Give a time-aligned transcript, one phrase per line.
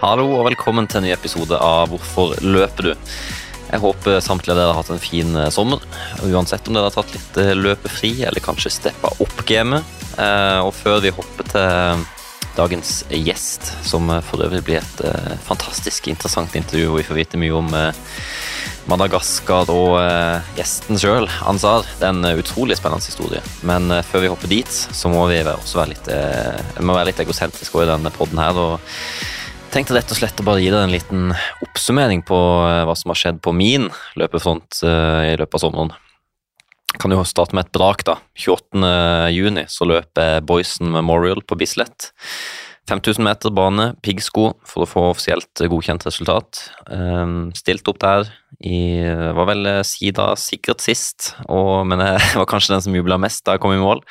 [0.00, 3.12] Hallo og velkommen til en ny episode av Hvorfor løper du?
[3.68, 5.84] Jeg håper samtlige av dere har hatt en fin eh, sommer.
[6.26, 9.86] Uansett om dere har tatt litt eh, løpefri eller kanskje steppa opp gamet.
[10.18, 12.02] Eh, Og før vi hopper til
[12.58, 17.54] dagens gjest, som for øvrig blir et fantastisk interessant intervju, hvor vi får vite mye
[17.54, 17.70] om
[18.88, 21.84] Madagaskar og eh, gjesten sjøl, Ansar.
[21.98, 23.42] Det er en eh, utrolig spennende historie.
[23.68, 27.20] Men eh, før vi hopper dit, så må vi være- også være litt, eh, litt
[27.20, 28.56] egosentriske i denne podden her.
[28.56, 28.80] og
[29.68, 31.34] tenkte rett og slett å bare gi deg en liten
[31.66, 35.92] oppsummering på eh, hva som har skjedd på min løpefront eh, i løpet av sommeren.
[36.98, 38.16] Kan jo starte med et brak, da.
[38.40, 38.80] 28.
[39.36, 42.08] juni så løper Boysen Memorial på Bislett.
[42.88, 46.62] 5000 meter bane, piggsko, for å få offisielt godkjent resultat.
[46.88, 48.30] Um, stilt opp der
[48.64, 49.04] i
[49.36, 53.56] Var vel Sida sikkert sist, og, men jeg var kanskje den som jubla mest da
[53.56, 54.02] jeg kom i mål.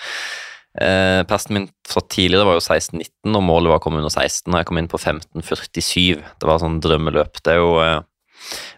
[0.81, 4.51] Eh, Persen min fra tidligere var jo 16-19, og målet var å komme under 16.
[4.51, 6.21] Og jeg kom inn på 15-47.
[6.37, 7.41] Det var sånn drømmeløp.
[7.41, 7.99] Det er jo eh,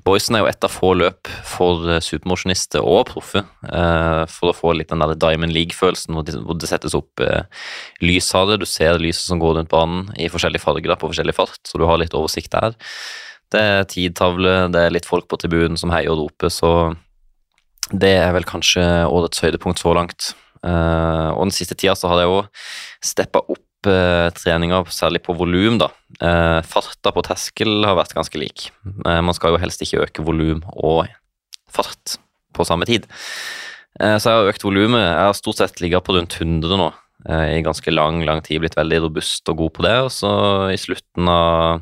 [0.08, 3.44] Boysen er jo et av få løp for eh, supermosjonister og proffe.
[3.68, 6.26] Eh, for å få litt den der Diamond League-følelsen, hvor,
[6.58, 7.44] det- settes opp eh,
[8.02, 8.60] lysharer.
[8.62, 11.86] Du ser lyset som går rundt banen i forskjellige farger på forskjellig fart, så du
[11.90, 12.76] har litt oversikt der.
[13.50, 16.74] Det er tidtavle, det er litt folk på tribunen som heier og roper, så
[17.90, 20.34] det er vel kanskje årets høydepunkt så langt.
[20.62, 22.42] Og den siste tida så har jeg jo
[23.10, 25.90] steppa opp treninga, særlig på volum, da.
[26.20, 28.70] Eh, farta på terskel har vært ganske lik.
[29.06, 31.06] Eh, man skal jo helst ikke øke volum og
[31.72, 32.18] fart
[32.56, 33.06] på samme tid.
[34.00, 35.04] Eh, så jeg har økt volumet.
[35.04, 36.92] Jeg har stort sett ligget på rundt 100 nå
[37.30, 38.62] i ganske lang, lang tid.
[38.64, 39.96] Blitt veldig robust og god på det.
[40.06, 40.30] Og så
[40.72, 41.82] i slutten av,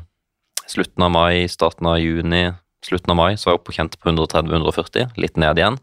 [0.66, 2.48] slutten av mai, starten av juni,
[2.82, 5.14] slutten av mai, så var jeg oppe og kjente på 130-140.
[5.22, 5.78] Litt ned igjen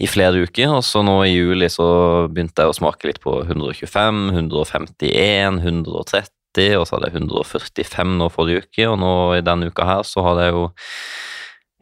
[0.00, 1.86] i flere uker, og så nå i juli så
[2.32, 8.30] begynte jeg å smake litt på 125, 151, 130, og så hadde jeg 145 nå
[8.32, 10.66] forrige uke, og nå i denne uka her så har jeg jo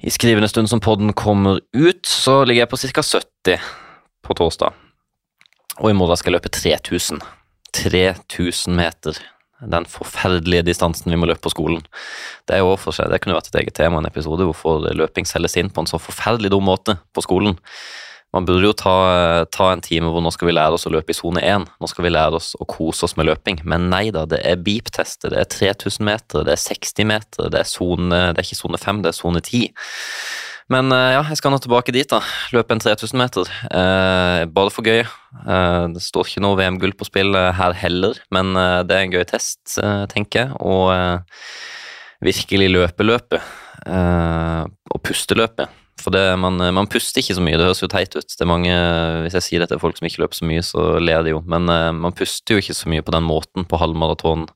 [0.00, 3.02] i skrivende stund som podden kommer ut, så ligger jeg på ca.
[3.04, 3.66] 70
[4.24, 4.78] på torsdag.
[5.80, 7.20] Og i morgen skal jeg løpe 3000.
[7.76, 9.18] 3000 meter.
[9.60, 11.82] Den forferdelige distansen vi må løpe på skolen.
[12.48, 15.28] Det er jo for seg, det kunne vært et eget tema, en episode hvorfor løping
[15.28, 17.58] selges inn på en så forferdelig dum måte på skolen.
[18.34, 18.94] Man burde jo ta,
[19.50, 21.64] ta en time hvor nå skal vi lære oss å løpe i sone 1.
[21.82, 23.58] Nå skal vi lære oss å kose oss med løping.
[23.66, 27.64] Men nei da, det er beep-tester, det er 3000 meter, det er 60 meter, det
[27.64, 29.66] er, zone, det er ikke sone 5, det er sone 10.
[30.70, 32.20] Men eh, ja, jeg skal nå tilbake dit, da.
[32.54, 33.50] Løpe en 3000 meter.
[33.66, 35.02] Eh, bare for gøy.
[35.02, 39.08] Eh, det står ikke noe VM-gull på spill eh, her heller, men eh, det er
[39.08, 39.58] en gøy test,
[40.14, 40.54] tenker jeg.
[40.62, 41.42] Og eh,
[42.22, 43.50] virkelig løpe løpet.
[43.90, 44.62] Eh,
[44.94, 45.79] og puste løpet.
[46.00, 48.24] For det, man, man puster ikke så mye, det høres jo teit ut.
[48.28, 48.74] Det er mange,
[49.24, 51.42] Hvis jeg sier det til folk som ikke løper så mye, så ler de jo.
[51.50, 54.46] Men uh, man puster jo ikke så mye på den måten på halvmaraton,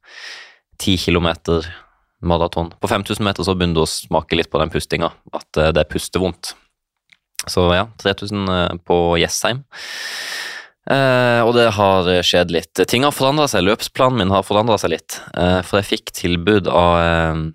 [0.80, 1.66] ti kilometer
[2.24, 2.72] maraton.
[2.80, 5.84] På 5000 meter så begynner du å smake litt på den pustinga, at uh, det
[5.84, 6.54] er pustevondt.
[7.44, 9.58] Så ja, 3000 eh, på Jessheim.
[10.88, 12.72] Uh, og det har skjedd litt.
[12.88, 13.66] Ting har forandra seg.
[13.66, 15.18] Løpsplanen min har forandra seg litt.
[15.36, 17.52] For jeg fikk tilbud av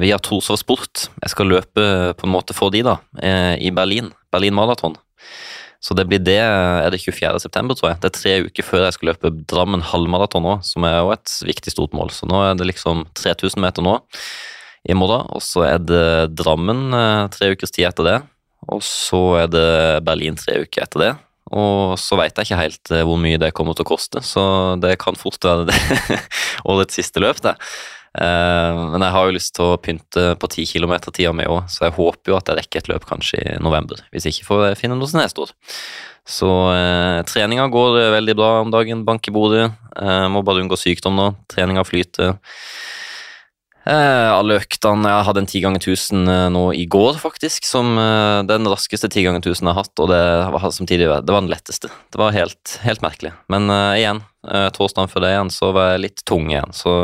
[0.00, 1.08] via Torshov Sport.
[1.22, 1.86] Jeg skal løpe
[2.18, 4.12] på en måte for de, da, eh, i Berlin.
[4.32, 4.96] Berlin Maraton.
[5.84, 7.42] Så det blir det er det 24.
[7.42, 8.00] september, tror jeg.
[8.00, 11.34] Det er tre uker før jeg skal løpe Drammen halvmaraton nå, som er jo et
[11.44, 12.12] viktig stort mål.
[12.14, 13.98] Så nå er det liksom 3000 meter nå
[14.88, 16.06] i morgen, og så er det
[16.40, 18.16] Drammen eh, tre ukers tid etter det.
[18.72, 19.68] Og så er det
[20.08, 21.12] Berlin tre uker etter det.
[21.52, 24.44] Og så veit jeg ikke helt eh, hvor mye det kommer til å koste, så
[24.80, 25.76] det kan fort være det
[26.72, 27.58] årets siste løp, det.
[28.14, 31.88] Eh, men jeg har jo lyst til å pynte på 10 km-tida mi òg, så
[31.88, 34.02] jeg håper jo at jeg rekker et løp kanskje i november.
[34.14, 35.56] Hvis ikke får jeg finne noe som er stort.
[36.24, 39.04] Så eh, treninga går eh, veldig bra om dagen.
[39.04, 39.66] Bank i bordet.
[40.00, 41.30] Eh, må bare unngå sykdom nå.
[41.52, 42.38] Treninga flyter.
[43.84, 47.66] Eh, alle øktene Jeg hadde en 10 ganger 1000 eh, nå i går, faktisk.
[47.68, 50.20] Som eh, den raskeste 10 ganger 1000 jeg har hatt, og det
[50.54, 51.90] var samtidig det var den letteste.
[52.12, 53.34] Det var helt, helt merkelig.
[53.52, 56.72] Men eh, igjen, eh, torsdagen før det igjen, så var jeg litt tung igjen.
[56.72, 56.96] Så,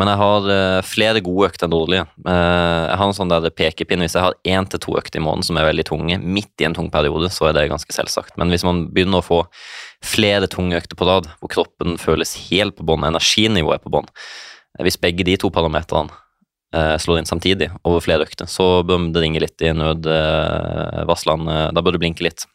[0.00, 2.08] men jeg har eh, flere gode økter enn dårlige.
[2.26, 4.02] Eh, jeg har en sånn der pekepinn.
[4.02, 6.66] Hvis jeg har én til to økter i måneden som er veldig tunge, midt i
[6.66, 8.34] en tung periode, så er det ganske selvsagt.
[8.42, 9.44] Men hvis man begynner å få
[10.02, 14.10] flere tunge økter på rad, hvor kroppen føles helt på bånn, energinivået er på bånn,
[14.80, 16.12] hvis begge de to parameterne
[16.74, 21.58] eh, slår inn samtidig over flere økter, så bør det ringe litt i nødvarslene.
[21.58, 22.46] Eh, da bør det blinke litt.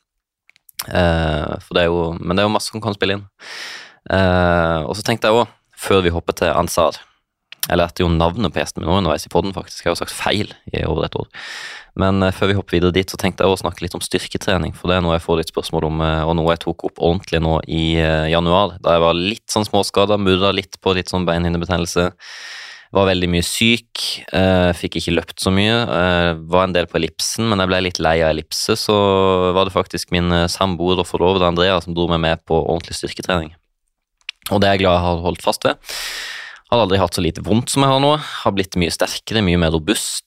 [0.88, 3.28] Eh, det jo, men det er jo masse som kan spille inn.
[4.08, 6.96] Og så tenkte jeg òg, før vi hopper til Ansar
[7.68, 9.84] Jeg lærte jo navnet på gjesten min underveis i poden, faktisk.
[9.84, 11.28] Jeg har jo sagt feil i over et år.
[12.00, 14.76] Men uh, før vi hopper videre dit, så tenkte jeg å snakke litt om styrketrening.
[14.78, 17.02] For det er noe jeg får litt spørsmål om, uh, og noe jeg tok opp
[17.02, 18.78] ordentlig nå i uh, januar.
[18.84, 22.12] Da jeg var litt sånn småskada, murra litt på litt sånn beinhinnebetennelse.
[22.96, 24.00] Var veldig mye syk,
[24.80, 25.74] fikk ikke løpt så mye.
[26.48, 28.96] var en del på ellipsen, men jeg ble litt lei av ellipse, så
[29.52, 33.52] var det faktisk min samboer og forlovede Andrea som dro meg med på ordentlig styrketrening.
[34.56, 35.92] Og det er jeg glad jeg har holdt fast ved.
[36.68, 38.10] Har aldri hatt så lite vondt som jeg har nå.
[38.20, 40.26] Har blitt mye sterkere, mye mer robust.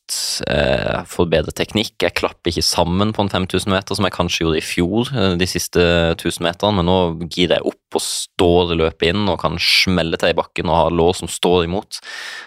[0.48, 1.98] Eh, får bedre teknikk.
[2.00, 5.34] Jeg klapper ikke sammen på en 5000 meter, som jeg kanskje gjorde i fjor, eh,
[5.36, 5.84] de siste
[6.16, 10.32] 1000 meterne, men nå girer jeg opp og står løpet inn og kan smelle til
[10.32, 12.00] i bakken og ha lår som står imot.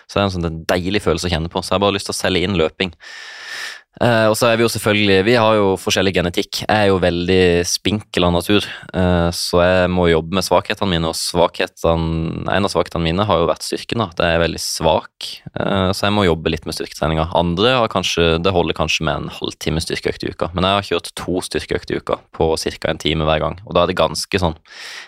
[0.09, 1.61] Så det er en sånn deilig følelse å kjenne på.
[1.61, 2.95] Så jeg har bare lyst til å selge inn løping.
[4.01, 6.63] Uh, og så er vi jo selvfølgelig Vi har jo forskjellig genetikk.
[6.63, 11.11] Jeg er jo veldig spinkel av natur, uh, så jeg må jobbe med svakhetene mine.
[11.11, 14.01] Og svakhetene, en av svakhetene mine har jo vært styrken.
[14.01, 15.29] da, At jeg er veldig svak,
[15.59, 17.27] uh, så jeg må jobbe litt med styrketreninga.
[17.37, 20.89] Andre har kanskje, det holder kanskje med en halvtime styrkeøkt i uka, men jeg har
[20.89, 22.89] kjørt to styrkeøkter i uka på ca.
[22.89, 23.59] en time hver gang.
[23.67, 24.57] Og da er det ganske sånn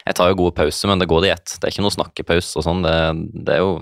[0.05, 1.57] Jeg tar jo gode pauser, men det går i ett.
[1.57, 2.85] Det er ikke noe snakkepause og sånn.
[2.85, 2.95] Det,
[3.49, 3.73] det er jo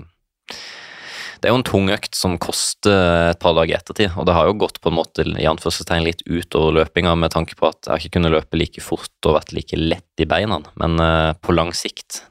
[1.44, 4.46] det er jo en tung økt som koster et par dager ettertid, og det har
[4.48, 7.92] jo gått på en måte i anførselstegn litt utover løpinga med tanke på at jeg
[7.92, 11.52] har ikke kunnet løpe like fort og vært like lett i beina, men uh, på
[11.52, 12.22] lang sikt,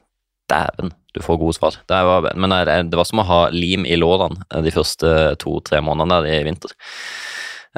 [0.50, 1.78] dæven, du får gode svar.
[1.86, 2.56] Det var, men
[2.90, 6.74] det var som å ha lim i lårene eh, de første to-tre månedene i vinter.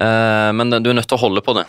[0.00, 1.68] Uh, men du er nødt til å holde på det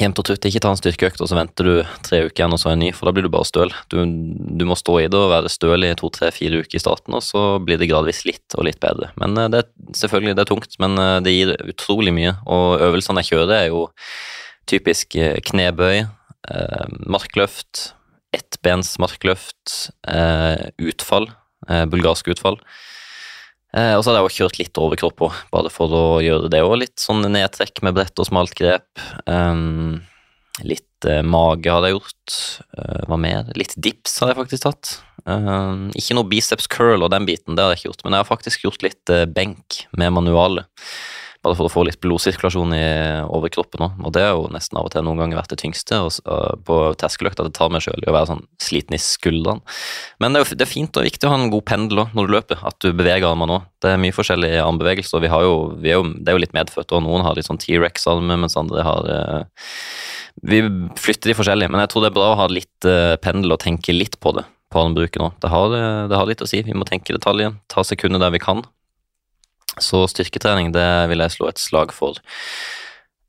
[0.00, 0.46] jevnt og trutt.
[0.48, 1.72] Ikke ta en styrkeøkt, og så venter du
[2.06, 3.72] tre uker igjen, og så en ny, for da blir du bare støl.
[3.92, 6.82] Du, du må stå i det og være støl i to, tre, fire uker i
[6.82, 9.10] starten, og så blir det gradvis litt og litt bedre.
[9.20, 12.36] Men eh, det er selvfølgelig det er tungt, men eh, det gir utrolig mye.
[12.44, 13.86] Og øvelsene jeg kjører, er jo
[14.70, 16.06] typisk eh, knebøy,
[17.10, 17.88] markløft,
[18.36, 19.88] ettbens markløft,
[20.78, 21.26] utfall,
[21.90, 22.60] bulgarsk utfall.
[23.74, 26.62] Eh, og så hadde jeg også kjørt litt overkropp òg, bare for å gjøre det
[26.64, 26.76] òg.
[26.84, 28.86] Litt sånn nedtrekk med brett og smalt grep.
[29.26, 29.98] Um,
[30.64, 32.38] litt uh, mage hadde jeg gjort.
[32.78, 33.50] Uh, hva mer?
[33.58, 34.94] Litt dips hadde jeg faktisk tatt.
[35.26, 38.24] Uh, ikke noe biceps curl og den biten, det hadde jeg ikke gjort, men jeg
[38.24, 40.68] har faktisk gjort litt benk med manuale.
[41.46, 42.86] Bare for å få litt blodsirkulasjon i
[43.30, 44.00] overkroppen òg.
[44.02, 46.56] Og det har jo nesten av og til noen ganger vært det tyngste og, uh,
[46.66, 47.46] på terskeløkta.
[47.46, 49.62] Det tar meg sjøl i å være sånn sliten i skuldrene.
[50.18, 52.18] Men det er, jo, det er fint og viktig å ha en god pendel også,
[52.18, 52.66] når du løper.
[52.66, 53.70] At du beveger armene òg.
[53.84, 55.22] Det er mye forskjellige armbevegelser.
[55.22, 57.62] Vi jo, vi er jo, det er jo litt medfødt, og noen har litt sånn
[57.62, 59.70] T-rex-armer, mens andre har eh,
[60.50, 60.64] Vi
[60.98, 63.62] flytter de forskjellige, men jeg tror det er bra å ha litt eh, pendel og
[63.62, 65.36] tenke litt på det på armbruken òg.
[65.40, 65.50] Det,
[66.10, 66.62] det, har litt å si.
[66.66, 68.64] Vi må tenke detaljer, ta sekunder der vi kan.
[69.76, 72.18] Så styrketrening det vil jeg slå et slag for.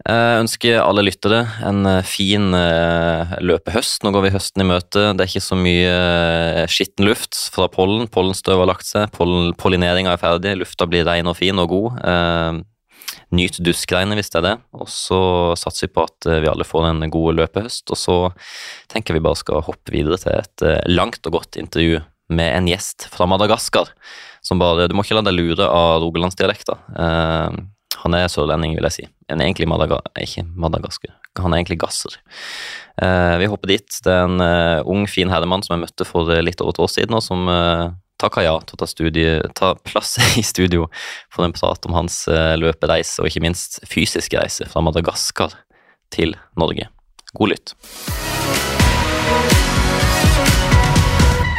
[0.07, 4.06] Jeg ønsker alle lyttere en eh, fin eh, løpehøst.
[4.06, 5.10] Nå går vi høsten i møte.
[5.18, 8.07] Det er ikke så mye eh, skitten luft fra pollen.
[8.13, 9.12] Pollenstøv har lagt seg.
[9.18, 10.56] Pollineringa er ferdig.
[10.62, 12.63] Lufta blir ren og fin og god.
[13.36, 14.56] Nyt duskregnet hvis det er det.
[14.78, 15.19] Og så
[15.60, 17.89] satser vi på at vi alle får en god løpehøst.
[17.92, 18.18] Og så
[18.94, 22.00] tenker vi bare skal hoppe videre til et langt og godt intervju
[22.31, 23.92] med en gjest fra Madagaskar
[24.47, 26.79] som bare Du må ikke la deg lure av rogalandsdialekter.
[26.95, 27.51] Uh,
[28.03, 29.05] han er sørlending, vil jeg si.
[29.31, 31.13] En egentlig Madaga ikke madagasker.
[31.41, 32.17] Han er egentlig gasser.
[33.01, 33.99] Uh, vi hopper dit.
[34.03, 36.91] Det er en uh, ung, fin herremann som jeg møtte for litt over et år
[36.94, 37.89] siden, og som uh,
[38.21, 40.88] takka ja til å ta, studie, ta plass i studio
[41.33, 42.23] for en prat om hans
[42.59, 45.57] løpereise, og ikke minst fysisk reise fra Madagaskar
[46.13, 46.89] til Norge.
[47.38, 47.77] God lytt.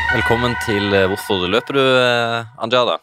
[0.08, 2.94] Velkommen til eh, Hvorfor løper du, eh, Anjada?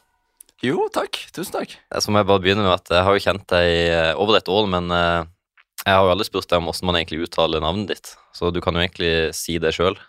[0.65, 1.19] Jo, takk.
[1.35, 1.75] Tusen takk.
[2.01, 3.83] Så må jeg bare begynne med at jeg har jo kjent deg i
[4.17, 7.61] over et år, men jeg har jo aldri spurt deg om hvordan man egentlig uttaler
[7.61, 9.99] navnet ditt, så du kan jo egentlig si det sjøl.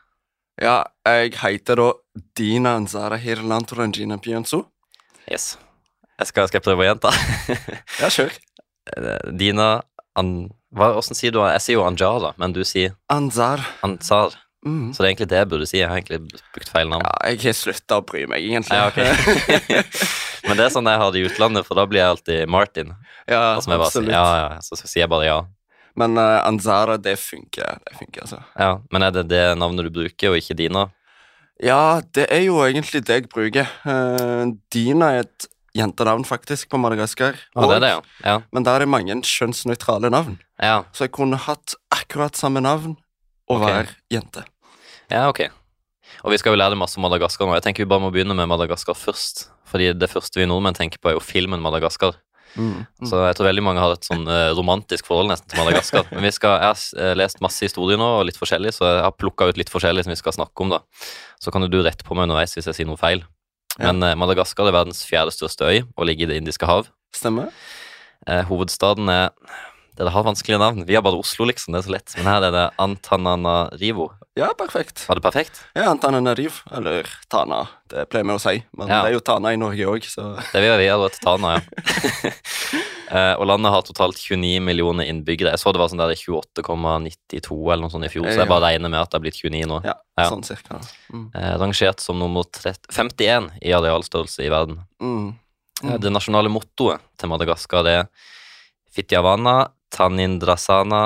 [0.62, 1.90] Ja, jeg heter da
[2.38, 4.62] Dina Nzara Hirlantorangina Pienzo.
[5.28, 5.58] Yes.
[6.16, 7.12] Jeg skal, skal jeg prøve å gjenta?
[8.00, 8.32] ja, sjøl.
[9.42, 9.82] Dina
[10.16, 10.32] An...
[10.72, 13.60] Hva, hvordan sier du Jeg sier jo Anjada, men du sier Anzar.
[13.84, 14.38] Ansar.
[14.66, 14.92] Mm.
[14.94, 15.78] Så det er egentlig det jeg burde si.
[15.78, 17.04] Jeg har egentlig brukt feil navn.
[17.06, 18.78] Ja, jeg har slutta å bry meg, egentlig.
[18.78, 19.82] Ja, okay.
[20.46, 22.94] Men det er sånn jeg har det i utlandet, for da blir jeg alltid Martin.
[23.30, 24.10] Ja, absolutt.
[24.10, 25.38] ja, ja, så, sier jeg bare ja.
[25.96, 27.80] Men uh, Anzara, det funker.
[27.86, 28.42] Det funker, altså.
[28.58, 30.88] Ja, Men er det det navnet du bruker, og ikke Dina?
[31.62, 33.70] Ja, det er jo egentlig det jeg bruker.
[33.86, 37.38] Uh, Dina er et jentenavn, faktisk, på Madagaskar.
[37.54, 38.02] Og, det det, ja.
[38.24, 38.36] ja.
[38.52, 40.38] Men der er det mange kjønnsnøytrale navn.
[40.60, 40.82] Ja.
[40.92, 42.96] Så jeg kunne hatt akkurat samme navn
[43.50, 43.72] og okay.
[43.72, 44.44] være jente.
[45.12, 45.46] Ja, ok.
[46.24, 47.54] Og vi skal jo lære det masse om Madagaskar nå.
[47.58, 49.48] Jeg tenker vi bare må begynne med Madagaskar først.
[49.66, 52.16] Fordi det første vi nordmenn tenker på, er jo filmen Madagaskar.
[52.56, 52.86] Mm.
[52.86, 53.08] Mm.
[53.10, 56.06] Så jeg tror veldig mange har et sånn uh, romantisk forhold nesten til Madagaskar.
[56.14, 59.02] Men vi skal, jeg har eh, lest masse historier nå, og litt forskjellig, så jeg
[59.04, 60.76] har plukka ut litt forskjellig som vi skal snakke om.
[60.76, 60.82] da.
[61.42, 63.24] Så kan du rette på meg underveis hvis jeg sier noe feil.
[63.76, 63.90] Ja.
[63.90, 66.88] Men eh, Madagaskar er verdens fjerde største øy og ligger i Det indiske hav.
[67.16, 67.52] Stemmer.
[68.26, 69.28] Eh, hovedstaden er
[69.96, 70.84] Dere har vanskelige navn.
[70.86, 71.72] Vi har bare Oslo, liksom.
[71.72, 72.14] Det er så lett.
[72.18, 74.10] Men her er det Antananarivo.
[74.36, 75.06] Ja, perfekt.
[75.08, 75.62] Var det perfekt?
[75.74, 78.58] Ja, Antananariv, eller Tana, det pleier vi å si.
[78.76, 78.98] Men Ja.
[79.02, 82.30] det er jo Tana i Norge òg, så Det vil vi ha til Tana, ja.
[83.06, 85.52] Eh, og landet har totalt 29 millioner innbyggere.
[85.54, 88.64] Jeg så det var sånn der 28,92 eller noe sånt i fjor, så jeg bare
[88.72, 89.76] regner med at det har blitt 29 nå.
[89.86, 90.24] ja, Ja.
[90.28, 90.80] sånn cirka.
[91.14, 91.30] Mm.
[91.32, 94.80] Eh, rangert som nummer 30, 51 i arealstørrelse i verden.
[95.00, 95.36] Mm.
[95.84, 96.00] Mm.
[96.02, 98.08] Det nasjonale mottoet til Madagaskar er
[98.96, 99.56] Fitiavana
[99.92, 101.02] tanindrasana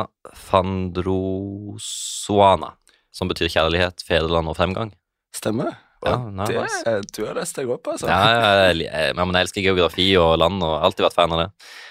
[0.49, 2.71] Fandrosuana,
[3.13, 4.91] som betyr kjærlighet, fedreland og fremgang.
[5.37, 5.71] Stemmer.
[6.01, 8.09] Ja, nei, det, er, du har lest deg opp, altså.
[8.09, 11.41] Ja, jeg, jeg, jeg, men jeg elsker geografi og land og alltid vært fan av
[11.43, 11.49] det.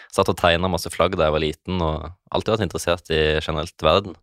[0.09, 3.77] Satt og tegna masse flagg da jeg var liten, og alltid vært interessert i generelt
[3.85, 4.17] verden.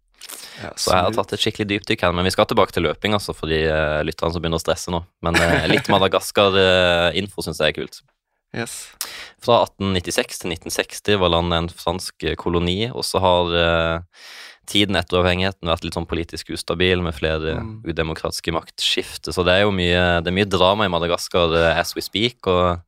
[0.58, 2.12] Ja, Så jeg har tatt et skikkelig dypdykk her.
[2.16, 4.90] Men vi skal tilbake til løping, altså, for de eh, lytterne som begynner å stresse
[4.90, 5.00] nå.
[5.22, 7.96] Men eh, litt Madagaskar-info syns jeg er kult.
[8.54, 8.92] Yes.
[9.42, 13.98] Fra 1896 til 1960 var landet en fransk eh, koloni, og så har eh,
[14.70, 17.82] tiden etter avhengigheten vært litt sånn politisk ustabil med flere Mm.
[17.86, 19.32] udemokratiske maktskifter.
[19.32, 22.46] Så det er jo mye, det er mye drama i Madagaskar eh, as we speak,
[22.46, 22.80] og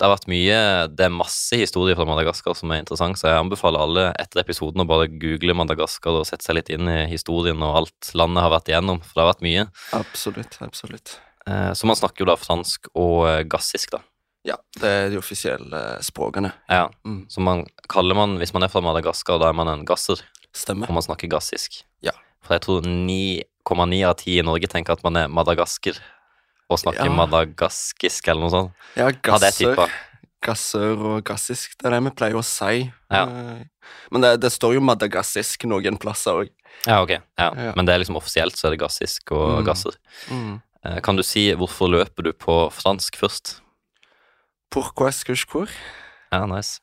[0.00, 3.36] det har vært mye Det er masse historier fra Madagaskar som er interessant, så jeg
[3.44, 7.60] anbefaler alle etter episoden å bare google Madagaskar og sette seg litt inn i historien
[7.62, 9.66] og alt landet har vært igjennom, for det har vært mye.
[9.92, 10.56] Absolutt.
[10.64, 11.18] Absolutt.
[11.46, 14.00] Eh, Så man snakker jo da fransk og gassisk, da.
[14.44, 16.52] Ja, det er de offisielle språkene.
[16.68, 17.26] Ja, Mm.
[17.28, 20.22] Så man kaller man, hvis man er fra Madagaskar, da er man en gasser,
[20.54, 20.88] Stemmer.
[20.88, 21.82] og man snakker gassisk.
[22.02, 22.12] Ja.
[22.42, 25.98] For jeg tror 9,9 av 10 i Norge tenker at man er madagasker,
[26.70, 27.10] og snakker Ja.
[27.12, 28.72] madagaskisk eller noe sånt.
[28.96, 29.76] Ja, gasser,
[30.42, 32.90] gasser og gassisk, det er det vi pleier å si.
[33.10, 33.24] Ja.
[33.26, 33.64] Eh,
[34.10, 36.48] Men det, det står jo madagassisk noen plasser òg.
[36.86, 37.10] Ja, ok.
[37.10, 37.20] Ja.
[37.56, 37.72] Ja.
[37.76, 39.64] Men det er liksom offisielt, så er det gassisk og Mm.
[39.66, 39.92] gasser.
[40.30, 40.62] Mm.
[40.84, 43.60] Eh, Kan du si hvorfor løper du på fransk først?
[44.70, 45.68] Pourquoi est-ce que je cours?
[46.32, 46.80] Ja, nice.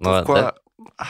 [0.00, 0.52] Nå, Pourquoi det,
[0.98, 1.06] Ah,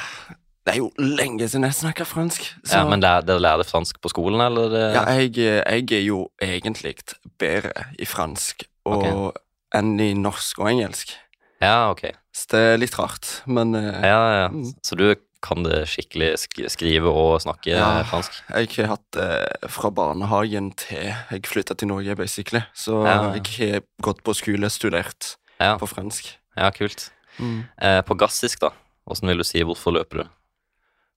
[0.66, 2.46] Det er jo lenge siden jeg snakka fransk.
[2.64, 4.72] Så ja, men dere lærer fransk på skolen, eller?
[4.94, 6.94] ja, jeg, jeg er jo egentlig
[7.38, 9.34] bedre i fransk og,
[9.76, 11.12] enn i norsk og engelsk.
[11.60, 12.06] Ja, ok.
[12.34, 14.48] Så det er litt rart, men eh, Ja, ja.
[14.48, 14.72] Mm.
[14.84, 15.14] Så du
[15.44, 18.02] kan det skikkelig sk skrive og snakke Ja.
[18.08, 18.32] fransk?
[18.48, 22.62] jeg har hatt det fra barnehagen til jeg flytta til Norge, basically.
[22.74, 23.34] Så Ja.
[23.36, 26.32] jeg har gått på skole, studert Ja, på fransk.
[26.56, 27.10] ja kult.
[27.38, 27.64] Mm.
[27.82, 28.70] Eh, på gassisk, da?
[29.10, 30.28] Åssen vil du si 'hvorfor løper du'?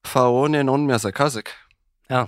[0.06, 2.27] Faoni non Ja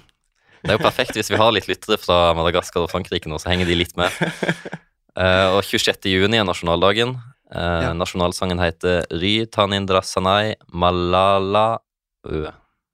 [0.64, 3.50] Det er jo perfekt hvis vi har litt lyttere fra Madagaskar og Frankrike nå, så
[3.50, 4.12] henger de litt med.
[5.20, 6.06] Eh, og 26.
[6.06, 7.10] juni er nasjonaldagen.
[7.52, 7.94] Eh, Ja.
[7.94, 11.80] Nasjonalsangen heter Ry tanindrasanai malala
[12.26, 12.46] ø.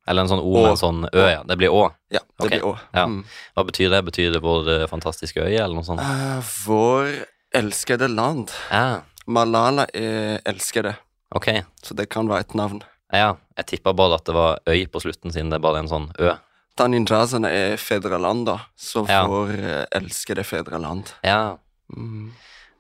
[0.08, 1.44] Eller en sånn O med en sånn Ø, ja.
[1.44, 1.92] Det blir Å.
[2.10, 2.60] Ja, det okay.
[2.60, 2.80] blir Å.
[2.94, 3.06] ja.
[3.06, 3.26] Mm.
[3.56, 4.02] Hva betyr det?
[4.06, 6.02] Betyr det vår eh, fantastiske øy, eller noe sånt?
[6.02, 8.52] Uh, vår elskede land.
[8.72, 10.96] Ja, Malala er elskede,
[11.34, 11.48] ok.
[11.82, 12.84] så det kan være et navn.
[13.14, 15.90] Ja, jeg tippa bare at det var øy på slutten, siden det er bare en
[15.90, 16.34] sånn Ø.
[16.76, 19.24] Taninjazene er fedreland, da, så Ja.
[19.26, 21.14] får eh, elskede fedreland.
[21.24, 21.56] Ja.
[21.96, 22.34] Mm.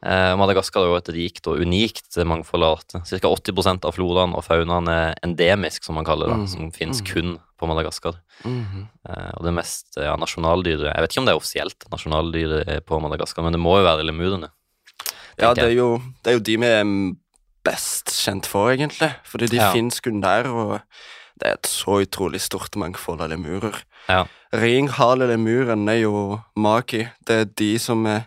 [0.05, 3.01] Eh, Madagaskar er jo et rikt og unikt mangfold av arter.
[3.07, 3.29] Ca.
[3.31, 7.07] 80% av floraen og faunaen er endemisk, som man kaller det, Mm, som finnes mm.
[7.13, 8.19] kun på Madagaskar.
[8.43, 8.83] Mhm.
[9.09, 12.99] Eh, og det mest ja, nasjonaldyret Jeg vet ikke om det er offisielt nasjonaldyret på
[13.01, 14.51] Madagaskar, men det må jo være lemurene.
[15.41, 16.83] Ja, det er, jo, det er jo de vi er
[17.65, 19.11] best kjent for, egentlig.
[19.25, 19.71] Fordi de Ja.
[19.73, 20.79] finnes kun der, og
[21.41, 23.81] det er et så utrolig stort mangfold av lemurer.
[24.07, 24.23] Ja.
[24.53, 27.07] Ringhale-lemuren er jo maki.
[27.25, 28.21] Det er de som er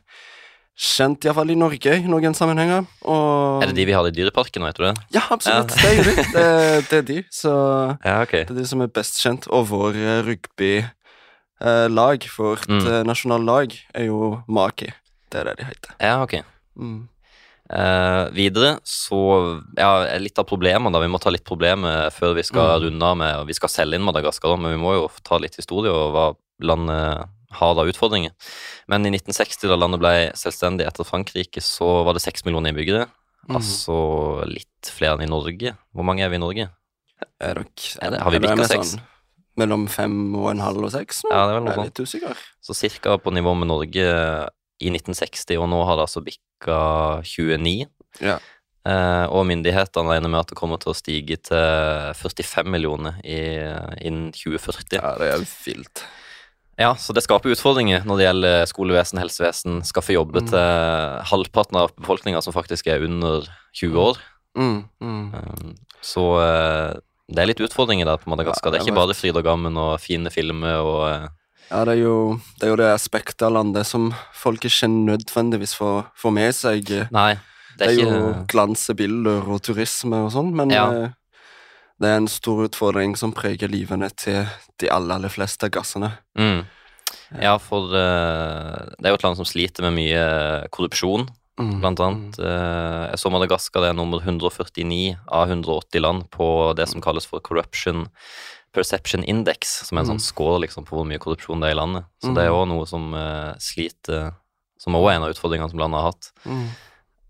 [0.79, 2.85] kjent, iallfall i Norge, i noen sammenhenger.
[3.05, 4.99] Og Er det de vi har i Dyreparken, nå, heter det?
[5.17, 5.71] Ja, absolutt.
[5.75, 5.81] Ja.
[5.81, 6.15] Det er jo de.
[6.35, 7.19] Det, det er de.
[7.33, 7.51] Så
[8.05, 8.45] Ja, okay.
[8.45, 9.49] det er de som er best kjent.
[9.51, 12.87] Og vår eh, rugbylag, vårt Mm.
[12.87, 14.93] eh, nasjonallag, er jo Maki.
[15.31, 15.91] Det er det de heter.
[16.01, 16.35] Ja, ok.
[16.79, 17.09] Mm.
[17.71, 21.01] Eh, videre så Ja, litt av problemene, da.
[21.01, 22.85] Vi må ta litt problemer før vi skal Mm.
[22.87, 25.57] runde av med Vi skal selge inn Madagaskar, da, men vi må jo ta litt
[25.57, 28.31] historie og hva landet har da utfordringer.
[28.89, 33.07] Men i 1960, da landet ble selvstendig etter Frankrike, så var det seks millioner innbyggere.
[33.49, 33.57] Mm.
[33.57, 35.77] Altså litt flere enn i Norge.
[35.95, 36.69] Hvor mange er vi i Norge?
[37.41, 37.65] Er dere
[38.03, 38.95] Er det- har vi bikka seks?
[38.97, 39.01] sånn
[39.57, 41.31] mellom fem og en halv og seks nå?
[41.33, 42.37] Ja, det er vel noe sånt.
[42.63, 44.49] Så cirka på nivå med Norge
[44.81, 46.79] i 1960, og nå har det altså bikka
[47.27, 47.89] 29.
[48.25, 48.39] Ja.
[48.89, 53.41] Eh, og myndighetene regner med at det kommer til å stige til 45 millioner i,
[54.07, 54.97] innen 2040.
[54.97, 55.03] Ja.
[55.03, 56.05] Ja, det er vilt.
[56.79, 60.51] Så det skaper utfordringer når det gjelder skolevesen, helsevesen, skaffe jobber Mm.
[60.53, 64.21] til halvparten av befolkninga som faktisk er under 20 år.
[64.57, 65.35] Mm, mm.
[65.35, 68.71] Eh, så eh, det er litt utfordringer der på Madagaskar.
[68.71, 71.29] Ja, det er ikke bare fryd og gammen og fine filmer og eh,
[71.71, 72.15] Ja, det er, jo,
[72.59, 76.89] det er jo det aspektet av landet som folk ikke nødvendigvis får, får med seg.
[77.13, 77.35] Nei,
[77.77, 78.15] Det det er ikke...
[78.17, 80.87] jo glansebilder og turisme og sånn, men Ja.
[80.91, 81.11] eh,
[82.01, 84.47] det er en stor utfordring som preger livene til
[84.79, 86.13] de aller, aller fleste gassene.
[86.39, 86.65] mm.
[87.43, 91.81] Ja, for eh, det er jo et land som sliter med mye korrupsjon, Mm.
[91.83, 92.37] blant annet.
[92.39, 97.27] Eh, jeg så Madagaskar det er nummer 149 av 180 land på det som kalles
[97.27, 98.07] for Corruption
[98.75, 101.77] Perception Index, som er en sånn skål score liksom, på hvor mye korrupsjon det er
[101.77, 102.05] i landet.
[102.23, 102.35] Så Mm.
[102.37, 104.35] det er òg noe som uh, sliter
[104.79, 106.33] Som òg er en av utfordringene som landet har hatt.
[106.45, 106.67] Mm.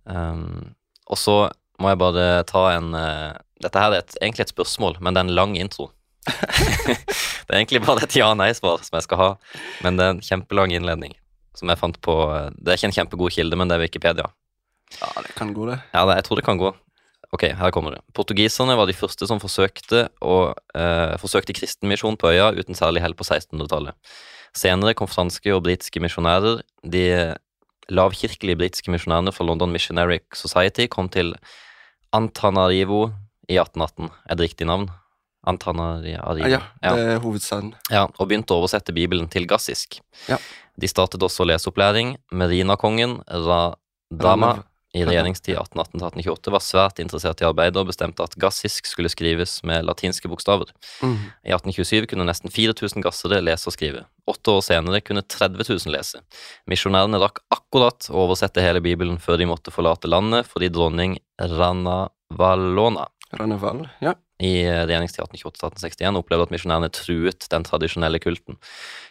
[0.04, 0.75] Um,
[1.09, 1.37] og så
[1.80, 5.21] må jeg bare ta en uh, Dette her er et, egentlig et spørsmål, men det
[5.23, 5.88] er en lang intro.
[6.28, 9.28] det er egentlig bare et ja-nei-svar som jeg skal ha,
[9.83, 11.16] men det er en kjempelang innledning.
[11.59, 14.28] Som jeg fant på eh, Det er ikke en kjempegod kilde, men det er Wikipedia.
[15.00, 15.80] Ja, det kan gå, det.
[15.90, 16.71] Ja, det, jeg tror det kan gå.
[17.35, 18.00] Ok, her kommer det.
[18.16, 23.14] Portugiserne var de første som forsøkte, å, eh, forsøkte kristenmisjon på øya uten særlig hell
[23.14, 23.94] på 1600-tallet.
[24.56, 26.62] Senere kom franske og britiske misjonærer.
[26.88, 27.37] De
[27.92, 31.35] lavkirkelige britiske misjonærene fra London Missionary Society kom til
[32.16, 33.12] Antanarivo
[33.49, 34.11] i 1818.
[34.28, 34.88] Er det riktig navn?
[35.47, 36.08] Antanarivo.
[36.08, 37.75] Ja, det er hovedstaden.
[37.90, 40.00] Ja, og begynte å oversette Bibelen til gassisk.
[40.28, 40.38] Ja.
[40.78, 42.16] De startet også leseopplæring.
[42.32, 44.62] Merinakongen Radama
[44.97, 49.85] i regjeringstid 1818-1828 var svært interessert i arbeidet og bestemte at gassisk skulle skrives med
[49.85, 50.71] latinske bokstaver.
[51.04, 51.18] Mm.
[51.45, 54.07] I 1827 kunne nesten 4000 gassere lese og skrive.
[54.28, 56.23] Åtte år senere kunne 30 000 lese.
[56.71, 63.11] Misjonærene rakk akkurat å oversette hele Bibelen før de måtte forlate landet fordi dronning Ranavalona
[63.37, 64.14] Ranaval, ja.
[64.40, 68.57] i regjeringstid 1828-1861 opplevde at misjonærene truet den tradisjonelle kulten.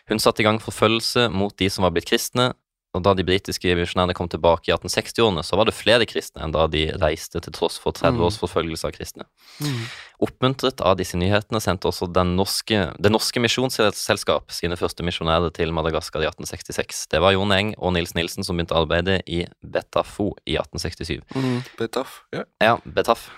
[0.09, 2.55] Hun satte i gang forfølgelse mot de som var blitt kristne,
[2.95, 6.53] og da de britiske misjonærene kom tilbake i 1860-årene, så var det flere kristne enn
[6.55, 9.27] da de reiste til tross for 30 års forfølgelse av kristne.
[9.61, 9.81] Mm.
[10.27, 15.73] Oppmuntret av disse nyhetene sendte også den norske, Det norske misjonsselskap sine første misjonærer til
[15.75, 17.07] Madagaskar i 1866.
[17.11, 21.21] Det var Jon Eng og Nils Nilsen som begynte arbeidet i Betafo i 1867.
[21.35, 21.59] Mm.
[21.77, 22.47] Betaf, ja.
[22.63, 23.29] Ja, Betaf.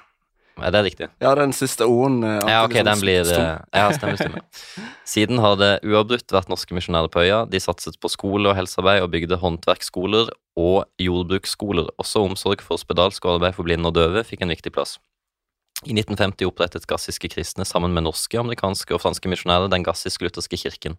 [0.64, 1.08] Er det riktig?
[1.22, 3.42] Ja, den siste O-en eh, Ja, ok, den sånn blir stum.
[3.44, 4.44] eh, Ja, stemmer, stemmer.
[5.06, 7.44] Siden har det uavbrutt vært norske misjonærer på øya.
[7.50, 11.90] De satset på skole og helsearbeid og bygde håndverksskoler og jordbruksskoler.
[12.02, 14.98] Også omsorg for spedalsk og arbeid for blinde og døve fikk en viktig plass.
[15.88, 20.98] I 1950 opprettet gassiske kristne sammen med norske, amerikanske og franske misjonærer den gassisk-lutherske kirken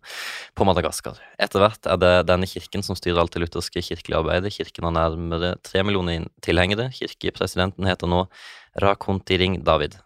[0.57, 1.19] på Madagaskar.
[1.37, 4.55] Etter hvert er det denne kirken som styrer alt det lutherske kirkelige arbeidet.
[4.57, 6.88] Kirken har nærmere tre millioner tilhengere.
[6.97, 8.23] Kirkepresidenten heter nå
[8.81, 9.99] Rakontiring David.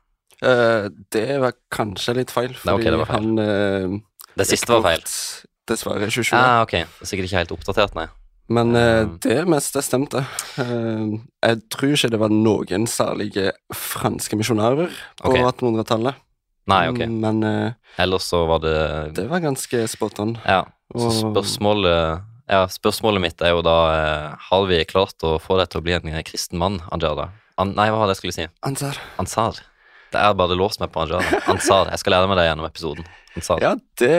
[0.43, 3.31] Eh, det var kanskje litt feil, Nei, okay, det var feil.
[3.31, 3.97] han eh,
[4.35, 5.07] Det siste var feil.
[5.71, 6.35] Dessverre 27.
[6.37, 6.75] Ah, ok.
[6.83, 8.09] Er sikkert ikke helt oppdatert, nei.
[8.53, 10.21] Men uh, det meste stemte.
[10.59, 15.47] Uh, jeg tror ikke det var noen særlige franske misjonærer på okay.
[15.47, 16.21] 1800-tallet.
[16.69, 17.01] Nei, ok.
[17.09, 18.77] Men uh, Ellers så var det
[19.17, 20.37] det var ganske spot on.
[20.45, 20.65] Ja.
[20.95, 23.77] Så spørsmålet Ja, spørsmålet mitt er jo da
[24.51, 27.31] Har vi klart å få deg til å bli en kristen mann, Anjada?
[27.61, 28.47] An nei, hva var det jeg skulle si?
[28.67, 28.99] Ansar.
[29.23, 29.61] Ansar.
[30.13, 31.41] Det er bare låst meg på Anjada.
[31.51, 31.91] Ansar.
[31.95, 33.09] Jeg skal lære meg det gjennom episoden.
[33.39, 33.65] Ansar.
[33.65, 34.15] Ja, det,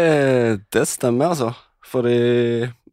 [0.74, 1.52] det stemmer, altså.
[1.86, 2.15] Fordi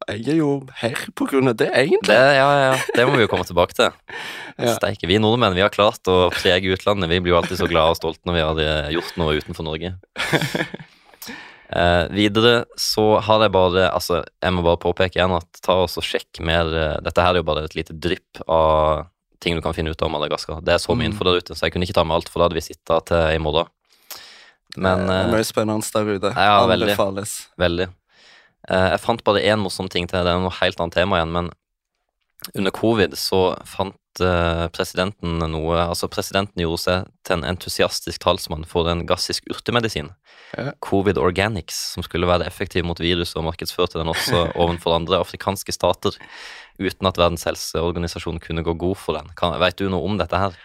[0.09, 0.51] jeg er jo
[0.83, 2.11] her på grunn av det, egentlig.
[2.13, 3.91] Det, ja, ja, det må vi jo komme tilbake til.
[4.61, 4.75] Ja.
[4.77, 5.09] Steike.
[5.09, 7.09] Vi nordmenn vi har klart å prege utlandet.
[7.09, 9.65] Vi blir jo alltid så glade og stolte når vi har eh, gjort noe utenfor
[9.67, 9.95] Norge.
[11.73, 15.95] Eh, videre så har jeg bare Altså, jeg må bare påpeke igjen at ta oss
[15.97, 19.07] og sjekk mer eh, Dette her er jo bare et lite drypp av
[19.41, 20.61] ting du kan finne ut av Madagaskar.
[20.61, 21.15] Det er så mye Mm.
[21.15, 23.07] info der ute, så jeg kunne ikke ta med alt, for da hadde vi sittet
[23.09, 23.73] til i morgen.
[24.77, 26.35] Men det er eh, mye spennende der ute.
[26.37, 26.91] ja, veldig.
[26.93, 27.33] Anbefales.
[27.59, 27.89] Veldig.
[27.89, 27.97] Eh,
[28.69, 31.51] jeg fant bare én morsom ting til, det er noe helt annet tema igjen, men
[32.55, 38.67] under covid så fant eh, presidenten noe Altså, presidenten gjorde seg til en entusiastisk talsmann
[38.69, 40.11] for en gassisk urtemedisin.
[40.57, 40.73] Ja.
[40.85, 45.75] Covid Organics, som skulle være effektiv mot viruset og markedsførte den også overfor andre afrikanske
[45.75, 46.19] stater,
[46.83, 49.33] uten at Verdens helseorganisasjon kunne gå god for den.
[49.63, 50.59] Vet du noe om dette her?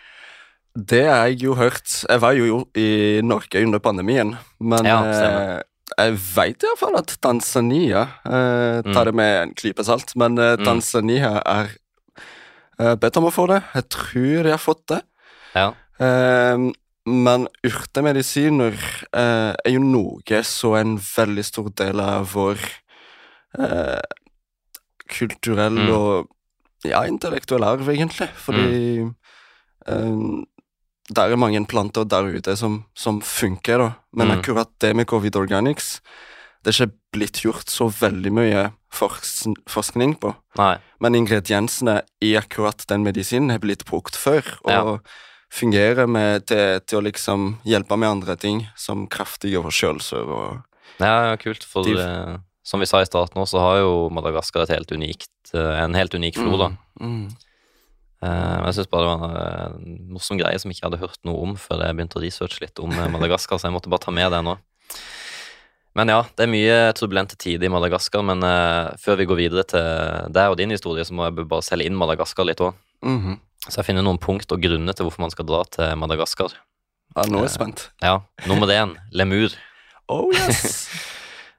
[0.78, 1.88] Det har jeg jo hørt.
[2.06, 5.64] Jeg var jo i Norge under pandemien, men Ja, eh,
[5.98, 8.94] jeg veit iallfall at Tanzania eh, Mm.
[8.94, 10.66] tar det med en klype salt, men eh, Mm.
[10.66, 11.72] Tanzania er
[12.80, 13.64] eh, bedt om å få det.
[13.74, 15.02] Jeg tror de har fått det.
[15.56, 15.74] Ja.
[16.00, 16.58] Eh,
[17.08, 18.74] men urtemedisiner
[19.14, 22.58] eh, er jo noe så en veldig stor del av vår
[23.58, 24.02] eh,
[25.10, 25.94] kulturelle Mm.
[25.96, 26.28] og
[26.86, 28.30] ja, intellektuelle arv, egentlig.
[28.36, 29.16] Fordi Mm.
[29.88, 30.46] eh,
[31.10, 33.90] det er mange planter der ute som, som funker, da.
[34.14, 34.40] Men Mm.
[34.40, 36.02] akkurat det med Covid Organics
[36.64, 40.34] Det er ikke blitt gjort så veldig mye fors forskning på.
[40.58, 40.78] Nei.
[41.00, 44.98] Men ingrediensene i akkurat den medisinen har blitt brukt før, og Ja.
[45.54, 50.64] fungerer med, til, til å liksom hjelpe med andre ting, som kraftig overkjølelser og
[51.00, 51.64] Ja, ja, kult.
[51.64, 55.30] For De- eh, som vi sa i starten så har jo Madagaskar et helt unikt,
[55.54, 56.76] eh, en helt unik flora.
[57.00, 57.28] Mm.
[57.28, 57.36] Mm.
[58.26, 61.44] Eh, jeg syns bare det var en morsom greie som jeg ikke hadde hørt noe
[61.46, 64.14] om før jeg begynte å researche litt om eh, Madagaskar, så jeg måtte bare ta
[64.16, 64.56] med det nå.
[65.98, 69.66] Men ja, det er mye turbulente tider i Madagaskar, men eh, før vi går videre
[69.70, 72.78] til deg og din historie, så må jeg bare selge inn Madagaskar litt òg.
[73.06, 73.38] Mhm.
[73.68, 76.54] Så jeg finner noen punkt og grunner til hvorfor man skal dra til Madagaskar.
[77.18, 77.88] Ja, nå er jeg spent.
[78.04, 79.54] Ja, Nummer én, lemur.
[80.08, 80.88] Oh yes!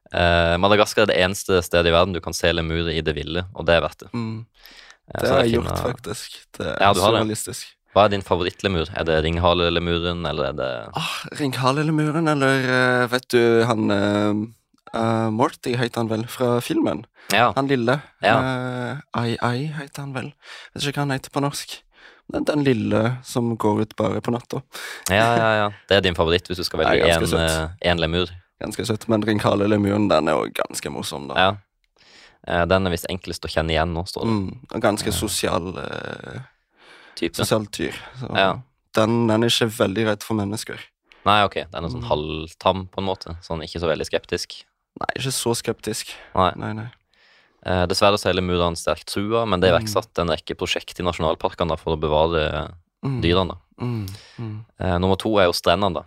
[0.09, 3.43] Eh, Madagaskar er det eneste stedet i verden du kan se lemurer i det ville,
[3.53, 4.09] og det er verdt det.
[4.17, 4.47] Mm.
[5.15, 6.39] Det har jeg gjort, finner- faktisk.
[6.59, 7.75] Det er Ja, surrealistisk.
[7.97, 8.91] Hva er din favorittlemur?
[8.95, 15.75] Er det ringhalelemuren, eller er det Ah, Ringhale-lemuren, eller eh, vet du han eh, Morty
[15.77, 17.05] heter han vel, fra filmen?
[17.33, 17.51] Ja.
[17.57, 17.99] Han lille.
[18.25, 18.37] Ja.
[18.41, 20.31] Uh, Ai Ai heter han vel.
[20.75, 21.79] Vet ikke hva han heter på norsk.
[22.33, 24.61] Den, den lille som går ut bare på natta.
[25.09, 25.69] Ja, ja, ja.
[25.89, 28.29] Det er din favoritt hvis du skal velge én en lemur.
[28.61, 29.09] Ganske søtt.
[29.09, 31.35] Men Ringhale-lemuren, den er jo ganske morsom, da.
[31.39, 31.51] Ja.
[32.49, 34.35] Eh, Den er visst enklest å kjenne igjen nå, står det.
[34.35, 36.41] Mm, ganske sosial, eh,
[37.15, 37.37] Type.
[37.37, 37.95] sosialt dyr.
[38.21, 38.61] Så Ja.
[38.95, 40.79] den, den er ikke veldig redd for mennesker.
[41.27, 41.67] Nei, ok.
[41.71, 42.09] Den er sånn Mm.
[42.09, 43.37] halvtam, på en måte.
[43.45, 44.65] Sånn ikke så veldig skeptisk.
[44.99, 46.15] Nei, ikke så skeptisk.
[46.35, 46.53] Nei.
[46.57, 46.89] Nei, nei.
[47.67, 49.85] Eh, Dessverre så er lemurene sterkt trua, men det er Mm.
[49.85, 52.73] iverksatt en rekke prosjekt i nasjonalparkene for å bevare
[53.05, 53.59] Mm, dyrene.
[53.81, 54.07] Mm,
[54.39, 56.03] mm, Eh, Nummer to er jo strendene, da.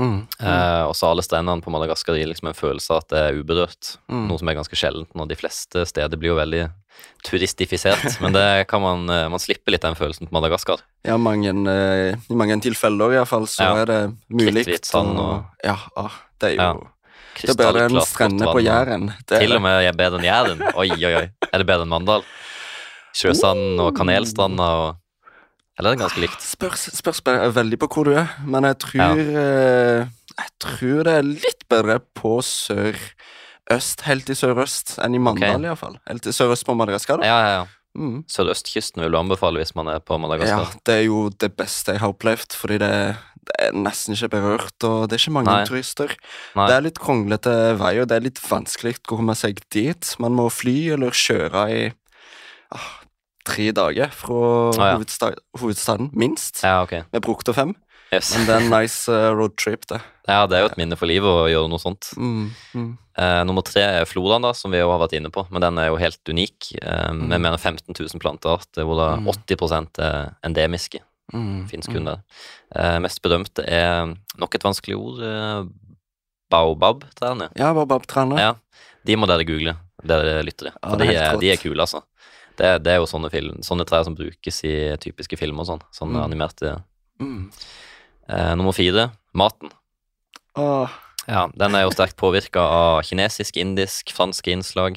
[0.00, 3.18] Mm, Eh, og så alle strendene på Madagaskar gir liksom en følelse av at det
[3.28, 3.96] er uberørt.
[4.08, 4.26] mm.
[4.28, 6.62] Noe som er ganske sjeldent når de fleste steder blir jo veldig
[7.24, 8.16] turistifisert.
[8.24, 10.80] Men det kan man, eh, man slipper litt den følelsen på Madagaskar.
[11.06, 13.76] Ja, mange, eh, I mange tilfeller iallfall, så Ja.
[13.82, 14.64] er det mulig.
[14.64, 16.10] Kritthvitt sand og- Ja, ah,
[16.40, 16.74] det er jo Ja.
[17.40, 19.14] Det er bedre enn strendene på Jæren.
[19.24, 20.74] Det Til og med bedre enn Jæren.
[20.76, 21.28] Oi, oi, oi.
[21.52, 22.22] Er det bedre enn Mandal?
[23.14, 24.96] Sjøsand og kanelstranda og
[25.80, 26.44] Eller er det ganske likt?
[26.44, 27.22] Spørs, spørs
[27.56, 30.08] veldig på hvor du er, men jeg tror ja.
[30.40, 35.66] Jeg tror det er litt bedre på sør-øst, helt i sørøst, enn i Mandal, okay.
[35.66, 35.98] i hvert fall.
[36.08, 37.28] Helt i sørøst på Madagaskar, da.
[37.28, 37.68] Ja, ja, ja.
[37.98, 38.20] Mm.
[38.30, 40.70] Sørøstkysten vil du anbefale hvis man er på Madagaskar?
[40.70, 42.92] Ja, det er jo det beste jeg har opplevd, fordi det,
[43.48, 45.66] det er nesten ikke berørt, og det er ikke mange Nei.
[45.68, 46.14] turister.
[46.58, 46.68] Nei.
[46.70, 50.14] Det er litt kronglete vei, og det er litt vanskelig å komme seg dit.
[50.22, 51.82] Man må fly eller kjøre i
[52.76, 52.92] ah,
[53.44, 54.40] tre dager fra
[54.76, 54.94] ja.
[54.96, 56.62] hovedsta hovedstaden, minst.
[56.62, 57.04] Ja, ok.
[57.12, 57.74] med brukte fem,
[58.12, 58.32] Yes.
[58.34, 60.00] men det er en nice eh, roadtrip, det.
[60.26, 62.12] Ja, det er jo et minne for livet å gjøre noe sånt.
[62.16, 65.42] Mm, mm, Eh, nummer tre er floraen, da, som vi jo har vært inne på,
[65.52, 66.70] men den er jo helt unik.
[66.80, 67.42] Med Mm.
[67.42, 69.26] mer enn 15 000 plantearter, hvor da Mm.
[69.28, 71.00] 80 er endemiske.
[71.34, 71.92] mm, Fins mm.
[71.94, 72.22] kun der.
[72.74, 75.68] Eh, mest berømte er nok et vanskelig ord.
[76.50, 77.50] Baobab-trærne.
[77.58, 78.38] Ja, baobab-trærne.
[78.40, 78.54] Ja,
[79.06, 80.72] de må dere google, dere lyttere.
[80.82, 82.02] Ja, For de, er, de er kule, altså.
[82.60, 85.70] Det, er- det er jo sånne, film, sånne trær som brukes i typiske filmer og
[85.70, 85.84] sånn.
[85.96, 86.24] Sånne Mm.
[86.28, 86.72] animerte.
[87.20, 87.50] Mm.
[88.28, 89.70] Eh, nummer fire, maten.
[90.60, 90.90] Åh,
[91.28, 94.96] Ja, Den er jo sterkt påvirka av kinesisk, indisk, franske innslag.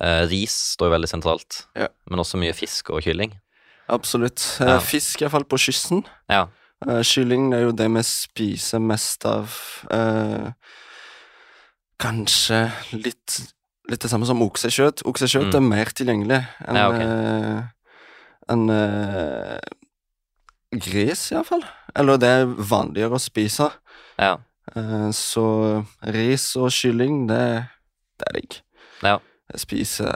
[0.00, 1.88] Eh, ris står jo veldig sentralt, Ja.
[2.08, 3.32] men også mye fisk og kylling.
[3.88, 4.60] absolutt.
[4.60, 4.78] Eh, Ja.
[4.78, 6.04] Fisk, iallfall på kysten.
[6.30, 6.48] Ja,
[6.86, 9.48] Uh, kylling er jo det vi spiser mest av.
[9.90, 10.52] Uh,
[11.98, 13.52] kanskje litt,
[13.90, 15.02] litt det samme som oksekjøtt.
[15.04, 15.56] Oksekjøtt Mm.
[15.56, 17.04] er mer tilgjengelig enn Ja, okay.
[17.04, 17.62] eh,
[18.48, 19.58] en eh,
[20.72, 21.64] gris, iallfall.
[21.94, 23.70] Eller det er vanligere å spise.
[24.18, 24.36] ja,
[24.74, 27.68] Eh, så ris og kylling, det,
[28.18, 28.54] det er digg.
[29.04, 29.18] Ja.
[29.52, 30.14] Jeg spiser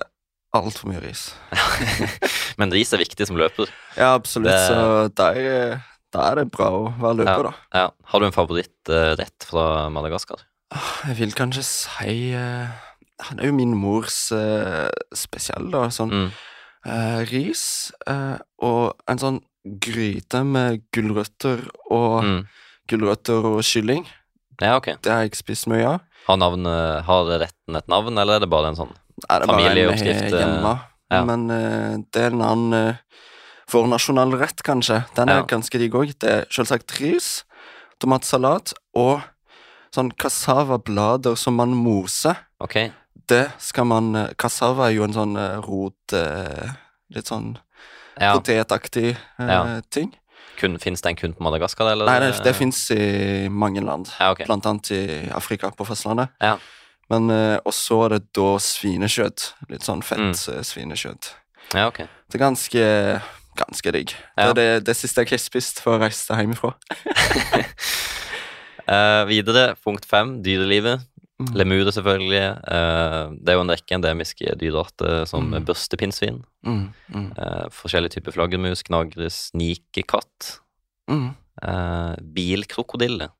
[0.57, 1.35] altfor mye ris.
[2.59, 3.69] Men ris er viktig som løper.
[3.95, 4.49] Ja, absolutt.
[4.49, 7.53] Det- Så der, da er det bra å være løper, da.
[7.75, 7.91] Ja.
[8.09, 10.41] Har du en favorittrett fra Madagaskar?
[11.07, 12.73] Jeg vil kanskje si eh,
[13.19, 15.89] Det er jo min mors uh, spesiell, da.
[15.91, 16.29] Sånn Mm.
[16.87, 19.41] uh, ris uh, og en sånn
[19.83, 22.47] gryte med gulrøtter og Mm.
[22.89, 24.07] Gulrøtter og kylling.
[24.63, 24.95] Ja, ok.
[25.03, 26.01] Det har jeg ikke spist mye av.
[26.27, 28.95] Har, navnet, har retten et navn, eller er det bare en sånn
[29.29, 30.31] familieoppskrift?
[30.31, 30.81] det er bare en hjemme.
[31.11, 31.25] ja.
[31.25, 31.47] Men
[32.11, 32.97] det er en annen
[33.75, 35.03] uh, nasjonal rett, kanskje.
[35.15, 35.45] Den er Ja.
[35.45, 36.15] ganske digg òg.
[36.19, 37.45] Det er selvsagt ris,
[38.01, 39.21] tomatsalat og
[39.95, 42.37] sånn cassava-blader som man moser.
[42.61, 42.91] Ok.
[43.29, 46.71] Det skal man eh, Cassava er jo en sånn eh, rot eh,
[47.15, 47.57] Litt sånn
[48.21, 48.33] Ja.
[48.35, 49.81] potetaktig Ja.
[49.95, 50.11] ting.
[50.59, 52.09] Kun, Fins den kun på Madagaskar, eller?
[52.09, 54.09] Nei, det, det fins i mange land.
[54.19, 54.45] Ja, okay.
[54.49, 56.33] Blant annet i Afrika, på fastlandet.
[56.43, 56.57] Ja.
[57.09, 57.31] Men
[57.65, 59.53] også er det da svinekjøtt.
[59.71, 60.65] Litt sånn fett Mm.
[60.67, 61.31] svinekjøtt.
[61.77, 62.09] Ja, okay.
[62.29, 62.83] Det er ganske
[63.59, 64.13] ganske digg.
[64.37, 64.53] Ja.
[64.53, 66.75] Det er det, det siste jeg har spist før jeg reiste hjemmefra.
[68.89, 71.03] uh, videre, punkt fem, dyrelivet.
[71.39, 71.53] Mm.
[71.55, 72.41] Lemurer, selvfølgelig.
[72.67, 75.65] Eh, det er jo en rekke endemiske dyrearter som Mm.
[75.69, 76.41] børstepinnsvin.
[76.67, 80.59] Mm, mm, Eh, forskjellige typer flaggermus, knagre, snikekatt.
[81.09, 81.29] mm.
[81.63, 83.31] Eh, bilkrokodille.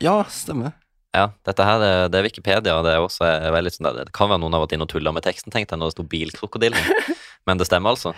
[0.00, 0.72] Ja, stemmer.
[1.14, 2.82] Ja, dette her er, det er Wikipedia.
[2.82, 5.12] Det er også er veldig sånn det kan være noen har vært inne og tulla
[5.14, 6.76] med teksten, tenkte jeg, når det sto bilkrokodille.
[7.46, 8.12] Men det stemmer altså?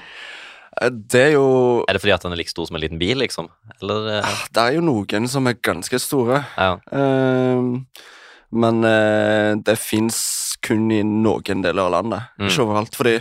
[0.93, 3.17] Det er jo Er det fordi at den er like stor som en liten bil,
[3.19, 3.49] liksom?
[3.83, 6.45] Eller ah, Det er jo noen som er ganske store.
[6.57, 6.79] Ja.
[6.93, 7.87] Ehm,
[8.53, 12.23] men eh, det fins kun i noen deler av landet.
[12.39, 12.49] Mm.
[12.49, 12.95] Ikke overalt.
[12.97, 13.17] Fordi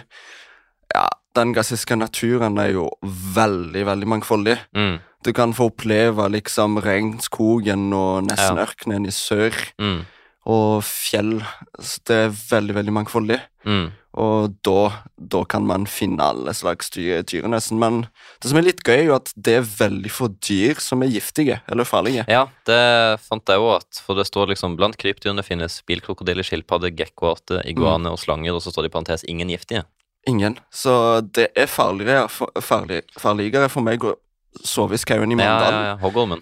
[0.96, 2.90] ja, den gassiske naturen er jo
[3.36, 4.58] veldig, veldig mangfoldig.
[4.78, 8.66] Mm, Du kan få oppleve liksom regnskogen og nesten Ja.
[8.68, 10.06] ørkenen i sør, mm,
[10.46, 11.40] og fjell.
[11.82, 13.40] Så det er veldig, veldig mangfoldig.
[13.68, 13.86] mm.
[14.16, 17.82] Og da, da kan man finne alle slags dyr, dyr nesten.
[17.82, 18.06] Men
[18.40, 21.12] det som er litt gøy, er jo at det er veldig få dyr som er
[21.12, 22.24] giftige eller farlige.
[22.32, 22.80] Ja, det
[23.26, 28.22] fant jeg òg For det står liksom blant krypdyrene finnes bilkrokodiller, skilpadder, gekkoarter, iguaner og
[28.24, 29.84] slanger, og så står det i parentes ingen giftige.
[30.32, 30.56] Ingen.
[30.74, 30.96] Så
[31.36, 32.30] det er farligere
[32.64, 34.16] farlig, farligere for meg å
[34.64, 35.96] sove i skauen i Ja, ja, ja.
[36.00, 36.40] Hoggormen.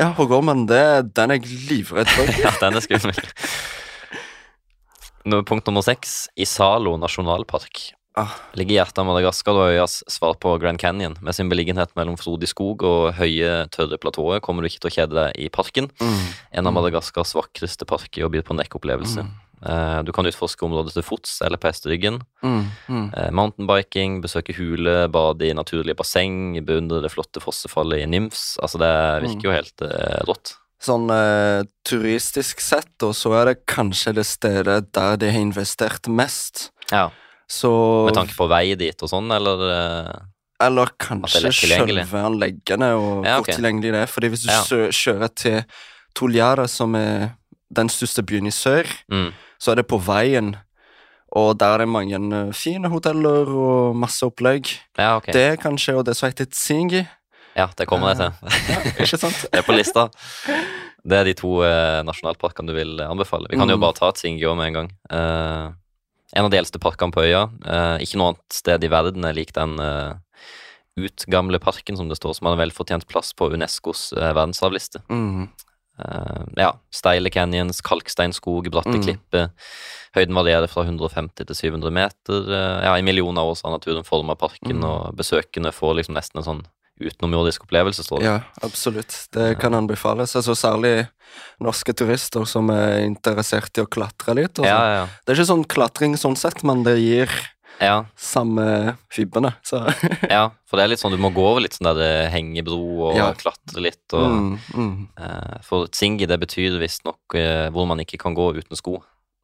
[0.00, 0.82] Ja, Hoggormen, det,
[1.16, 2.30] den er jeg livredd for.
[2.44, 3.18] Ja, den er skummel.
[5.46, 6.26] Punkt nummer seks.
[6.34, 7.92] Isalo nasjonalpark.
[8.18, 8.32] Ah.
[8.58, 11.14] Ligger i hjertet av Madagaskar og øyas svar på Grand Canyon.
[11.24, 14.96] Med sin beliggenhet mellom frodig skog og høye, tørre platåer kommer du ikke til å
[14.96, 15.88] kjede deg i parken.
[16.02, 16.26] Mm.
[16.60, 19.24] En av Madagaskars vakreste parker og byr på en rekke opplevelser.
[19.24, 22.16] Eh, du kan utforske området til fots eller på hesteryggen.
[22.42, 22.64] Mm.
[22.88, 23.04] Mm.
[23.14, 28.56] Eh, mountainbiking, besøke hule, bade i naturlige basseng, beundre det flotte fossefallet i Nymfs.
[28.62, 28.92] Altså, det
[29.28, 30.56] virker jo helt eh, rått.
[30.82, 36.08] Sånn eh, turistisk sett, og så er det kanskje det stedet der de har investert
[36.10, 36.70] mest.
[36.90, 37.10] Ja,
[37.46, 37.70] Så
[38.08, 40.10] Med tanke på vei dit og sånn, eller eh,
[40.62, 44.10] Eller er kanskje selve anleggene og Ja, hvor tilgjengelig det er.
[44.10, 44.90] Fordi hvis du Ja.
[44.90, 45.64] kjører til
[46.14, 47.36] Toljara, som er
[47.72, 49.30] den største byen i sør, mm,
[49.62, 50.56] så er det på veien.
[51.38, 54.68] Og der er det mange eh, fine hoteller og masse opplegg.
[54.98, 55.30] Ja, ok.
[55.32, 57.04] Det kanskje, og det som heter Tsingi.
[57.56, 58.52] Ja, det kommer jeg til.
[58.72, 59.38] Ja, ikke sant?
[59.52, 60.06] Det er på lista.
[61.04, 63.48] Det er de to eh, nasjonalparkene du vil eh, anbefale.
[63.50, 63.82] Vi kan jo Mm.
[63.86, 64.90] bare ta Tsingio med en gang.
[65.10, 65.70] Eh,
[66.32, 67.42] en av de eldste parkene på øya.
[67.64, 70.14] Eh, ikke noe annet sted i verden er lik den eh,
[71.00, 75.02] utgamle parken, som det står, som har en velfortjent plass på Unescos eh, verdensarvliste.
[75.12, 75.48] Mm.
[75.98, 79.02] Eh, ja, steile canyons, kalksteinskog, bratte Mm.
[79.04, 79.50] klipper.
[80.16, 82.48] Høyden varierer fra 150 til 700 meter.
[82.52, 84.84] Eh, ja, I millioner av år så har naturen forma parken, Mm.
[84.84, 86.64] og besøkende får liksom nesten en sånn
[87.00, 88.24] utenomjordisk opplevelse, står det.
[88.26, 89.28] Ja, absolutt.
[89.32, 90.36] Det kan anbefales.
[90.36, 91.08] Altså, særlig
[91.60, 94.58] norske turister som er interessert i å klatre litt.
[94.58, 94.64] Ja, sånn.
[94.64, 95.06] ja, ja.
[95.26, 97.28] Det er ikke sånn klatring sånn sett, men det gir
[97.82, 97.96] ja.
[98.16, 99.50] samme fibbene.
[99.66, 99.80] Så
[100.30, 102.78] Ja, for det er litt sånn du må gå over litt sånn der eh, hengebro
[103.08, 103.30] og Ja.
[103.38, 104.02] klatre litt.
[104.14, 104.92] Og, mm, mm,
[105.22, 108.96] Uh, for tsingi, det betyr visstnok uh, hvor man ikke kan gå uten sko.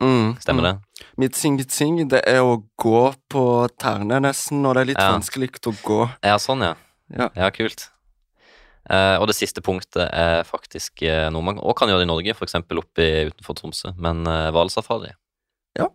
[0.02, 0.68] mm, Stemmer mm.
[0.70, 1.04] det?
[1.18, 3.44] Mitsing-mitsing, det er å gå på
[3.78, 5.12] tærne nesten, og det er litt Ja.
[5.16, 6.00] vanskelig å gå.
[6.24, 6.74] Ja, sånn, ja.
[7.36, 7.50] Ja.
[7.50, 7.88] kult.
[8.88, 12.32] Uh, og det siste punktet er faktisk uh, noe man også kan gjøre i Norge,
[12.32, 12.54] f.eks.
[12.56, 15.10] oppe utenfor Tromsø, men hvalsafari.
[15.12, 15.18] Uh,
[15.82, 15.88] Ja.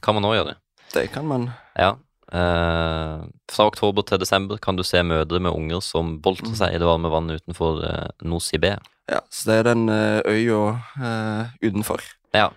[0.00, 0.54] Kan man òg gjøre.
[0.54, 0.67] Det
[1.12, 1.50] kan man.
[1.76, 1.96] Ja.
[2.32, 6.56] Eh, fra oktober til desember kan du se mødre med unger som boltrer Mm.
[6.56, 8.76] seg i det varme vannet utenfor eh, Nosibé.
[9.08, 12.00] Ja, så det er den eh, øya eh, utenfor.
[12.34, 12.50] Ja.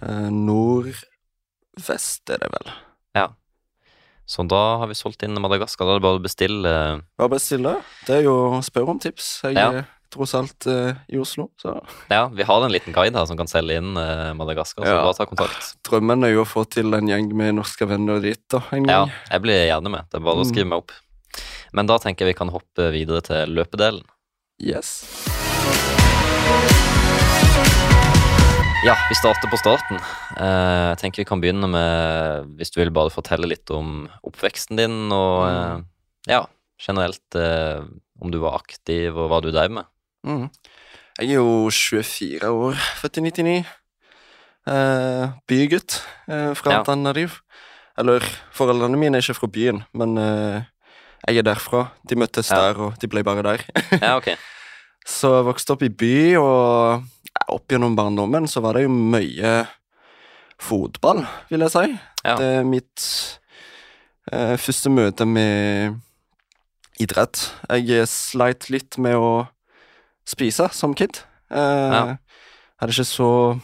[0.00, 2.72] Eh, Nordvest er det vel.
[3.14, 3.28] Ja.
[4.26, 5.84] Så da har vi solgt inn Madagaskar.
[5.86, 7.74] Da er det bare å bestille eh, Bare bestille.
[8.06, 9.40] Det er jo spør om tips.
[9.44, 9.84] Jeg Ja.
[10.12, 11.72] Tross alt eh, i Oslo, så
[12.12, 15.02] Ja, vi har en liten guide her som kan selge inn eh, Madagaskar, så Ja.
[15.06, 15.72] bare ta kontakt.
[15.88, 19.08] drømmen er jo å få til en gjeng med norske venner dit, da, en gang.
[19.08, 20.04] Ja, jeg blir gjerne med.
[20.10, 20.52] Det er bare å Mm.
[20.52, 20.92] skrive meg opp.
[21.72, 24.04] Men da tenker jeg vi kan hoppe videre til løpedelen.
[24.60, 25.06] Yes.
[28.84, 30.00] Ja, vi starter på starten.
[30.42, 34.76] Eh, jeg tenker vi kan begynne med, hvis du vil bare fortelle litt om oppveksten
[34.76, 35.84] din, og Mm.
[36.26, 36.46] ja,
[36.82, 37.36] generelt
[38.20, 39.84] om du var aktiv, og hva du drev med.
[40.24, 40.48] Mm.
[41.20, 43.56] Jeg er jo 24 år, født i 99.
[44.72, 46.82] Eh, bygutt eh, fra Ja.
[46.86, 47.40] Tanariv.
[47.98, 50.62] Eller, foreldrene mine er ikke fra byen, men eh,
[51.28, 51.88] jeg er derfra.
[52.08, 52.56] De møttes Ja.
[52.72, 53.64] der, og de ble bare der.
[54.00, 54.30] Ja, ok.
[55.06, 57.02] Så jeg vokste opp i by, og
[57.50, 59.66] opp gjennom barndommen så var det jo mye
[60.62, 61.98] fotball, vil jeg si.
[62.22, 62.36] Ja.
[62.38, 63.02] Det er mitt
[64.30, 65.98] eh, første møte med
[67.02, 67.48] idrett.
[67.74, 69.48] Jeg sleit litt med å
[70.28, 71.22] spise som kid.
[71.50, 72.16] Eh, Ja.
[72.80, 73.60] Hadde ikke så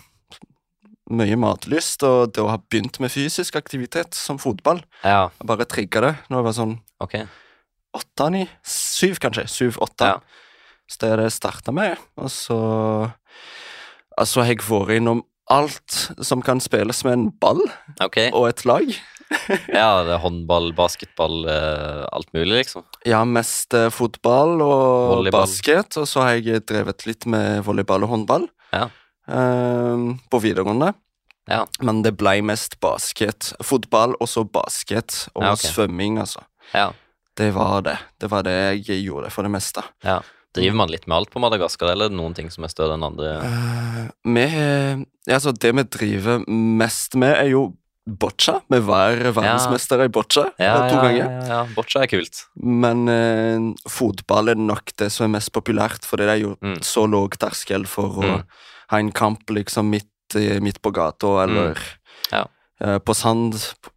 [1.11, 6.01] mye matlyst, og det å ha begynt med fysisk aktivitet som fotball, Ja, bare trigga
[6.05, 7.14] det når jeg var sånn ok.
[7.97, 9.47] åtte, ni, syv kanskje.
[9.49, 10.05] Syv, åtte.
[10.05, 10.21] Ja.
[10.88, 11.97] Så det er det jeg starta med.
[12.16, 12.59] Og så
[14.18, 17.61] Altså, har jeg vært innom alt som kan spilles med en ball
[18.03, 18.31] okay.
[18.35, 18.88] og et lag.
[19.81, 22.85] Ja, det er håndball, basketball, eh, alt mulig, liksom.
[23.09, 25.45] Ja, mest eh, fotball og Volleyball.
[25.45, 28.49] basket, og så har jeg drevet litt med volleyball og håndball.
[28.73, 28.87] Ja.
[29.29, 30.95] eh, på videregående.
[31.49, 31.62] Ja.
[31.81, 33.53] Men det ble mest basket.
[33.64, 35.71] Fotball og så basket og Ja, okay.
[35.73, 36.43] svømming, altså.
[36.75, 36.91] Ja.
[37.38, 37.97] Det var det.
[38.21, 38.57] Det var det
[38.88, 39.85] jeg gjorde for det meste.
[40.05, 40.21] ja.
[40.57, 42.95] Driver man litt med alt på Madagaskar, eller er det noen ting som er større
[42.97, 43.35] enn andre?
[43.45, 44.47] Uh, vi
[45.29, 47.67] Altså, det vi driver mest med, er jo
[48.09, 48.61] boccia.
[48.71, 51.25] Vi var verdensmestere i boccia Ja, to ja, ganger.
[51.25, 51.61] ja, ja.
[51.77, 52.44] Boccia er kult.
[52.62, 56.79] Men eh, fotball er nok det som er mest populært, for det er jo Mm.
[56.81, 58.44] så lav terskel for å Mm.
[58.90, 60.09] ha en kamp liksom midt,
[60.61, 61.77] midt på gata, eller
[62.33, 62.44] Ja.
[62.81, 63.55] eh, på sand,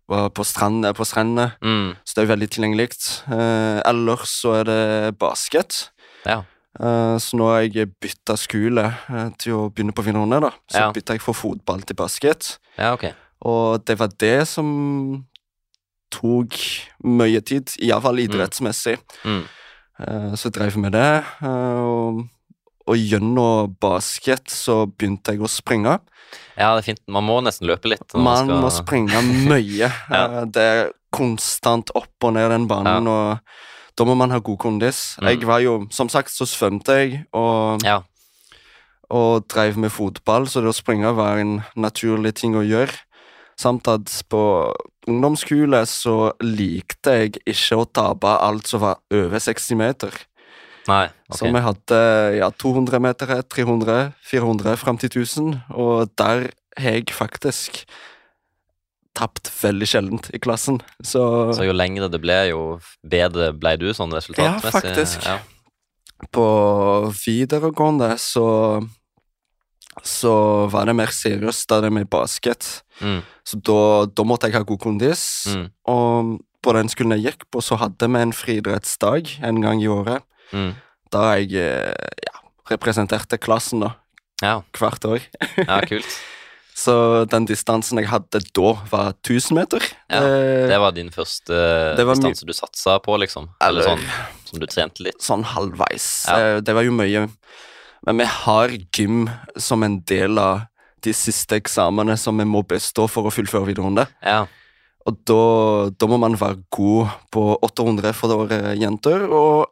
[0.10, 1.54] på, på, eh, på strendene.
[1.62, 1.96] Mm.
[2.06, 3.22] Så det er veldig tilgjengelig.
[3.32, 5.90] Eh, ellers så er det basket.
[6.26, 6.44] Ja.
[6.80, 10.52] Uh, så nå har jeg bytta skole uh, til å begynne på videregående, da.
[10.72, 10.92] Så Ja.
[10.94, 12.60] bytta jeg fra fotball til basket.
[12.80, 13.12] ja, ok.
[13.42, 15.26] Og det var det som
[16.12, 16.58] tok
[17.08, 18.98] mye tid, iallfall idrettsmessig.
[19.26, 19.42] Mm.
[20.02, 21.24] Uh, Så drev med det.
[21.42, 22.22] Uh, Og,
[22.88, 26.00] og gjennom basket så begynte jeg å springe.
[26.58, 27.02] Ja, det er fint.
[27.08, 28.08] Man må nesten løpe litt.
[28.14, 29.92] når Man skal- må springe mye.
[30.10, 30.26] Ja.
[30.42, 33.40] uh, Det er konstant opp og ned den banen, og
[33.98, 35.18] da må man ha god kondis.
[35.20, 35.28] Mm.
[35.28, 38.02] Jeg var jo, Som sagt så svømte jeg, og, Ja.
[39.10, 42.96] og drev med fotball, så det å springe var en naturlig ting å gjøre.
[43.62, 44.42] Samt at på
[45.10, 50.16] ungdomsskole så likte jeg ikke å tape alt som var over 60 meter.
[50.90, 51.38] Nei, okay.
[51.38, 52.00] Så vi hadde
[52.40, 57.84] ja, 200 meter, 300, 400 fram til 1000, og der har jeg faktisk
[59.18, 60.80] tapt veldig sjeldent i klassen.
[61.04, 64.72] Så, Så jo lengre det ble, jo bedre ble du sånn resultatmessig?
[64.74, 65.28] faktisk.
[65.28, 65.40] Ja.
[66.32, 66.48] på
[67.18, 68.46] videregående så
[70.04, 72.82] så var det mer seriøst da det med basket.
[73.02, 73.22] Mm.
[73.46, 75.24] Så da, da måtte jeg ha god kondis.
[75.54, 75.68] Mm.
[75.92, 79.88] Og på den skolen jeg gikk på, så hadde vi en friidrettsdag en gang i
[79.90, 80.22] året.
[80.54, 80.74] Mm.
[81.12, 82.38] Da jeg eh, ja,
[82.72, 83.96] representerte klassen da,
[84.42, 84.62] Ja.
[84.78, 85.22] hvert år.
[85.58, 86.06] ja, kult.
[86.82, 89.84] Så den distansen jeg hadde da, var 1000 meter.
[90.10, 91.52] Ja, Eh, Det var din første
[92.00, 93.50] var distanse du satsa på, liksom?
[93.62, 95.20] Eller Eller- sånn som du trente litt?
[95.22, 96.26] sånn halvveis.
[96.28, 96.38] Ja.
[96.58, 97.28] Eh, Det var jo mye
[98.08, 99.30] Men vi har gym
[99.62, 100.66] som en del av
[101.06, 104.08] de siste eksamene som vi må bestå for å fullføre videregående.
[104.26, 104.46] Ja.
[105.10, 105.44] Og da,
[105.98, 109.72] da må man være god på 800 for eh, jenter og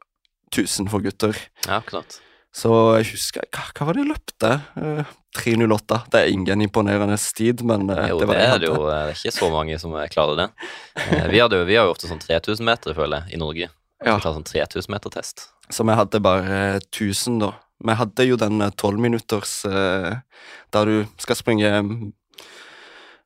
[0.50, 1.38] 1000 for gutter.
[1.68, 2.18] ja, klart.
[2.50, 4.50] Så jeg husker Hva, hva var det jeg løpte?
[4.74, 6.00] Uh, 3.08.
[6.10, 8.80] Det er ingen imponerende tid, men uh, Jo, det var det jeg er det jo.
[8.88, 10.48] Det er ikke så mange som klarer det.
[10.98, 13.70] Uh, Vi, hadde vi har jo ofte sånn 3000 meter, føler jeg, i Norge.
[14.02, 14.16] Ja.
[14.16, 15.46] Vi tar sånn 3000 meter-test.
[15.70, 17.54] Så vi hadde bare 1000, da.
[17.86, 20.18] Vi hadde jo den tolvminutters eh,
[20.74, 22.10] der du skal springe mm,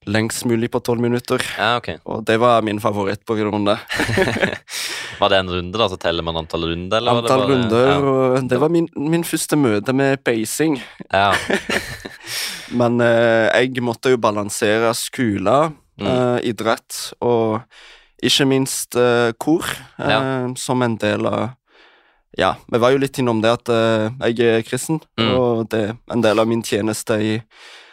[0.06, 1.42] lengst mulig på tolv minutter.
[1.58, 1.90] Ja, ok.
[2.06, 3.78] Og det var min favoritt på videregående.
[5.20, 5.86] Var det en runde, da?
[5.88, 6.98] Så teller man antall runder?
[6.98, 10.80] Eller var det Antall bare- runder, og det var min, min første møte med basing.
[11.14, 11.30] Ja.
[12.80, 16.08] Men eh, jeg måtte jo balansere skole, Mm.
[16.10, 17.60] eh, idrett og
[18.26, 19.62] ikke minst eh, kor,
[20.02, 20.22] eh, Ja.
[20.58, 21.52] som en del av
[22.38, 25.32] Ja, vi var jo litt innom det at uh, jeg er kristen, Mm.
[25.38, 27.42] og det er en del av min tjeneste i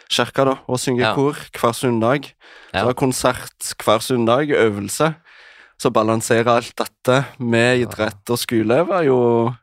[0.09, 1.13] kirka, da, å synge Ja.
[1.15, 2.31] kor hver søndag.
[2.73, 2.81] Ja.
[2.81, 5.15] Så det er konsert hver søndag, øvelse.
[5.79, 9.53] Så balansere alt dette med idrett og skole var jo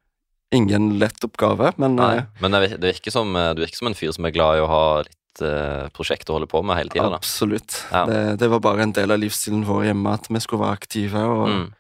[0.53, 2.17] ingen lett oppgave, men Nei.
[2.19, 4.31] eh, Men det vir- det virker som, eh, du virker som en fyr som er
[4.31, 7.15] glad i å ha litt uh, prosjekt å holde på med hele tida, da.
[7.17, 7.85] Absolutt.
[7.93, 8.07] Ja.
[8.07, 11.15] Det, det var bare en del av livsstilen vår hjemme at vi skulle være aktive.
[11.15, 11.75] Og Mm.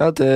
[0.00, 0.28] Ja, det,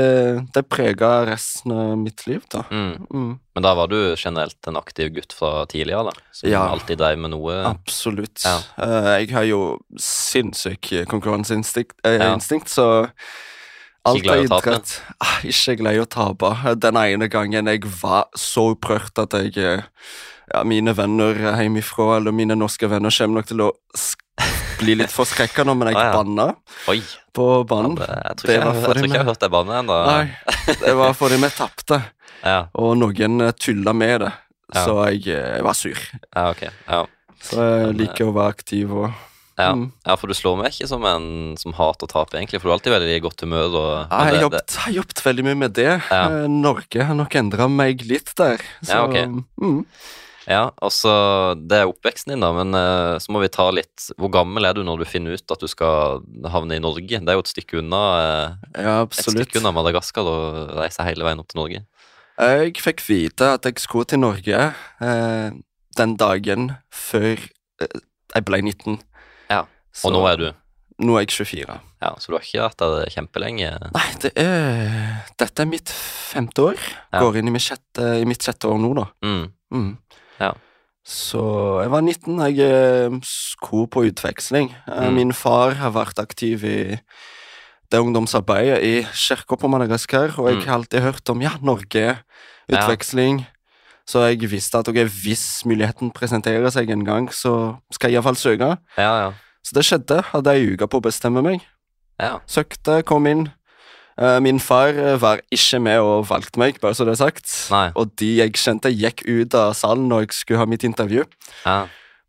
[0.55, 2.63] det prega resten av mitt liv, da.
[2.71, 3.07] Mm.
[3.11, 6.13] Mm, Men da var du generelt en aktiv gutt fra tidligere, da?
[6.33, 6.69] Som Ja.
[6.69, 7.57] alltid drev med noe?
[7.67, 8.45] absolutt.
[8.45, 8.59] Ja.
[8.79, 12.39] Eh, jeg har jo sinnssyk konkurranseinstinkt, eh, Ja.
[12.39, 13.11] så
[14.07, 14.71] alt glad i å tape?
[14.71, 16.75] idrett ah, Ikke glad i å tape.
[16.79, 19.83] Den ene gangen jeg var så opprørt at jeg eh,
[20.55, 23.73] ja, Mine venner hjemmefra, eller mine norske venner, kommer nok til å
[24.79, 26.17] bli litt forskrekka nå, men jeg Ah, ja.
[26.17, 26.47] banna
[27.35, 27.95] på Ja, banen.
[27.99, 29.99] det, jeg tror ikke jeg, jeg, ikke jeg har hørt deg banne ennå.
[30.87, 32.03] Det var fordi vi tapte,
[32.45, 34.33] Ja, og noen eh, tulla med det.
[34.75, 34.85] Ja.
[34.85, 35.97] Så jeg, eh, jeg var sur.
[36.35, 36.63] ja, ok.
[36.89, 37.05] Ja.
[37.41, 39.09] Så jeg Men, liker å være aktiv og
[39.59, 39.73] Ja.
[39.75, 39.91] Mm.
[40.07, 42.71] ja, for du slår meg ikke som en som hater å tape, egentlig, for du
[42.71, 43.73] er alltid veldig i godt humør.
[43.75, 45.89] Og, Ja, jeg har jobbet, jeg veldig mye med det.
[46.13, 46.21] Ja.
[46.31, 48.59] Eh, Norge har nok endra meg litt der.
[48.85, 49.43] Så, Ja, ok.
[49.59, 49.85] mm.
[50.49, 51.13] Ja, altså,
[51.69, 54.73] det er oppveksten din, da, men eh, så må vi ta litt Hvor gammel er
[54.79, 57.05] du når du finner ut at du skal havne i Norge?
[57.21, 59.43] Det er jo et stykke unna eh, ja, Et absolutt.
[59.43, 60.37] stykke unna Madagaskar å
[60.79, 61.83] reise hele veien opp til Norge.
[62.39, 64.63] Jeg fikk vite at jeg skulle til Norge
[65.03, 65.51] eh,
[65.99, 68.01] den dagen før eh,
[68.33, 68.97] jeg ble 19.
[69.51, 70.49] Ja, Så, Og nå er du
[70.99, 71.77] Nå er jeg 24.
[72.03, 73.69] Ja, Så du har ikke vært der kjempelenge?
[73.95, 76.81] Nei, det er Dette er mitt femte år.
[77.13, 77.21] Ja.
[77.23, 79.05] Går inn i mitt sjette, i mitt sjette år nå, da.
[79.23, 79.45] Mm.
[79.75, 79.93] Mm.
[80.41, 80.53] Ja.
[81.09, 81.41] Så
[81.83, 82.39] jeg var 19.
[82.55, 84.75] Jeg sko skulle på utveksling.
[84.89, 85.15] Eh, Mm.
[85.15, 87.01] Min far har vært aktiv i
[87.91, 90.67] det ungdomsarbeidet i kirka på Madagaskar, og jeg Mm.
[90.67, 92.19] har alltid hørt om ja, Norge,
[92.69, 92.77] Ja.
[92.77, 93.47] utveksling.
[94.07, 98.37] Så jeg visste at okay, hvis muligheten presenterer seg en gang, så skal jeg iallfall
[98.37, 98.79] søke.
[98.97, 99.33] Ja, ja.
[99.65, 100.23] Så det skjedde.
[100.25, 101.61] Hadde ei uke på å bestemme meg.
[102.21, 102.39] Ja.
[102.47, 103.53] Søkte, kom inn.
[104.19, 107.53] Eh, Min far eh, var ikke med og valgte meg, bare så det er sagt.
[107.71, 107.87] Nei.
[107.95, 111.25] Og de jeg kjente, gikk ut av salen når jeg skulle ha mitt intervju.
[111.65, 111.85] Ja.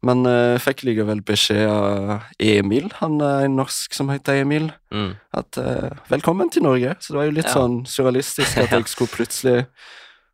[0.06, 5.10] Men uh, fikk likevel beskjed av Emil, han er en norsk som heter Emil, Mm.
[5.36, 6.94] at uh, velkommen til Norge.
[7.04, 7.58] Så det var jo litt Ja.
[7.58, 9.66] sånn surrealistisk at jeg skulle plutselig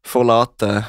[0.06, 0.84] forlate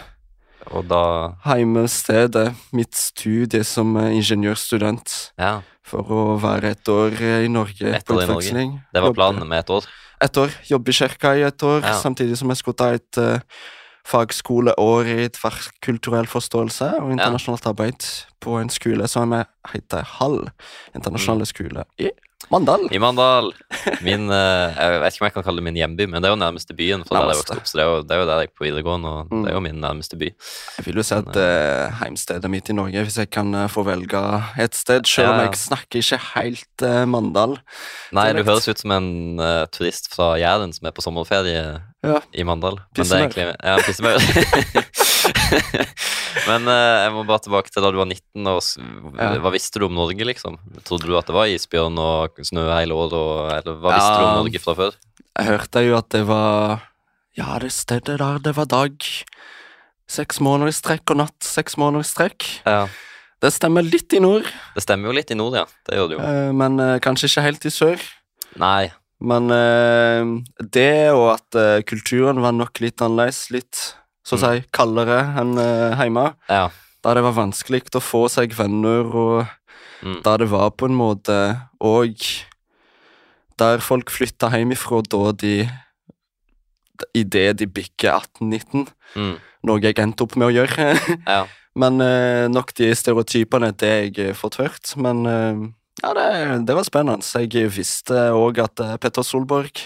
[0.67, 5.61] Og da heimestedet, mitt studie som eh, ingeniørstudent, Ja.
[5.87, 8.81] for å være et år eh, i Norge Ett på utveksling.
[8.93, 9.87] Det var planen med et år.
[10.25, 10.53] Et år.
[10.71, 11.93] Jobbe i kirka i et år, Ja.
[12.01, 13.39] samtidig som jeg skulle ta et uh,
[14.07, 18.07] fagskoleår i tverrkulturell forståelse og internasjonalt arbeid
[18.41, 19.33] på en skole som
[19.75, 20.47] heter Hall
[20.95, 22.11] internasjonale skole i
[22.53, 22.83] Mandal.
[22.95, 23.49] I Mandal.
[24.05, 26.35] Min eh, Jeg vet ikke om jeg kan kalle det min hjemby, men det er
[26.35, 27.03] jo nærmeste byen.
[27.09, 28.67] fra der jeg opp, Så det er, jo, det er jo der jeg er på
[28.67, 29.41] videregående, og Mm.
[29.43, 30.29] det er jo min nærmeste by.
[30.77, 34.21] Jeg vil jo si at uh, heimstedet mitt i Norge, hvis jeg kan få velge
[34.63, 37.57] et sted, selv om Ja, jeg snakker ikke helt uh, Mandal.
[38.13, 42.21] Nei, du høres ut som en uh, turist fra Jæren som er på sommerferie Ja.
[42.37, 42.77] i Mandal.
[42.95, 43.57] Men det Pissemaur.
[43.65, 44.21] Ja, pissemaur.
[46.47, 48.47] Men jeg må bare tilbake til da du var 19.
[48.47, 48.61] Og.
[49.43, 50.59] Hva visste du om Norge, liksom?
[50.87, 53.57] Trodde du at det var isbjørn og snø hele året?
[53.59, 54.95] Eller hva visste du om Norge fra før?
[55.37, 56.85] Jeg hørte jo at det var
[57.37, 58.95] Ja, det stedet der, det var dag.
[60.09, 62.47] Seks måneder i strekk og natt seks måneder i strekk.
[62.65, 62.87] Ja.
[63.43, 65.67] Det stemmer litt i nord, Det stemmer jo litt i nord, ja.
[65.85, 66.23] Det gjør det jo.
[66.25, 68.07] eh, men eh, kanskje ikke helt i sør.
[68.63, 68.87] Nei.
[69.21, 70.31] Men eh,
[70.73, 73.83] det og at kulturen var nok litt annerledes, litt
[74.27, 76.25] så å si kaldere enn hjemme.
[76.49, 76.65] Ja.
[77.07, 79.47] Da det var vanskelig å få seg venner, og
[80.03, 80.19] Mm.
[80.27, 81.37] da det var på en måte
[81.81, 82.19] Og
[83.59, 85.69] der folk flytta hjemmefra da de
[87.17, 88.87] Idet de bikker 18-19,
[89.17, 89.37] Mm.
[89.69, 90.87] noe jeg endte opp med å gjøre.
[91.29, 91.47] Ja.
[91.77, 94.95] Men eh, nok de stereotypene, det jeg fått hørt.
[94.97, 95.59] Men eh,
[96.03, 97.21] ja, det, det var spennende.
[97.21, 99.83] Jeg visste òg at eh, Petter Solborg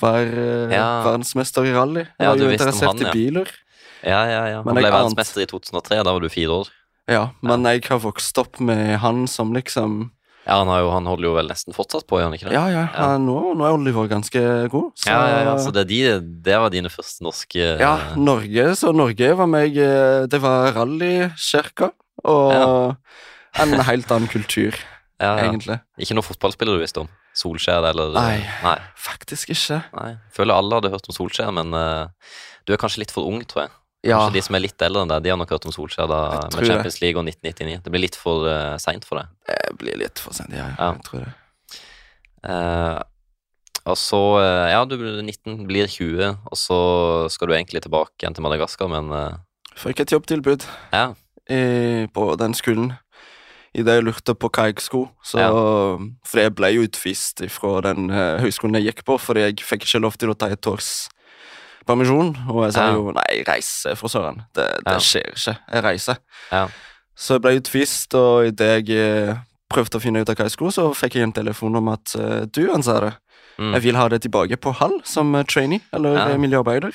[0.00, 1.02] var eh, Ja.
[1.08, 2.04] verdensmester i rally.
[2.04, 3.48] Jeg Ja, var du jo interessert han, i biler.
[4.06, 4.58] Ja, ja, ja.
[4.62, 6.02] Han Men ble verdensmester i 2003.
[6.06, 6.74] Da var du fire år.
[7.10, 10.08] Ja, men jeg har vokst opp med han som liksom
[10.46, 12.54] Ja, han, har jo, han holder jo vel nesten fortsatt på, gjør han ikke det?
[12.54, 13.06] Ja, ja, Ja.
[13.22, 14.88] Nå, nå er Oliver ganske god.
[14.98, 15.54] Så, ja, ja, ja.
[15.62, 16.00] Så det, de,
[16.46, 21.92] det var dine første norske ja, Norge, så Norge var meg eh, Det var rallykirka
[22.26, 22.96] og
[23.62, 24.74] en helt annen kultur,
[25.22, 25.46] ja, ja.
[25.46, 25.78] egentlig.
[26.02, 27.10] Ikke noen fotballspiller du visste om?
[27.36, 28.40] Solskjær eller Nei.
[28.64, 28.78] Nei.
[28.98, 29.82] Faktisk ikke.
[29.94, 30.12] Nei.
[30.34, 32.08] Føler alle hadde hørt om Solskjær, men uh,
[32.66, 33.74] du er kanskje litt for ung, tror jeg.
[34.06, 36.08] Ja, Kanskje de som er litt eldre enn deg, de har nok hørt om Solskjær
[36.10, 36.20] da,
[36.54, 36.68] med.
[36.68, 37.82] Champions League og 1999.
[37.84, 39.34] Det blir litt for uh, seint for deg.
[39.50, 40.54] det blir litt for sent.
[40.54, 40.92] Ja, Ja.
[40.94, 41.34] jeg tror det.
[42.46, 43.02] Uh,
[43.86, 46.78] og så, uh, ja, du blir 19, blir 20, og så
[47.30, 49.36] skal du egentlig tilbake igjen til Madagaskar, men eh,
[49.76, 51.10] Fikk et jobbtilbud ja.
[51.52, 52.94] i, på den skolen
[53.76, 55.10] idet jeg lurte på hva jeg skulle.
[55.20, 55.50] Så, Ja.
[56.24, 59.84] For jeg ble jo utvist fra den uh, høyskolen jeg gikk på, fordi jeg fikk
[59.84, 61.08] ikke lov til å ta et års
[61.86, 62.34] permisjon.
[62.50, 62.94] Og jeg sa Ja.
[62.98, 64.42] jo nei, reise, for søren.
[64.54, 64.98] Det, det Ja.
[64.98, 65.56] skjer ikke.
[65.72, 66.16] Jeg reiser.
[66.52, 66.68] Ja.
[67.16, 68.96] Så jeg ble utvist, og idet jeg
[69.30, 69.36] eh,
[69.70, 72.14] prøvde å finne ut av hva jeg skulle, så fikk jeg en telefon om at
[72.18, 73.14] uh, du, sa det,
[73.58, 73.72] Mm.
[73.72, 76.92] jeg vil ha det tilbake på Hall som eh, trainee, eller miljøarbeider.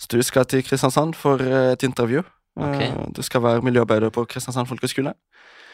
[0.00, 2.24] Så du skal til Kristiansand for et intervju.
[2.58, 2.90] Okay.
[3.14, 5.14] Du skal være miljøarbeider på Kristiansand folkehøgskole.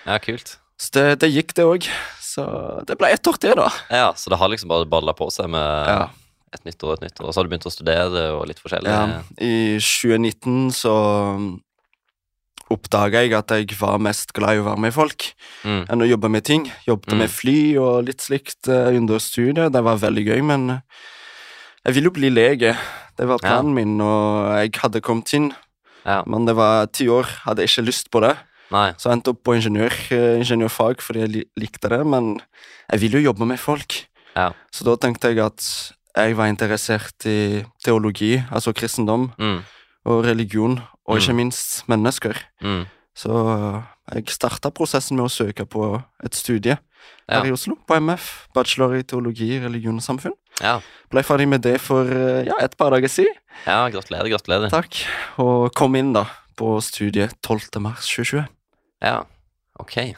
[0.06, 0.58] ja, kult.
[0.78, 1.88] Så det, det gikk, det òg.
[2.20, 2.44] Så
[2.86, 3.70] det ble ett år til, da.
[3.90, 6.08] Ja, så det har liksom bare balla på seg med Ja.
[6.56, 7.28] Et nytt år et nytt år.
[7.28, 8.90] Og så har du begynt å studere og litt forskjellig.
[8.90, 10.94] Ja, I 2019 så
[12.72, 15.28] oppdaga jeg at jeg var mest glad i å være med folk
[15.64, 15.84] Mm.
[15.90, 16.64] enn å jobbe med ting.
[16.86, 17.18] Jobbet Mm.
[17.18, 19.70] med fly og litt slikt eh, under studiet.
[19.72, 20.80] Det var veldig gøy, men eh,
[21.86, 22.76] jeg ville jo bli lege.
[23.16, 25.54] Det var planen min, og jeg hadde kommet inn,
[26.04, 26.22] Ja.
[26.26, 27.24] men det var ti år.
[27.46, 28.36] Hadde jeg ikke lyst på det.
[28.70, 28.90] Nei.
[28.98, 32.40] Så jeg endte opp på ingeniør, eh, ingeniørfag fordi jeg likte det, men
[32.90, 34.06] jeg ville jo jobbe med folk.
[34.34, 34.52] Ja.
[34.72, 39.62] Så da tenkte jeg at jeg var interessert i teologi, altså kristendom, Mm.
[40.06, 41.36] og religion, og ikke Mm.
[41.36, 42.34] minst mennesker.
[42.62, 42.86] Mm.
[43.16, 43.82] Så
[44.14, 46.78] jeg starta prosessen med å søke på et studie
[47.28, 47.40] Ja.
[47.40, 48.48] her i Oslo, på MF.
[48.54, 50.32] Bachelor i teologi, religion og samfunn.
[50.62, 50.80] Ja.
[51.10, 52.04] Ble ferdig med det for
[52.44, 53.34] ja, et par dager siden.
[53.66, 54.70] ja, gratulerer, gratulerer.
[54.70, 55.04] Takk.
[55.38, 56.24] Og kom inn da
[56.56, 57.80] på studiet 12.
[57.80, 58.46] mars 2020.
[59.02, 59.22] Ja,
[59.78, 60.14] ok.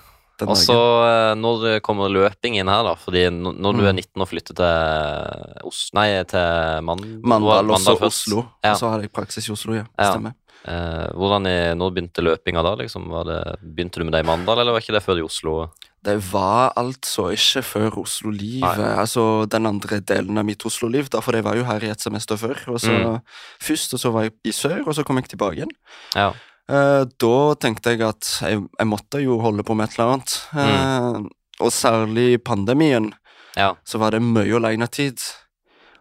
[0.47, 0.76] Og så
[1.09, 3.89] eh, når det kommer løping inn her, da, fordi når du Mm.
[3.89, 7.97] er 19 og flytter til Os Nei, til Mand Mandal og så.
[8.01, 8.45] Oslo.
[8.62, 8.72] Ja.
[8.72, 9.84] Og så har jeg praksis i Oslo, ja.
[9.99, 10.12] Ja.
[10.12, 10.34] Stemmer.
[10.68, 12.74] Eh, hvordan i, Når begynte løpinga da?
[12.76, 13.09] liksom?
[13.26, 15.68] Det, begynte du med det i Mandal, eller var ikke det før i Oslo?
[16.05, 21.43] Det var altså ikke før Oslo-livet, altså den andre delen av mitt Oslo-liv, for jeg
[21.45, 22.55] var jo her i et semester før.
[22.68, 23.20] Og så Mm.
[23.61, 25.70] Først, og så var jeg i sør, og så kom jeg tilbake igjen.
[26.14, 26.32] Ja.
[26.69, 30.35] Eh, da tenkte jeg at jeg, jeg måtte jo holde på med et eller annet.
[30.53, 31.19] Eh,
[31.64, 33.12] og særlig i pandemien
[33.57, 33.73] Ja.
[33.85, 35.19] så var det mye alenetid.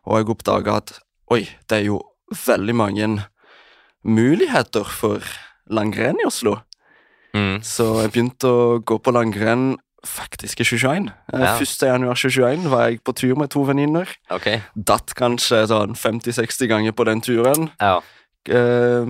[0.05, 0.99] Og jeg oppdaga at
[1.31, 2.01] oi, det er jo
[2.45, 3.07] veldig mange
[4.05, 5.23] muligheter for
[5.71, 6.57] langrenn i Oslo.
[7.35, 7.59] Mm.
[7.65, 9.75] Så jeg begynte å gå på langrenn
[10.07, 11.09] faktisk i 2021.
[11.33, 11.55] Eh, Ja.
[11.57, 11.87] 1.
[11.87, 14.07] januar 2021 var jeg på tur med to venninner.
[14.31, 14.61] Okay.
[14.75, 17.69] Datt kanskje sånn 50-60 ganger på den turen.
[17.81, 17.99] Ja.
[18.47, 19.05] Eh,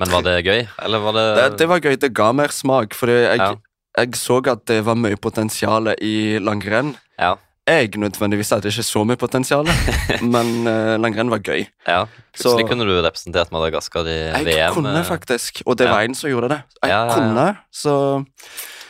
[0.00, 1.96] Men var det gøy, eller var det det, det var gøy.
[2.02, 3.54] Det ga mer smak, fordi jeg, Ja.
[3.98, 6.96] jeg så at det var mye potensial i langrenn.
[7.18, 7.36] Ja.
[7.66, 9.64] Jeg nødvendigvis hadde ikke så mye potensial,
[10.34, 11.66] men uh, langrenn var gøy.
[11.86, 12.06] ja.
[12.34, 14.74] Så- Plutselig kunne du representert Madagaskar i Jeg VM.
[14.74, 15.92] kunne eh, faktisk, og det ja.
[15.94, 16.58] var en som gjorde det.
[16.82, 17.14] Jeg Ja, ja, ja.
[17.14, 17.94] kunne, så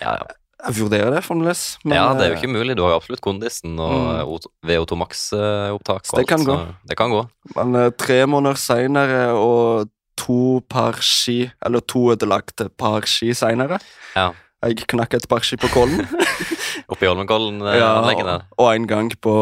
[0.00, 0.26] Ja, ja.
[0.66, 1.76] jeg vurderer det fremdeles.
[1.84, 2.74] men, ja, det er jo eh, ikke mulig.
[2.76, 4.16] Du har jo absolutt kondisen og Mm.
[4.16, 6.02] eh, O2 VO2 Max-opptak.
[6.16, 6.56] Det kan gå.
[6.88, 7.28] Det kan gå.
[7.54, 13.80] Men uh, tre måneder seinere og to par ski, eller to ødelagte par ski seinere
[14.16, 14.32] Ja.
[14.64, 16.06] Jeg knakk et par ski på Kollen.
[16.88, 17.58] Oppe i Holmenkollen?
[17.76, 19.34] Ja, og, og en gang på,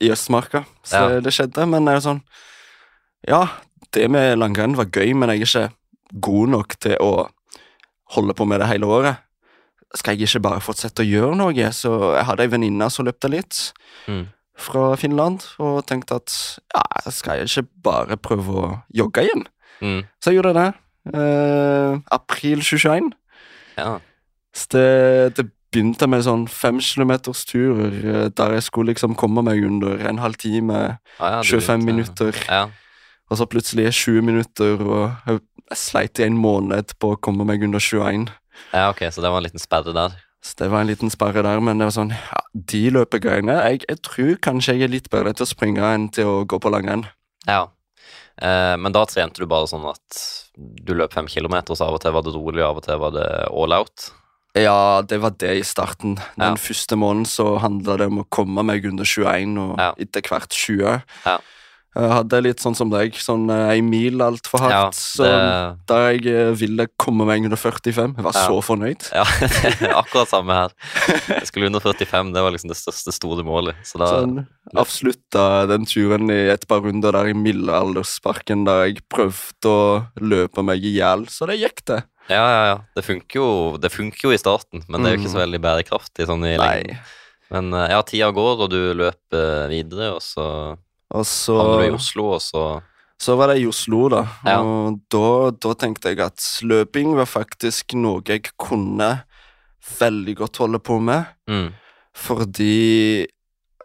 [0.00, 0.62] i Østmarka.
[0.84, 1.20] Så Ja.
[1.20, 1.66] det, skjedde.
[1.68, 2.22] Men det er sånn
[3.28, 3.42] Ja,
[3.92, 7.28] det med langrenn var gøy, men jeg er ikke god nok til å
[8.16, 9.16] holde på med det hele året.
[9.94, 11.68] Skal jeg ikke bare fortsette å gjøre noe?
[11.76, 13.72] Så jeg hadde ei venninne som løpte litt
[14.08, 14.26] Mm.
[14.56, 16.32] fra Finland, og tenkte at
[16.74, 19.44] ja, skal jeg ikke bare prøve å jogge igjen?
[19.80, 20.02] Mm.
[20.22, 20.68] Så jeg gjorde det.
[21.14, 23.12] Uh, april 2021.
[23.78, 23.98] Ja.
[24.54, 29.40] Så det, det begynte med sånn fem kilometers turer eh, der jeg skulle liksom komme
[29.46, 32.66] meg under en halvtime, Ah, ja, 25 vet, minutter, Ja.
[33.32, 35.40] og så plutselig er 20 minutter, og jeg
[35.80, 38.28] sleit i en måned på å komme meg under 21.
[38.74, 40.18] ja, ok, så det var en liten sperre der.
[40.44, 43.84] Så det var en liten sperre der, men det var sånn, ja, de løpegreiene, jeg,
[43.88, 46.68] jeg tror kanskje jeg er litt bedre til å springe enn til å gå på
[46.74, 47.06] langrenn.
[47.48, 47.70] Ja.
[48.42, 50.22] Eh, men da trente du bare sånn at
[50.58, 53.14] du løp fem kilometer, så av og til var det rolig, av og til var
[53.14, 54.10] det all out.
[54.58, 56.16] Ja, det var det i starten.
[56.36, 56.60] Den Ja.
[56.60, 59.92] første måneden så handla det om å komme meg under 21, og Ja.
[59.96, 61.02] etter hvert 20.
[61.24, 61.38] Ja.
[61.92, 64.72] Jeg hadde litt sånn som deg, sånn ei en mil altfor hardt.
[64.72, 65.40] Ja, så det,
[65.90, 68.44] da jeg eh, ville komme meg under 45, jeg var Ja.
[68.48, 69.08] så fornøyd.
[69.12, 69.24] ja,
[70.00, 70.72] akkurat samme her.
[71.42, 73.76] Jeg skulle under 45, det var liksom det største store målet.
[73.84, 74.46] Så da, Sånn,
[74.80, 79.82] avslutta den turen i et par runder der i middelaldersparken der jeg prøvde å
[80.22, 81.98] løpe meg i hjel, så det gikk, det.
[82.32, 82.78] ja, ja, ja.
[82.96, 83.48] Det funker jo,
[83.82, 86.54] det funker jo i starten, men det er jo ikke så veldig bærekraftig sånn i
[86.56, 87.02] lengden.
[87.52, 90.46] Men eh, ja, tida går, og du løper videre, og så
[91.12, 92.62] Og så havner du i Oslo, og så
[93.22, 94.22] Så var det i Oslo, da.
[94.44, 94.56] Ja.
[94.64, 99.22] Og da, da tenkte jeg at løping var faktisk noe jeg kunne
[100.00, 101.24] veldig godt holde på med.
[101.48, 101.68] mm,
[102.14, 103.26] Fordi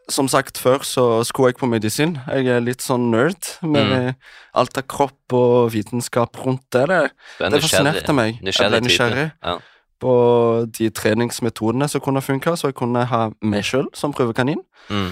[0.10, 2.14] Som sagt før, så skulle jeg på medisin.
[2.32, 4.16] Jeg er litt sånn nerd med Mm.
[4.56, 6.88] alt av kropp og vitenskap rundt det.
[6.88, 8.40] Det, det fascinerte meg.
[8.42, 9.58] Jeg ble nysgjerrig Ja.
[10.00, 14.64] på de treningsmetodene som kunne funke, så jeg kunne ha meg sjøl som prøvekanin.
[14.90, 15.12] Mm,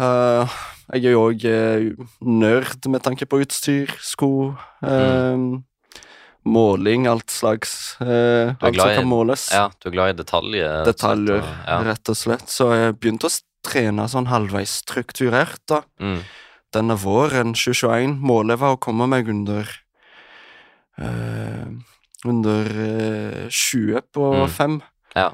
[0.00, 0.48] Eh,
[0.94, 1.44] jeg er jo òg
[2.22, 5.36] nerd med tanke på utstyr, sko eh,
[6.44, 7.96] Måling, alt slags.
[8.00, 9.44] eh, alt som kan måles.
[9.52, 10.84] ja, du er glad i detaljer.
[10.84, 11.82] Detaljer, og- Ja.
[11.82, 12.48] rett og slett.
[12.48, 15.82] Så jeg begynte å trene sånn halvveis strukturert da.
[16.00, 16.22] Mm,
[16.72, 18.18] denne våren 2021.
[18.18, 19.68] Målet var å komme meg under
[20.98, 21.66] eh,
[22.24, 24.48] Under eh, 20 på Mm.
[24.48, 24.82] 5.
[25.16, 25.30] ja.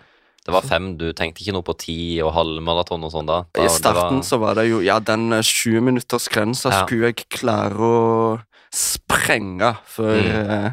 [0.49, 1.95] Det var fem, du tenkte ikke noe på ti
[2.25, 3.43] og halvmaraton og sånn da?
[3.53, 6.87] da I starten var- så var det jo Ja, den 20-minuttersgrensa Ja.
[6.87, 8.41] skulle jeg klare å
[8.73, 10.51] sprenge før Mm.
[10.51, 10.73] uh,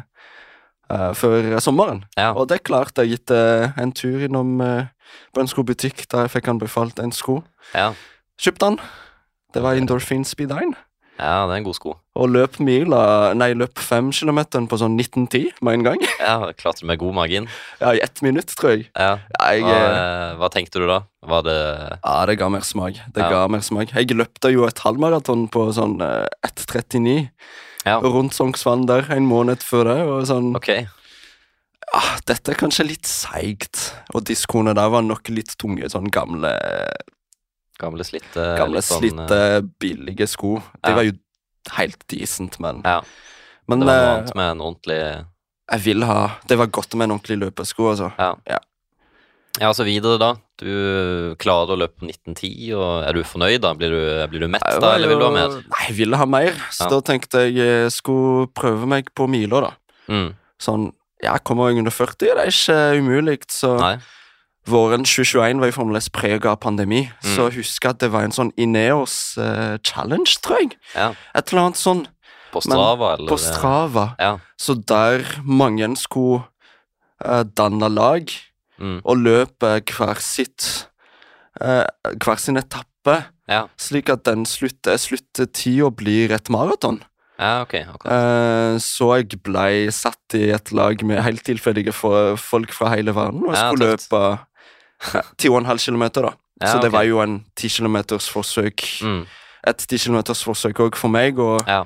[0.90, 2.04] eh, Før sommeren.
[2.16, 2.32] Ja.
[2.32, 4.86] Og det klarte jeg etter en tur innom uh,
[5.34, 7.42] på en skobutikk der jeg fikk anbefalt en sko.
[7.74, 7.92] Ja.
[8.40, 8.80] Kjøpte den.
[9.52, 10.74] Det var Endorphin Speed 1.
[11.18, 11.94] ja, det er en god sko.
[12.16, 16.00] Og løp mila Nei, løp fem kilometer på sånn 1910 med en gang.
[16.20, 17.48] Ja, Klarte du med god margin?
[17.80, 18.86] Ja, i ett minutt, tror jeg.
[18.96, 19.18] Ja.
[19.40, 21.02] Jeg, Hva, eh, eh, hva tenkte du da?
[21.26, 21.56] Var det
[22.04, 23.00] ja det ga mer smak.
[23.12, 23.30] Det Ja.
[23.30, 23.92] ga mer smak.
[23.94, 27.28] Jeg løpte jo et halvmaraton på sånn eh, 1.39
[27.86, 29.98] Ja, rundt Sognsvann der en måned før det.
[30.06, 30.86] Og sånn Okay.
[31.94, 33.92] ah, Dette er kanskje litt seigt.
[34.14, 35.84] Og diskoene der var nok litt tunge.
[35.92, 36.56] Sånn gamle,
[37.80, 39.40] Gamle slitte gamle sånn, slitte,
[39.82, 40.56] billige sko.
[40.80, 40.96] De ja.
[40.96, 41.16] var jo
[41.76, 43.00] helt decent, men Ja,
[43.68, 45.00] Men det var noe eh, annet med en ordentlig
[45.66, 48.12] jeg vil ha Det var godt med en ordentlig løpesko, altså.
[48.20, 48.60] Ja.
[49.56, 50.34] Ja, så videre, da.
[50.60, 53.72] Du klarer å løpe på 1910, og er du fornøyd, da?
[53.78, 54.00] Blir du,
[54.32, 55.56] blir du mett, da, eller vil du ha mer?
[55.64, 56.90] Nei, jeg ville ha mer, så Ja.
[56.92, 59.72] da tenkte jeg jeg skulle prøve meg på miler, da.
[60.12, 60.28] Mm.
[60.60, 60.92] Sånn,
[61.24, 63.96] ja, kommer jeg under 40, det er ikke umulig, så Nei?
[64.66, 67.34] Våren 2021 var jo fremdeles preget av pandemi, Mm.
[67.36, 70.76] så jeg husker at det var en sånn Ineos uh, Challenge, tror jeg.
[70.94, 71.12] Ja.
[71.34, 72.06] Et eller annet sånn
[72.52, 73.28] På Strava, eller?
[73.30, 74.16] på Strava.
[74.18, 74.38] Ja.
[74.58, 76.42] Så der mange skulle
[77.24, 78.30] uh, danne lag
[78.78, 79.00] Mm.
[79.08, 80.86] og løpe hver sitt
[81.64, 81.86] uh,
[82.20, 83.68] hver sin etappe, Ja.
[83.78, 86.98] slik at den slutte, sluttetida blir et maraton.
[87.38, 87.72] ja, ok.
[87.94, 88.82] akkurat.
[88.82, 91.92] Så jeg ble satt i et lag med helt tilfeldige
[92.36, 94.38] folk fra hele verden, og jeg skulle ja, løpe
[95.38, 96.32] 10,5 km, da.
[96.62, 98.80] Ja, så det var jo en 10 km forsøk.
[99.02, 99.26] Mm.
[99.66, 101.82] Et 10 km forsøk òg for meg, og Ja.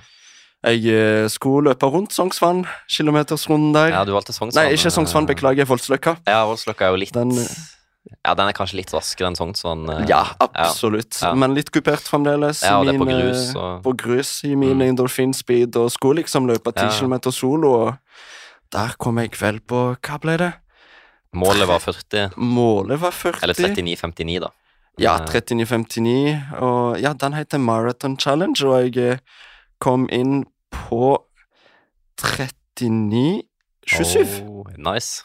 [0.65, 3.89] jeg eh, skulle løpe rundt Sognsvann, kilometersrunden der.
[3.89, 4.65] ja, du valgte Sognsvann.
[4.67, 6.17] Nei, ikke Sognsvann, eh, beklager, Voldsløkka.
[6.29, 7.47] Ja, Voldsløkka er jo litt Den-
[8.25, 9.89] Ja, den er kanskje litt raskere enn Sognsvann.
[9.91, 11.21] eh, Ja, absolutt.
[11.23, 11.35] Ja.
[11.35, 12.63] Men litt kupert fremdeles.
[12.63, 14.89] Ja, og det er på grus, og- På grus i min Mm.
[14.97, 16.91] endorphin speed, og skulle liksom løpe 10 Ja.
[17.01, 17.97] km solo, og
[18.73, 20.53] der kom jeg vel på Hva ble det?
[21.33, 23.43] Målet var 40, Målet var 40.
[23.45, 24.49] eller 39,59, da.
[24.99, 26.61] Ja, Eh, 39,59.
[26.61, 29.19] Og ja, den heter Marathon Challenge, og jeg eh,
[29.81, 30.43] kom inn
[30.75, 31.17] på
[32.21, 34.43] 39,27.
[34.45, 35.23] Oh, nice.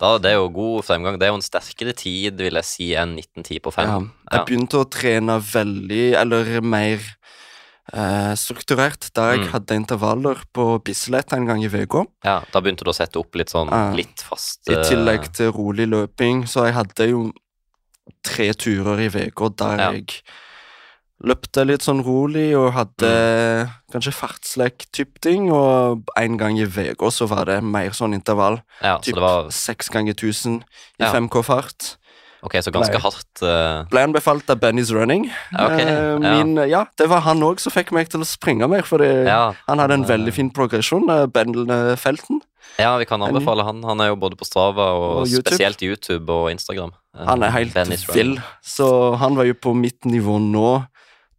[0.00, 1.18] Da, det er jo god fremgang.
[1.20, 4.46] Det er jo en sterkere tid, vil jeg si, enn 1910 på Ja, jeg jeg
[4.48, 7.04] begynte å trene veldig, eller mer
[7.92, 9.52] eh, strukturert, der jeg Mm.
[9.52, 12.04] hadde intervaller på Bislett en gang i uka.
[12.24, 15.50] Ja, da begynte du å sette opp litt sånn litt fast I eh, tillegg til
[15.52, 17.32] rolig løping, så jeg hadde jo
[18.22, 19.90] tre turer i uka der Ja.
[19.92, 20.22] jeg
[21.22, 23.10] løpte litt sånn rolig og hadde
[23.66, 23.70] Mm.
[23.92, 28.62] kanskje fartslek-type ting, og en gang i uka så var det mer sånn intervall.
[28.82, 29.16] Ja, Typ
[29.52, 30.62] seks ganger 1000
[30.98, 31.12] i Ja.
[31.12, 31.96] 5K-fart.
[32.46, 33.42] Ok, så ganske ble, hardt.
[33.44, 33.84] uh...
[33.92, 35.26] Ble anbefalt av Benny's Running.
[35.52, 36.34] Okay, uh, ja.
[36.38, 39.50] min, ja, det var han òg som fikk meg til å springe mer, fordi ja,
[39.68, 42.40] han hadde en eh, veldig fin progresjon, Uh, Ben eh, Felten.
[42.78, 43.82] Ja, vi kan anbefale han.
[43.84, 45.50] Han er jo både på Strava og, Og YouTube.
[45.50, 46.92] spesielt YouTube og Instagram.
[47.16, 50.84] Eh, Han er helt Benny's vill, så han var jo på mitt nivå nå,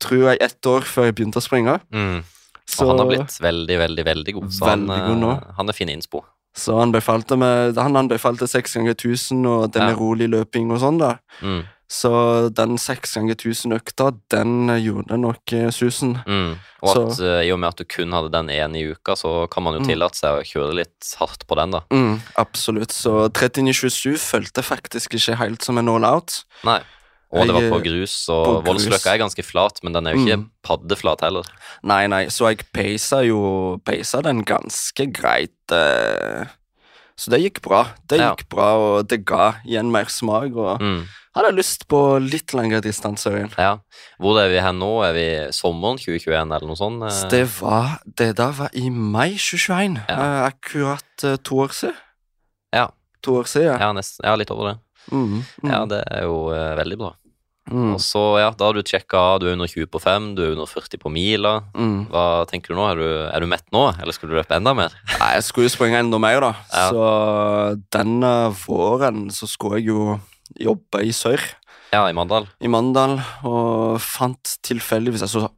[0.01, 1.79] tror jeg, ett år før jeg begynte å springe.
[1.93, 2.21] Mm.
[2.65, 4.53] Så, Og han har blitt veldig, veldig veldig god.
[4.55, 6.23] Så han, god eh, han er fin innspo.
[6.55, 9.99] Så han befalte med, Han anbefalte seks ganger 1000 og det med Ja.
[9.99, 11.17] rolig løping og sånn, da.
[11.41, 11.63] Mm.
[11.91, 16.21] Så den seks ganger 1000-økta, den gjorde nok eh, susen.
[16.25, 16.57] Mm.
[16.83, 19.13] Og Så- at eh, i og med at du kun hadde den ene i uka,
[19.15, 19.87] så kan man jo Mm.
[19.87, 21.81] tillate seg å kjøre litt hardt på den, da.
[21.91, 22.91] Mm, absolutt.
[22.91, 26.43] Så 39,27 følte faktisk ikke helt som en all out.
[26.63, 26.79] Nei.
[27.31, 28.55] Og det var på eh, grus, og på.
[28.67, 30.49] Voldsløkka er ganske flat, men den er jo ikke Mm.
[30.67, 31.45] paddeflat heller.
[31.83, 35.55] Nei, nei, så jeg peisa jo Peisa den ganske greit.
[35.71, 36.45] Eh,
[37.15, 37.85] så det gikk bra.
[38.07, 38.33] Det Ja.
[38.35, 40.53] gikk bra, og det ga igjen mer smak.
[40.55, 41.07] Og Mm.
[41.35, 43.53] hadde lyst på litt lengre distanser igjen.
[43.57, 43.77] Ja.
[44.19, 45.01] Hvor er vi her nå?
[45.07, 46.99] Er vi sommeren 2021 eller noe sånt?
[47.11, 50.03] Så det var Det der var i mai 2021.
[50.09, 50.15] Ja.
[50.15, 51.95] Eh, akkurat to år siden.
[52.73, 52.89] Ja.
[53.23, 53.87] To år siden, ja.
[53.87, 54.79] Ja, nesten, ja, litt over det.
[55.11, 57.15] Mm, mm, Ja, det er jo uh, veldig bra.
[57.71, 59.21] Mm, Og så, ja, da har du sjekka.
[59.41, 61.53] Du er under 20 på 5, du er under 40 på mila.
[61.73, 61.97] mm.
[62.11, 62.89] Hva tenker du nå?
[62.91, 64.93] Er du, er du mett nå, eller skal du løpe enda mer?
[65.21, 66.51] Nei, jeg skulle jo springe enda mer, da.
[66.73, 66.85] Ja.
[66.91, 67.07] Så
[67.95, 68.33] denne
[68.65, 70.19] våren så skulle jeg jo
[70.59, 71.41] jobbe i sør.
[71.91, 72.45] Ja, i Mandal.
[72.63, 75.49] i Mandal og fant tilfeldigvis altså,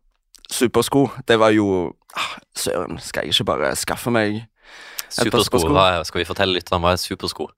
[0.49, 1.03] supersko.
[1.29, 5.69] Det var jo ah, Søren, skal jeg ikke bare skaffe meg Et par Supersko.
[5.69, 7.51] Hva er, skal vi fortelle litt om hva er supersko?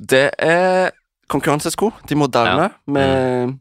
[0.00, 0.94] Det er
[1.32, 3.58] konkurransesko, de moderne, med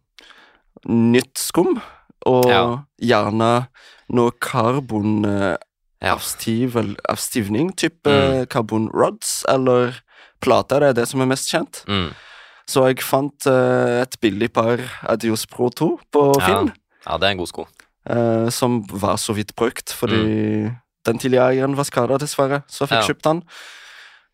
[0.88, 1.82] nytt skum,
[2.26, 2.84] og Ja.
[3.02, 3.68] gjerne
[4.10, 5.58] noe karbon eh,
[7.78, 8.46] type Mm.
[8.48, 9.94] carbon rods, eller
[10.42, 10.80] plater.
[10.80, 11.84] det er det som er mest kjent.
[11.88, 12.14] Mm.
[12.68, 14.78] Så jeg fant uh, et billig par
[15.08, 16.46] Adios Pro 2 på Ja.
[16.48, 16.72] Finn.
[17.06, 17.68] Ja, det er en god sko.
[18.10, 20.72] Uh, som var så vidt brukt, fordi
[21.06, 23.02] den tidligere eieren var skada, dessverre, så jeg fikk Mm.
[23.02, 23.08] Ja.
[23.14, 23.44] kjøpt den.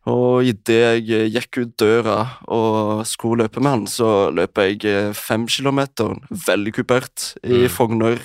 [0.07, 4.79] Og idet jeg eh, gikk ut døra og skulle løpe med han, så løp jeg
[5.17, 6.13] femkilometeren fem kilometer,
[6.47, 7.69] veldig kupert, i Mm.
[7.73, 8.21] Frogner,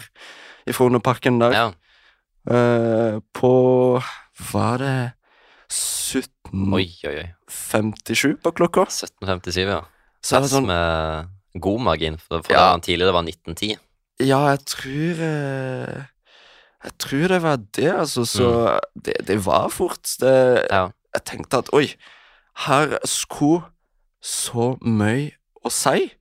[0.67, 1.53] i Frognerparken der.
[1.57, 1.71] Ja.
[2.43, 4.03] Uh, på
[4.53, 5.13] Var det
[5.71, 8.35] 17.57 Oi, oi, oi.
[8.43, 8.83] på klokka?
[8.91, 9.83] 1757, ja.
[10.23, 12.59] Så var sånn med god margin, for, for Ja.
[12.59, 13.77] det var tidligere det var 1910.
[14.23, 16.03] Ja, jeg tror uh,
[16.83, 18.25] Jeg tror det var det, altså.
[18.27, 18.49] Så
[18.95, 20.67] det, det var fort det Mm.
[20.71, 20.89] Ja.
[21.13, 21.87] Jeg tenkte at oi,
[22.67, 23.67] her skulle
[24.23, 25.33] så mye
[25.63, 26.13] å si.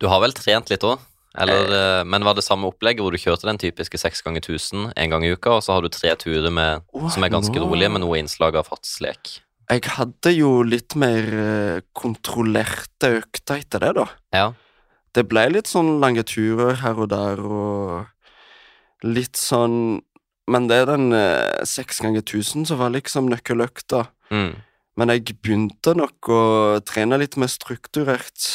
[0.00, 1.00] Du har vel trent litt òg?
[1.36, 4.92] Eller, eh, men var det samme opplegget hvor du kjørte den typiske 6 ganger 1000
[4.96, 7.90] en gang i uka, og så har du tre turer med, som er ganske rolige,
[7.92, 9.40] med noe innslag av fartslek?
[9.66, 14.06] Jeg hadde jo litt mer eh, kontrollerte økter etter det, da.
[14.32, 14.46] Ja.
[15.16, 20.00] Det ble litt sånn lange turer her og der, og litt sånn
[20.50, 24.04] Men det er den eh, seks ganger tusen som var liksom nøkkeløkta.
[24.30, 24.52] Mm.
[24.96, 26.42] Men jeg begynte nok å
[26.86, 28.46] trene litt mer strukturert.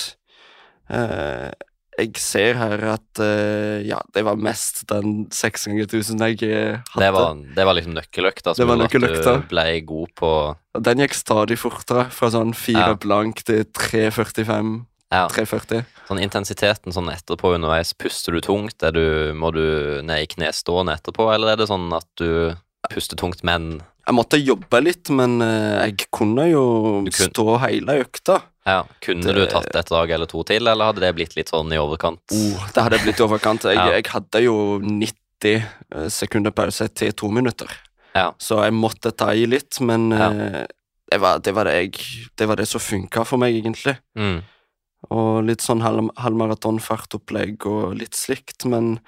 [0.92, 1.52] Eh,
[2.00, 6.80] jeg ser her at eh, ja, det var mest den seks ganger tusen jeg eh,
[6.94, 7.04] hadde.
[7.04, 10.32] Det, var, det var liksom nøkkeløkta som gjorde at du ble god på
[10.88, 13.00] Den gikk stadig fortere, fra sånn fire Ja.
[13.04, 14.72] blank til 3.45,
[15.12, 15.86] ja, 3.40.
[16.08, 17.94] sånn intensiteten sånn etterpå underveis.
[17.94, 18.82] Puster du tungt?
[18.84, 22.56] Er du, må du ned i knestående etterpå, eller er det sånn at du
[22.90, 26.64] puster tungt, men Jeg måtte jobbe litt, men eh, jeg kunne jo
[27.06, 28.42] kun- stå hele økta.
[28.66, 31.50] ja, kunne Det- du tatt et dag eller to til, eller hadde det blitt litt
[31.50, 32.20] sånn i overkant?
[32.34, 33.62] Oh, det hadde blitt i overkant.
[33.64, 33.92] Jeg, Ja.
[33.92, 35.64] jeg hadde jo 90
[36.10, 37.68] sekunder pause til to minutter.
[38.16, 38.32] Ja.
[38.40, 40.30] Så jeg måtte ta i litt, men Ja.
[40.32, 40.66] eh,
[41.12, 43.98] det, var, det, var det, jeg, det var det som funka for meg, egentlig.
[44.18, 44.42] Mm.
[45.10, 49.00] Og litt sånn halvmaratonfartopplegg og litt slikt, men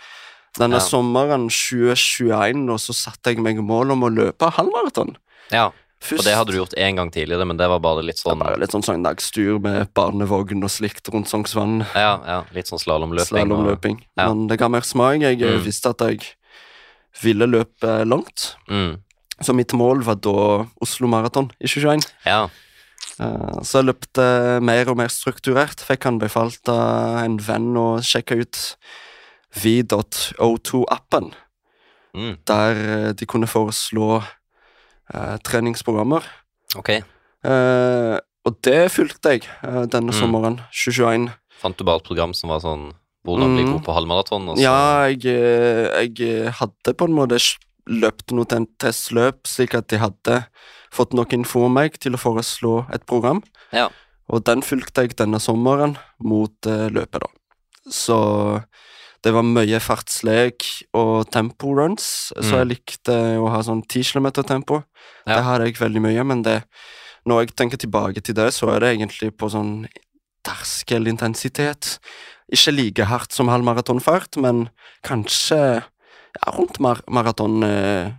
[0.57, 0.79] denne Ja.
[0.79, 5.15] sommeren 2021 da, så satte jeg meg mål om å løpe halvmaraton.
[5.51, 5.71] ja,
[6.01, 8.37] Først og det hadde du gjort én gang tidligere, men det var bare litt sånn
[8.39, 11.85] bare litt sånn søndagstur med barnevogn og slikt rundt Sognsvann.
[11.95, 13.51] Ja, ja litt sånn slalåmløping.
[13.51, 14.27] og- Ja.
[14.27, 15.21] Men det ga mer smak.
[15.21, 15.63] Jeg eh, Mm.
[15.63, 16.35] visste at jeg
[17.21, 18.55] ville løpe langt.
[18.67, 18.99] Mm.
[19.41, 22.11] Så mitt mål var da Oslo Maraton i 2021.
[22.25, 22.49] Ja.
[23.19, 25.79] Eh, Så jeg løpte mer og mer strukturert.
[25.85, 28.75] Fikk han befalt av en venn å sjekke ut
[29.55, 31.33] V.O2-appen,
[32.15, 32.37] Mm.
[32.45, 32.71] der
[33.07, 34.21] eh, de kunne foreslå
[35.13, 36.21] uh, treningsprogrammer.
[36.77, 36.89] Ok.
[37.45, 40.19] Uh, og det fulgte jeg uh, denne Mm.
[40.19, 41.31] sommeren, 2021.
[41.61, 42.93] Fant du bare et program som var sånn
[43.25, 43.71] hvordan bli Mm.
[43.73, 44.57] god på halvmaraton?
[44.59, 47.39] Ja, jeg, jeg hadde på en måte
[47.89, 50.45] løpt noe til en testløp, slik at de hadde
[50.93, 53.41] fått nok info om meg til å foreslå et program.
[53.73, 53.89] Ja.
[54.31, 57.27] Og den fulgte jeg denne sommeren mot eh, løpet, da.
[57.91, 58.17] Så
[59.23, 60.63] det var mye fartslek
[60.95, 62.57] og temporuns, så Mm.
[62.59, 64.83] jeg likte å ha sånn 10 km tempo.
[65.27, 65.35] Ja.
[65.37, 66.63] Det hadde jeg veldig mye, men det,
[67.27, 69.87] når jeg tenker tilbake til det, så er det egentlig på sånn
[70.43, 71.97] terskelintensitet.
[72.53, 74.69] Ikke like hardt som halvmaratonfart, men
[75.05, 75.83] kanskje
[76.39, 77.63] ja, rundt mar maraton.
[77.63, 78.11] Eh,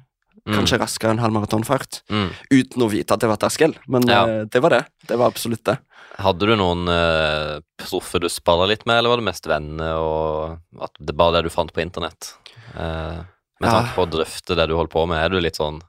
[0.45, 0.59] Mm.
[0.59, 2.03] Kanskje raskere enn halvmaratonfart.
[2.13, 2.27] Mm.
[2.53, 4.27] Uten å vite at det var terskel, men Ja.
[4.29, 4.83] eh, det var det.
[5.09, 5.79] Det var absolutt det.
[6.19, 10.59] Hadde du noen eh, proffe du sparra litt med, eller var det mest venner og
[10.85, 12.35] at det bare det du fant på internett?
[12.77, 13.25] Eh,
[13.59, 13.71] med Ja.
[13.81, 15.81] tanke på å drøfte det du holdt på med, er du litt sånn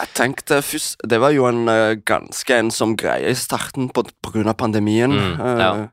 [0.00, 4.32] Jeg tenkte først Det var jo en uh, ganske ensom greie i starten på, på
[4.32, 5.10] grunn av pandemien.
[5.12, 5.74] Mm, ja.
[5.74, 5.88] Eh,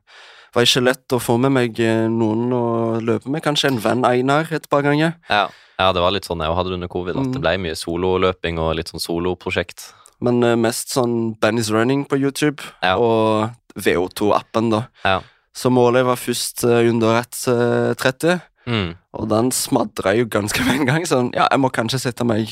[0.56, 2.64] var ikke lett å få med meg eh, noen å
[3.04, 3.44] løpe med.
[3.44, 5.14] Kanskje en venn Einar et par ganger.
[5.30, 5.46] Ja,
[5.78, 7.32] ja det var litt sånn jeg hadde det under covid, at Mm.
[7.36, 9.92] det ble mye sololøping og litt sånn soloprosjekt.
[10.24, 12.96] Men eh, mest sånn Benny's Running på YouTube Ja.
[12.96, 14.86] og VO2-appen, da.
[15.04, 15.20] Ja.
[15.56, 18.96] Så målet var først eh, under 1,30, Mm.
[19.14, 21.02] og den smadra jo ganske med en gang.
[21.06, 22.48] Sånn, ja, jeg må kanskje sette meg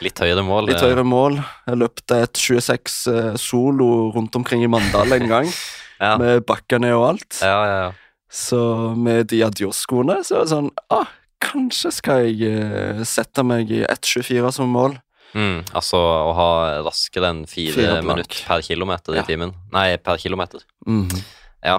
[0.00, 0.68] Litt høyere mål.
[0.70, 1.36] litt høyere mål.
[1.68, 5.50] Jeg løpte et 26 eh, solo rundt omkring i Mandal en gang,
[6.00, 6.16] Ja.
[6.18, 7.40] med bakkene og alt.
[7.42, 7.92] Ja, ja, ja.
[8.30, 8.60] Så
[8.96, 11.08] med de Adios-skoene så er det sånn ah,
[11.40, 14.98] Kanskje skal jeg eh, sette meg i 1,24 som mål.
[15.34, 16.48] Mm, altså å ha
[16.84, 19.22] raskere enn fire, Fire minutter per kilometer Ja.
[19.22, 19.54] i timen.
[19.72, 20.60] Nei, per kilometer.
[20.86, 21.22] Mhm.
[21.64, 21.78] Ja.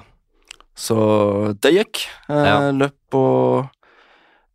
[0.76, 2.06] Så det gikk.
[2.30, 2.72] Eh, Ja.
[2.72, 3.70] Løp på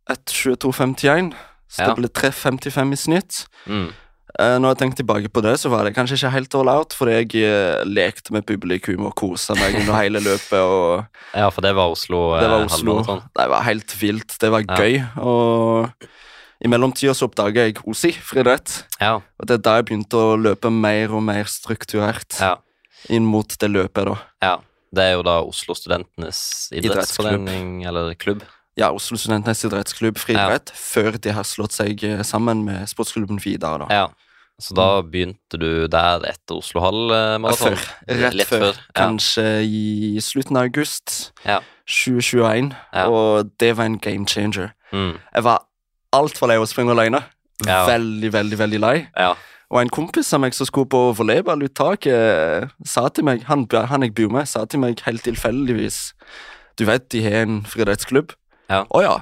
[0.09, 1.33] 1,22,51.
[1.69, 1.87] Så Ja.
[1.87, 3.45] det ble 3,55 i snitt.
[3.67, 3.93] Mm.
[4.37, 6.93] Eh, når jeg tenkte tilbake på det, så var det kanskje ikke helt all out,
[6.93, 10.59] for jeg eh, lekte med publikum og kosa meg under hele løpet.
[10.61, 12.97] og Ja, for det var Oslo, eh, Det var Oslo.
[13.33, 14.37] Det var helt vilt.
[14.39, 14.77] Det var Ja.
[14.77, 14.99] gøy.
[15.17, 16.07] Og
[16.61, 18.83] i mellomtida så oppdaga jeg OSI, friidrett.
[19.01, 22.55] Ja, Og det er da jeg begynte å løpe mer og mer strukturert ja,
[23.09, 24.17] inn mot det løpet, da.
[24.41, 24.55] ja.
[24.87, 28.45] Det er jo da Oslo Studentenes idrettsforening, eller klubb.
[28.79, 33.87] Ja, Oslo Studentenes idrettsklubb friidrett, før de har slått seg sammen med sportsklubben Vidar, da.
[33.91, 34.05] Ja.
[34.59, 37.75] Så da begynte du der etter Oslo halvmaraton?
[37.77, 37.89] Før.
[38.23, 38.71] Rett Litt før.
[38.73, 38.93] Ja.
[38.97, 41.59] Kanskje i slutten av august Ja.
[41.85, 42.71] 2021.
[42.93, 43.05] Ja.
[43.07, 44.71] Og det var en game changer.
[44.91, 45.19] Mm.
[45.35, 45.61] Jeg var
[46.11, 47.21] altfor lei av å springe alene.
[47.67, 47.83] Ja.
[47.87, 48.97] Veldig, veldig, veldig lei.
[49.17, 49.35] ja.
[49.67, 54.13] Og en kompis av meg som skulle på volleyballuttaket, sa til meg Han, han jeg
[54.15, 56.13] bor med, sa til meg helt tilfeldigvis
[56.79, 58.31] Du vet de har en friidrettsklubb?
[58.69, 58.85] Ja.
[58.87, 59.15] Å ja.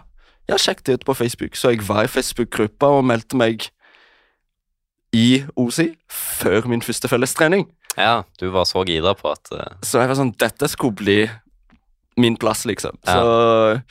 [0.50, 1.56] Ja, sjekk det ut på Facebook.
[1.58, 3.70] Så jeg var i Facebook-gruppa og meldte meg
[5.16, 7.66] i OSI før min første fellestrening.
[7.98, 9.64] ja, du var så gira på at uh...
[9.86, 11.20] Så jeg var sånn Dette skulle bli
[12.20, 12.96] min plass, liksom.
[13.08, 13.14] Ja.
[13.16, 13.82] Så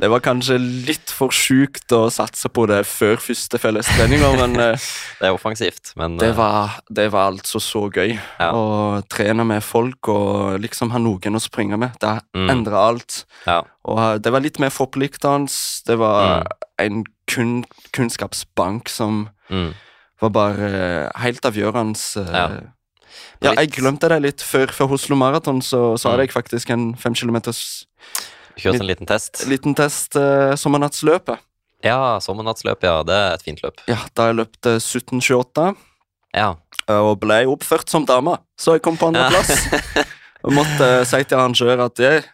[0.00, 4.86] det var kanskje litt for sjukt å satse på det før første fellestreninga, men eh,
[5.20, 8.16] Det er offensivt, men det eh, var, det var altså så gøy.
[8.40, 8.48] Ja.
[8.56, 11.94] Å trene med folk og liksom ha noen å springe med.
[12.02, 12.48] Det Mm.
[12.50, 13.20] endra alt.
[13.46, 13.60] ja.
[13.86, 15.52] Og eh, det var litt mer forpliktende.
[15.86, 16.48] Det var Mm.
[16.88, 17.54] en kun,
[17.92, 19.74] kunnskapsbank som Mm.
[20.22, 21.98] Var bare eh, helt avgjørende.
[22.22, 22.32] eh.
[22.34, 22.46] Ja.
[23.44, 24.40] Ja, jeg glemte det litt.
[24.42, 26.12] Før, før Oslo Maraton så, så Mm.
[26.12, 27.86] hadde jeg faktisk en fem kilometers
[28.56, 29.44] Kjørt en liten test.
[29.50, 31.38] liten test uh, sommernattsløpet.
[31.84, 33.02] Ja, sommernattsløp, ja.
[33.02, 33.80] Det er et fint løp.
[33.90, 35.74] Ja, da jeg løpte 17,28
[36.34, 36.54] Ja.
[36.88, 39.66] og ble oppført som dame, så jeg kom på andreplass.
[40.44, 42.24] Og måtte si til arrangør at «Jeg,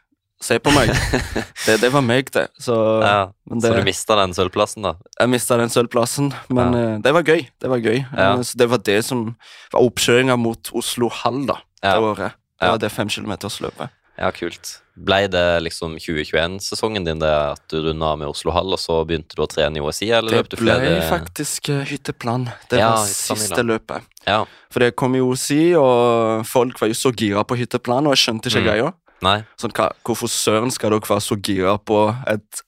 [0.40, 0.88] se på meg.
[1.66, 2.46] Det, det var meg, det.
[2.58, 2.74] Så,
[3.04, 3.28] ja.
[3.46, 4.94] men Så du det, mista den sølvplassen, da?
[5.20, 6.80] jeg mista den sølvplassen, men Ja.
[6.94, 7.42] eh, det var gøy.
[7.60, 7.98] Det var gøy.
[8.16, 8.32] Ja.
[8.34, 9.36] Eh, Så det var det som
[9.72, 11.98] var oppkjøringa mot Oslo Hall da, det Ja.
[12.00, 12.32] året.
[12.60, 12.70] Det Ja.
[12.72, 13.90] var det femkilometersløpet.
[14.20, 14.80] Ja, kult.
[15.00, 19.36] Blei det liksom 2021-sesongen din det at du runda med Oslo Hall, og så begynte
[19.36, 22.50] du å trene i OSI, eller løp Det ble faktisk eh, hytteplan.
[22.68, 24.02] Det Ja, var siste løpet.
[24.26, 24.44] Ja.
[24.70, 28.24] For det kom i OSI, og folk var jo så gira på hytteplan, og jeg
[28.26, 28.68] skjønte ikke Mm.
[28.68, 28.92] greia.
[29.22, 29.42] Nei?
[29.60, 32.62] Sånn, hva, hvorfor søren skal dere være så gira på et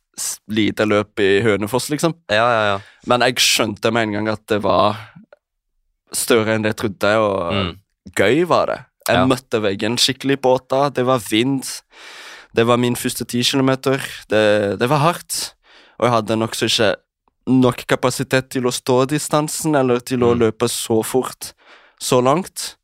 [0.53, 2.13] lite løp i Hønefoss, liksom?
[2.31, 2.79] Ja, ja, ja.
[3.09, 4.99] Men jeg skjønte med en gang at det var
[6.13, 7.79] større enn det jeg trodde, og Mm.
[8.15, 8.85] gøy var det.
[9.09, 9.27] Jeg Ja.
[9.27, 11.65] møtte veggen skikkelig på åtta, det var vind.
[12.55, 13.99] Det var min første ti kilometer.
[14.29, 15.55] Det, det var hardt.
[15.99, 16.97] Og jeg hadde nokså ikke
[17.49, 20.39] nok kapasitet til å stå distansen, eller til å Mm.
[20.41, 21.53] løpe så fort
[21.99, 22.77] så langt.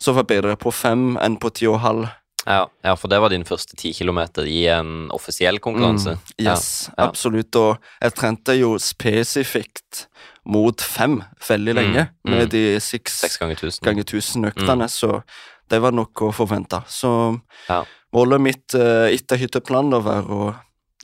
[0.00, 2.08] Så var bedre på fem enn på ti og halv.
[2.46, 2.66] Ja.
[2.84, 6.16] Ja, for det var din første ti kilometer i en offisiell konkurranse.
[6.38, 7.08] Yes, Ja, ja.
[7.08, 7.54] absolutt.
[7.56, 10.06] Og jeg trente jo spesifikt
[10.46, 12.50] mot fem veldig lenge, Mm, med mm.
[12.50, 13.84] de Seks seks ganger tusen.
[13.84, 15.22] ganger tusen øktene, så
[15.70, 16.82] det var nok å forvente.
[16.88, 17.84] Så Ja.
[18.12, 20.54] målet mitt eh, etter hytteplanen var å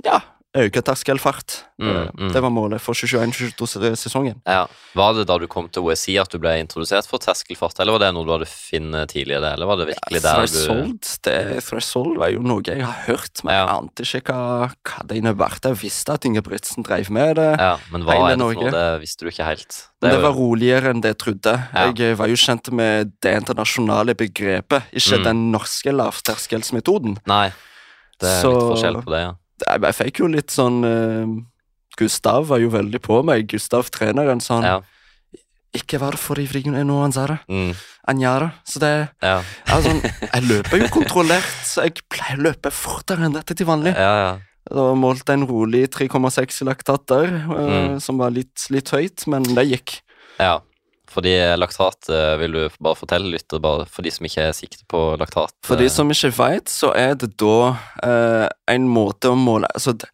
[0.05, 0.21] ja,
[0.57, 1.63] øke terskelfart.
[1.79, 2.33] Mm, Eh, mm.
[2.33, 4.39] Det var målet for 2021-2022-sesongen.
[4.47, 4.67] Ja.
[4.97, 8.03] Var det da du kom til OSI at du ble introdusert for terskelfart, eller var
[8.07, 11.37] det noe du hadde funnet tidligere, eller var det virkelig der du Threshold, det,
[11.67, 13.67] threshold var jo noe jeg har hørt, men Ja.
[13.67, 15.69] jeg ante ikke hva, hva det innebærte.
[15.75, 17.51] Jeg visste at Ingebrigtsen drev med det.
[17.61, 18.71] Ja, men hva er det for noe?
[18.73, 19.77] Det visste du ikke helt.
[20.01, 21.55] Det, det var jo- roligere enn det jeg trodde.
[21.75, 21.87] Ja.
[21.93, 25.25] Jeg eh, var jo kjent med det internasjonale begrepet, ikke Mm.
[25.25, 27.19] den norske lavterskelsmetoden.
[27.27, 27.53] Nei.
[28.19, 29.33] Det er Så- litt forskjell på det, ja.
[29.65, 31.31] Jeg, fikk jo litt sånn uh,
[31.97, 33.47] Gustav var jo veldig på meg.
[33.49, 34.77] Gustav, treneren, sa han Ja.
[35.77, 37.37] Ikke vær for ivrig nå, det.
[37.53, 37.73] Mm,
[38.41, 38.49] det.
[38.65, 39.43] Så det ja.
[39.85, 41.51] sånn, jeg løper jo kontrollert.
[41.69, 43.93] Så jeg pleier å løpe fortere enn dette til vanlig.
[43.97, 44.37] ja, ja.
[44.67, 48.01] Og målte en rolig 3,6 i laktat der, Mm.
[48.03, 50.01] som var litt, litt høyt, men det gikk.
[50.41, 50.57] Ja,
[51.17, 54.85] fordi laktat eh, vil du bare fortelle litt bare for de som ikke er sikte
[54.93, 55.55] på laktat.
[55.67, 57.57] For eh, de som ikke veit, så er det da
[58.05, 58.47] eh,
[58.77, 60.11] en måte å måle Altså, det,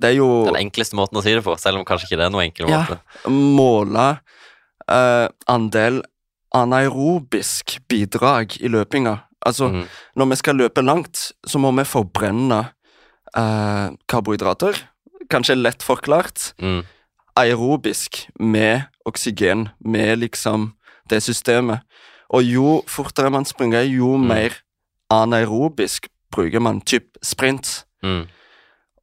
[0.00, 2.26] det er jo Den enkleste måten å si det på, selv om kanskje ikke det
[2.30, 2.82] er noen enkel Ja.
[2.88, 3.00] måte.
[3.30, 4.08] måle
[4.88, 6.00] eh, andel
[6.56, 9.18] anaerobisk bidrag i løpinga.
[9.46, 9.84] Altså, Mm,
[10.16, 12.58] når vi skal løpe langt, så må vi forbrenne
[13.36, 14.76] eh, karbohydrater.
[15.30, 16.52] Kanskje lett forklart.
[16.60, 16.82] mm,
[17.40, 20.72] Aerobisk med oksygen, med liksom
[21.10, 21.80] det systemet.
[22.30, 24.28] Og jo fortere man springer, jo Mm.
[24.28, 24.50] mer
[25.10, 27.84] anaerobisk bruker man, typ sprint.
[28.02, 28.26] mm,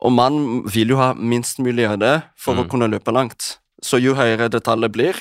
[0.02, 2.70] Og man vil jo ha minst mulig av det for å Mm.
[2.70, 3.58] kunne løpe langt.
[3.84, 5.16] Så jo høyere det tallet blir,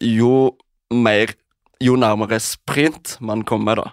[0.00, 0.56] jo
[0.90, 1.26] mer
[1.82, 3.84] Jo nærmere sprint man kommer, da.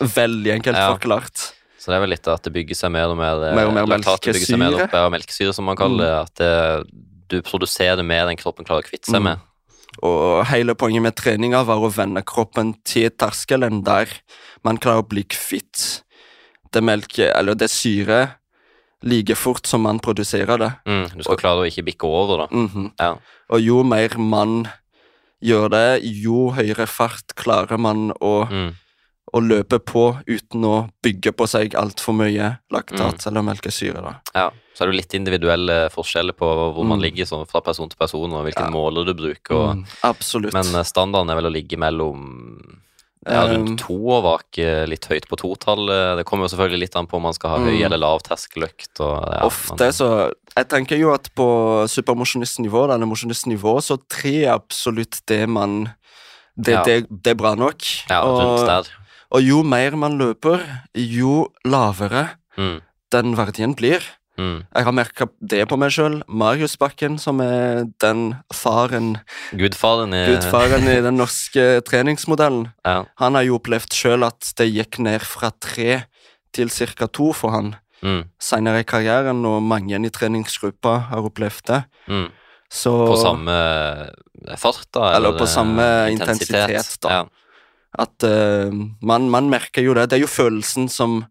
[0.00, 0.94] Veldig enkelt Ja.
[0.94, 1.52] forklart.
[1.76, 3.74] Så det er vel litt at det bygger seg mer og mer, eh, Mer og
[3.74, 4.32] mer melkesyre.
[4.32, 4.84] bygger seg mer melkesyre.
[4.84, 6.86] opp, ja, melkesyre som man kaller det, at det,
[7.32, 9.24] du produserer det mer enn kroppen klarer å kvitte seg Mm.
[9.30, 9.40] med.
[10.02, 14.08] Og hele poenget med treninga var å vende kroppen til terskelen der
[14.64, 16.02] man klarer å bli kvitt
[16.72, 18.38] det melket, eller det syret,
[19.04, 20.70] like fort som man produserer det.
[20.86, 22.46] Mm, du skal klare å ikke bikke over, da.
[22.56, 22.92] Mhm.
[22.98, 23.16] Ja.
[23.50, 24.68] Og jo mer man
[25.44, 28.74] gjør det, jo høyere fart klarer man å, Mm,
[29.32, 33.26] å løpe på uten å bygge på seg altfor mye Mm.
[33.26, 34.02] eller melkesyre.
[34.02, 34.14] da.
[34.34, 34.50] ja.
[34.74, 37.02] Så er det jo litt individuelle forskjeller på hvor man Mm.
[37.02, 38.70] ligger sånn fra person til person, og hvilke Ja.
[38.70, 39.54] måler du bruker.
[39.54, 40.52] Og, Mm, absolutt.
[40.54, 42.78] Men eh, standarden er vel å ligge mellom
[43.24, 46.16] ja, rundt Um, to og vake litt høyt på totallet.
[46.18, 47.84] Det kommer jo selvfølgelig litt an på om man skal ha høy Mm.
[47.84, 48.98] eller lav terskeløkt.
[48.98, 54.58] Ja, Ofte man, så Jeg tenker jo at på supermosjonistnivå, eller mosjonistnivå, så tre er
[54.58, 55.94] absolutt det man
[56.60, 56.82] det, Ja.
[56.84, 57.80] det, det er bra nok.
[58.10, 58.84] Ja, rundt der.
[59.32, 60.60] Og jo mer man løper,
[60.94, 62.28] jo lavere
[62.58, 62.80] Mm,
[63.12, 64.02] den verdien blir.
[64.38, 64.66] mm.
[64.74, 66.22] Jeg har merka det på meg sjøl.
[66.28, 69.18] Marius Bakken, som er den faren
[69.56, 72.66] Gudfaren i Gudfaren i den norske treningsmodellen.
[72.84, 73.04] Ja.
[73.16, 76.02] Han har jo opplevd sjøl at det gikk ned fra tre
[76.52, 77.06] til ca.
[77.08, 78.24] to for han Mm.
[78.40, 81.84] senere i karrieren, og mange i treningsgruppa har opplevd det.
[82.08, 82.28] Mm.
[82.68, 83.54] Så På samme
[84.58, 85.12] fart, da?
[85.16, 87.08] Eller på samme samme intensitet, da.
[87.08, 87.22] Ja.
[87.98, 88.72] At uh,
[89.02, 90.08] man, man merker jo det.
[90.10, 91.24] Det er jo følelsen som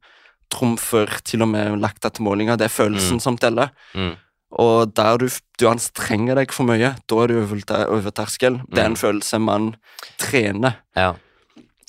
[0.51, 2.57] trumfer til og med lagt til målinger.
[2.59, 3.23] Det er følelsen Mm.
[3.23, 3.69] som teller.
[3.95, 4.15] Mm.
[4.59, 8.59] Og der du, du anstrenger deg for mye, da er du over, ter- over terskel.
[8.69, 8.91] Det er Mm.
[8.91, 9.75] en følelse man
[10.19, 10.75] trener.
[10.95, 11.13] Ja.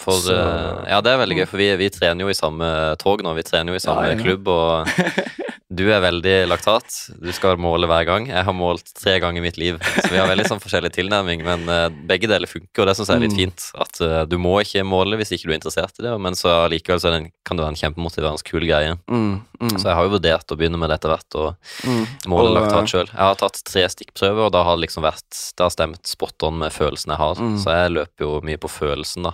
[0.00, 2.96] For, Så- eh, ja, det er veldig gøy, for vi, vi trener jo i samme
[2.98, 3.34] tog nå.
[3.34, 4.22] Vi trener jo i samme Ja, ja.
[4.22, 4.86] klubb, og
[5.72, 6.84] du er veldig laktat.
[7.22, 8.26] Du skal måle hver gang.
[8.28, 11.44] Jeg har målt tre ganger i mitt liv, så vi har veldig sånn forskjellig tilnærming.
[11.46, 13.38] Men eh, begge deler funker, og det syns jeg er litt Mm.
[13.40, 13.64] fint.
[13.80, 16.52] At eh, du må ikke måle hvis ikke du er interessert i det, men så
[16.66, 17.12] allikevel så
[17.46, 18.98] kan det være en kjempemotiverende kul greie.
[19.08, 21.56] Mm, mm, Så jeg har jo vurdert å begynne med det etter hvert, og
[21.88, 22.04] mm.
[22.28, 23.08] måle Og, laktat eh, sjøl.
[23.08, 26.42] Jeg har tatt tre stikkprøver, og da har det liksom vært Det har stemt spot
[26.48, 27.40] on med følelsen jeg har.
[27.40, 27.56] Mm.
[27.62, 29.32] Så jeg løper jo mye på følelsen, da.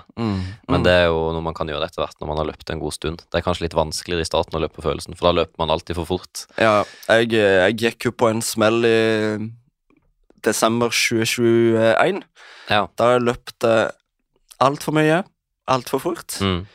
[0.68, 2.80] Men det er jo noe man kan gjøre etter hvert når man har løpt en
[2.82, 3.22] god stund.
[3.26, 5.70] Det er kanskje litt vanskeligere i starten å løpe på følelsen, for da løper man
[5.74, 6.27] alltid for fort.
[6.58, 8.98] Ja, jeg, jeg gikk jo på en smell i
[10.44, 12.22] desember 2021.
[12.70, 12.86] Ja.
[12.98, 13.72] Da jeg løpte
[14.62, 15.22] altfor mye,
[15.70, 16.38] altfor fort.
[16.44, 16.66] Mm.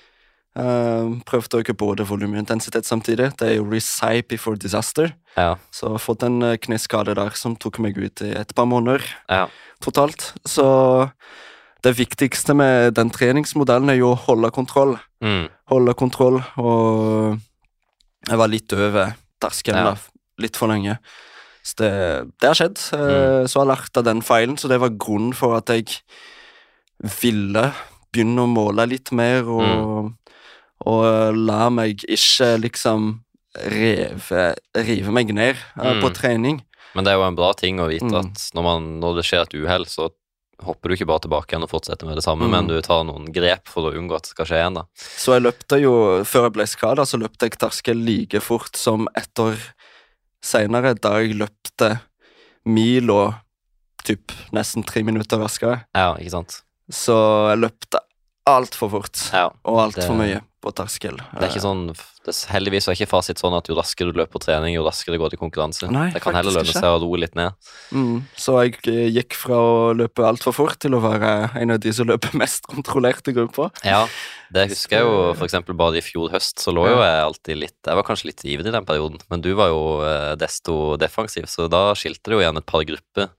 [0.53, 3.31] Uh, prøvde å øke både volum og intensitet samtidig.
[3.39, 5.15] Det er jo recipe before disaster.
[5.37, 5.55] Ja.
[5.73, 8.67] Så jeg har fått en eh, kneskade der som tok meg ut i et par
[8.69, 9.01] måneder
[9.31, 9.47] Ja.
[9.81, 10.27] totalt.
[10.45, 11.09] Så
[11.83, 14.93] det viktigste med den treningsmodellen er jo å holde kontroll.
[15.25, 15.47] Mm.
[15.73, 17.39] Holde kontroll, og
[18.29, 19.95] jeg var litt over terskelen, Ja.
[20.41, 20.95] Litt for lenge.
[21.63, 21.89] Så det,
[22.41, 22.79] det har skjedd.
[22.91, 23.45] Mm.
[23.47, 25.93] Så lært av den feilen, så det var grunnen for at jeg
[27.21, 27.67] ville
[28.13, 30.11] begynne å måle litt mer og,
[30.89, 33.07] og la meg ikke liksom
[33.69, 34.43] rive,
[34.75, 36.01] rive meg ned mm.
[36.01, 36.13] på Mm.
[36.17, 36.61] trening.
[36.95, 38.19] Men det er jo en bra ting å vite Mm.
[38.19, 40.09] at når, man, når det skjer et uhell, så
[40.65, 42.51] hopper du ikke bare tilbake igjen og fortsetter med det samme, Mm.
[42.51, 44.83] men du tar noen grep for å unngå at det skal skje igjen, da.
[44.95, 45.93] Så jeg løpte jo,
[46.25, 49.55] før jeg ble skada, så løpte jeg terskel like fort som ett år
[50.43, 51.99] seinere, da jeg løpte
[52.65, 53.33] mil og
[54.03, 55.85] typ nesten tre minutter raskere.
[55.95, 56.61] Ja, ikke sant?
[56.91, 57.15] Så
[57.51, 57.99] jeg løpte
[58.49, 59.49] altfor fort, Ja.
[59.65, 61.17] og altfor mye på terskel.
[61.35, 61.81] Det er ikke sånn,
[62.23, 65.15] det heldigvis er ikke fasit sånn at jo raskere du løper på trening, jo raskere
[65.17, 65.89] det går til konkurranse.
[65.91, 66.79] Nei, det kan heller lønne ikke.
[66.79, 67.51] seg å roe litt ned.
[67.91, 71.81] Mm, så jeg eh, gikk fra å løpe altfor fort til å være en av
[71.83, 73.69] de som løper mest kontrollert i gruppa.
[73.83, 74.05] Ja,
[74.55, 77.79] det husker jeg jo eksempel bare i fjor høst, så lå jo jeg alltid litt
[77.83, 81.67] Jeg var kanskje litt ivrig den perioden, men du var jo eh, desto defensiv, så
[81.67, 83.31] da skilte det jo igjen et par grupper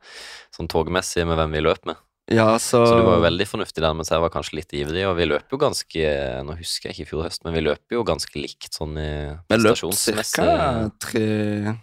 [0.55, 1.96] sånn togmessig med hvem vi løp med.
[2.32, 5.02] Ja, så, Så du var jo veldig fornuftig der, mens jeg var kanskje litt ivrig,
[5.04, 6.04] og vi løp jo ganske
[6.48, 9.10] Nå husker jeg ikke i fjor høst, men vi løp jo ganske likt sånn i
[9.50, 10.46] prestasjonsmessig.
[10.46, 11.74] Vi løp ca.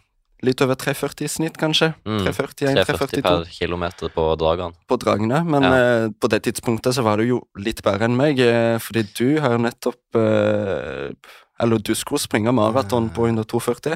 [0.42, 1.92] Litt over 3,40 i snitt, kanskje.
[2.02, 4.74] Mm, 3,41, 340 3,42 per kilometer på dragene.
[4.90, 5.44] på dragene.
[5.46, 5.74] Men Ja.
[5.78, 9.40] eh, på det tidspunktet så var du jo litt bedre enn meg, eh, fordi du
[9.40, 11.14] har nettopp eh,
[11.62, 13.96] Eller du skulle springe maraton på 142.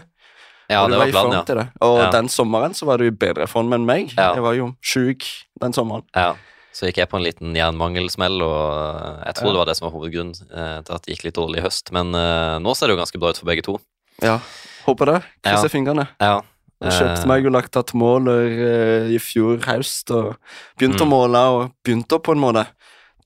[0.70, 1.43] Ja, og du det var i planen, form ja.
[1.45, 1.68] til det.
[1.82, 2.09] Og Ja.
[2.11, 4.13] den sommeren så var du i bedre form enn meg.
[4.18, 4.34] Ja.
[4.34, 5.24] Jeg var jo sjuk
[5.61, 6.03] den sommeren.
[6.16, 6.36] ja.
[6.76, 9.86] Så gikk jeg på en liten jernmangelsmell, og eh, jeg tror det var det som
[9.88, 11.91] var hovedgrunnen eh, til at det gikk litt dårlig i høst.
[11.95, 13.78] Men uh, nå ser det jo ganske bra ut for begge to.
[14.22, 14.41] Ja,
[14.84, 15.22] Håper det.
[15.47, 16.09] Krysser fingrene.
[16.20, 16.41] Ja.
[16.84, 20.36] Jeg kjøpte meg tatt måler uh, i fjor høst, og
[20.78, 21.13] begynte å Mm.
[21.16, 22.66] måle, og begynte å på en måte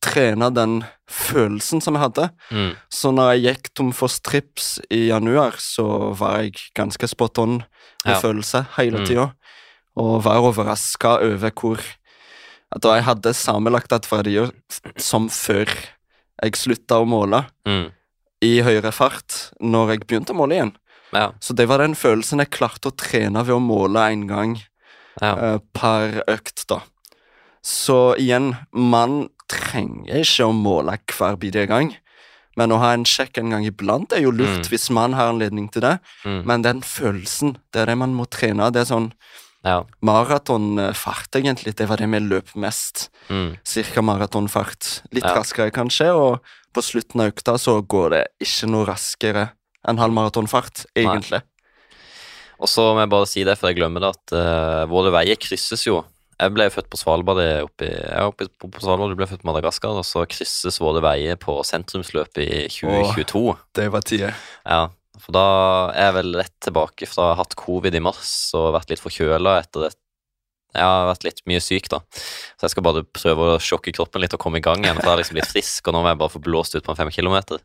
[0.01, 2.29] trene den følelsen som jeg hadde.
[2.51, 7.37] Mm, Så når jeg gikk tom for strips i januar, så var jeg ganske spot
[7.39, 7.57] on
[8.05, 8.19] med Ja.
[8.21, 9.05] følelse hele Mm.
[9.05, 9.33] tida.
[9.97, 11.79] Og var overraska over hvor
[12.71, 14.51] At jeg hadde samme laktatverdier
[14.95, 15.65] som før
[16.43, 17.91] jeg slutta å måle, mm,
[18.43, 20.75] i høyere fart, når jeg begynte å måle igjen.
[21.11, 21.31] ja.
[21.41, 24.61] Så det var den følelsen jeg klarte å trene ved å måle en gang
[25.19, 25.33] Ja.
[25.55, 26.81] uh, per økt, da.
[27.63, 31.91] Så igjen, man trenger ikke å måle hver bidige gang.
[32.57, 34.69] Men å ha en sjekk en gang iblant er jo lurt Mm.
[34.71, 35.99] hvis man har anledning til det.
[36.25, 38.71] Mm, Men den følelsen, det er det man må trene.
[38.73, 39.13] Det er sånn
[39.63, 39.83] ja.
[40.03, 41.75] maratonfart, egentlig.
[41.75, 43.09] Det var det vi løp mest.
[43.29, 45.01] Mm, Cirka maratonfart.
[45.13, 45.35] Litt Ja.
[45.35, 46.41] raskere, kanskje, og
[46.73, 49.51] på slutten av økta så går det ikke noe raskere
[49.87, 51.41] enn halv maratonfart, egentlig.
[52.59, 55.37] Og så må jeg bare si det, for jeg glemmer det, at uh, våre veier
[55.39, 56.03] krysses jo.
[56.39, 59.41] Jeg ble født på Svalbard oppi, jeg er oppe på, på Svalbard, du ble født
[59.43, 63.41] på Madagaskar, og så krysses våre veier på sentrumsløpet i 2022.
[63.51, 64.29] Åh, Det var tida.
[64.63, 64.85] Ja,
[65.19, 65.43] for da
[65.91, 69.03] er jeg vel rett tilbake fra å ha hatt covid i mars og vært litt
[69.03, 69.91] forkjøla etter det.
[70.77, 71.99] Jeg har vært litt mye syk, da.
[72.13, 74.99] Så jeg skal bare prøve å sjokke kroppen litt og komme i gang igjen.
[74.99, 76.93] For jeg er liksom litt frisk, og nå må jeg bare få blåst ut på
[76.93, 77.63] en fem kilometer.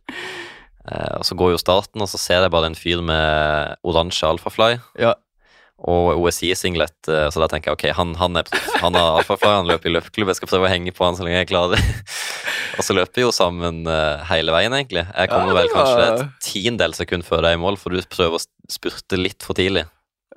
[0.88, 4.28] Eh, og så går jo starten, og så ser jeg bare en fyr med oransje
[4.28, 5.14] alfafly Ja.
[5.84, 8.48] Og OSI-singlet, eh, så da tenker jeg ok, han, han, er,
[8.80, 11.26] han har alfafar, han løper i løpeklubb, jeg skal prøve å henge på han så
[11.26, 11.82] lenge jeg klarer det.
[12.78, 15.04] Og så løper vi jo sammen eh, hele veien, egentlig.
[15.06, 18.38] Jeg kommer Ja, vel kanskje et tiendedel sekund før deg i mål, for du prøver
[18.38, 19.84] å spurte litt for tidlig.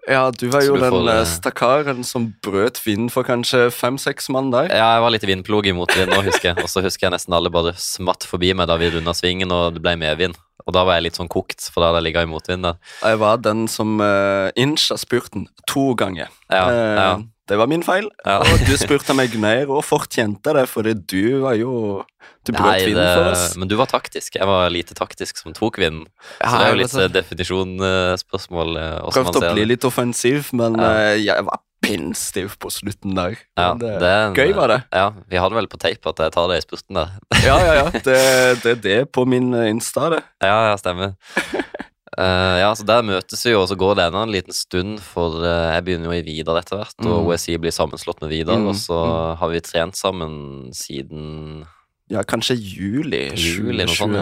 [0.07, 3.67] Ja, du var jo du den får, eh, eh, stakkaren som brøt vinden for kanskje
[3.75, 4.69] fem-seks mann der.
[4.71, 6.63] Ja, jeg var litt vindplog imot vind nå, husker jeg.
[6.63, 9.75] Og så husker jeg nesten alle bare smatt forbi meg da vi runda svingen og
[9.75, 10.39] det ble medvind.
[10.67, 12.79] Og da var jeg litt sånn kokt, for da hadde jeg ligget i motvind der.
[13.03, 16.31] Jeg var den som uh, incha spurten to ganger.
[16.51, 16.87] Ja, ja.
[16.95, 17.11] ja.
[17.47, 18.39] Det var min feil, Ja.
[18.43, 22.03] og du spurte meg mer, og fortjente det, fordi du var jo
[22.45, 23.55] Du brøt vinden for oss.
[23.55, 24.35] men du var taktisk.
[24.35, 26.07] Jeg var lite taktisk som tok vinden.
[26.41, 27.05] Så Ja, det er jo litt så...
[27.05, 28.77] eh, definisjonsspørsmål.
[28.77, 30.91] eh, Prøvde å bli litt offensiv, men Ja.
[31.13, 33.37] eh, jeg var pinnstiv på slutten der.
[33.57, 34.83] Ja, Men det, det en- gøy var det.
[34.91, 37.09] Ja, vi hadde vel på tape at jeg tar det i spurten der.
[37.45, 37.89] Ja, ja, ja.
[38.07, 40.23] Det, det er det på min eh, Insta, det.
[40.43, 41.15] Ja, ja, stemmer.
[42.17, 44.99] Eh, ja, så Der møtes vi jo, og så går det ennå en liten stund,
[45.05, 47.27] for uh, jeg begynner jo i Vidar etter hvert, og Mm.
[47.29, 51.65] OSI blir sammenslått med Vidar, Mm, og så har vi trent sammen siden
[52.09, 54.15] Ja, kanskje juli, Juli, noe sånt,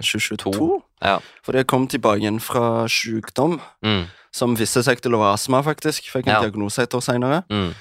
[0.00, 0.52] 2022.
[0.56, 0.82] To.
[1.04, 1.18] Ja.
[1.44, 5.62] For jeg kom tilbake igjen fra sykdom, Mm, som viste seg til å være astma,
[5.62, 6.02] faktisk.
[6.10, 6.40] Fikk en Ja.
[6.40, 7.44] diagnose et år seinere.
[7.50, 7.74] mm.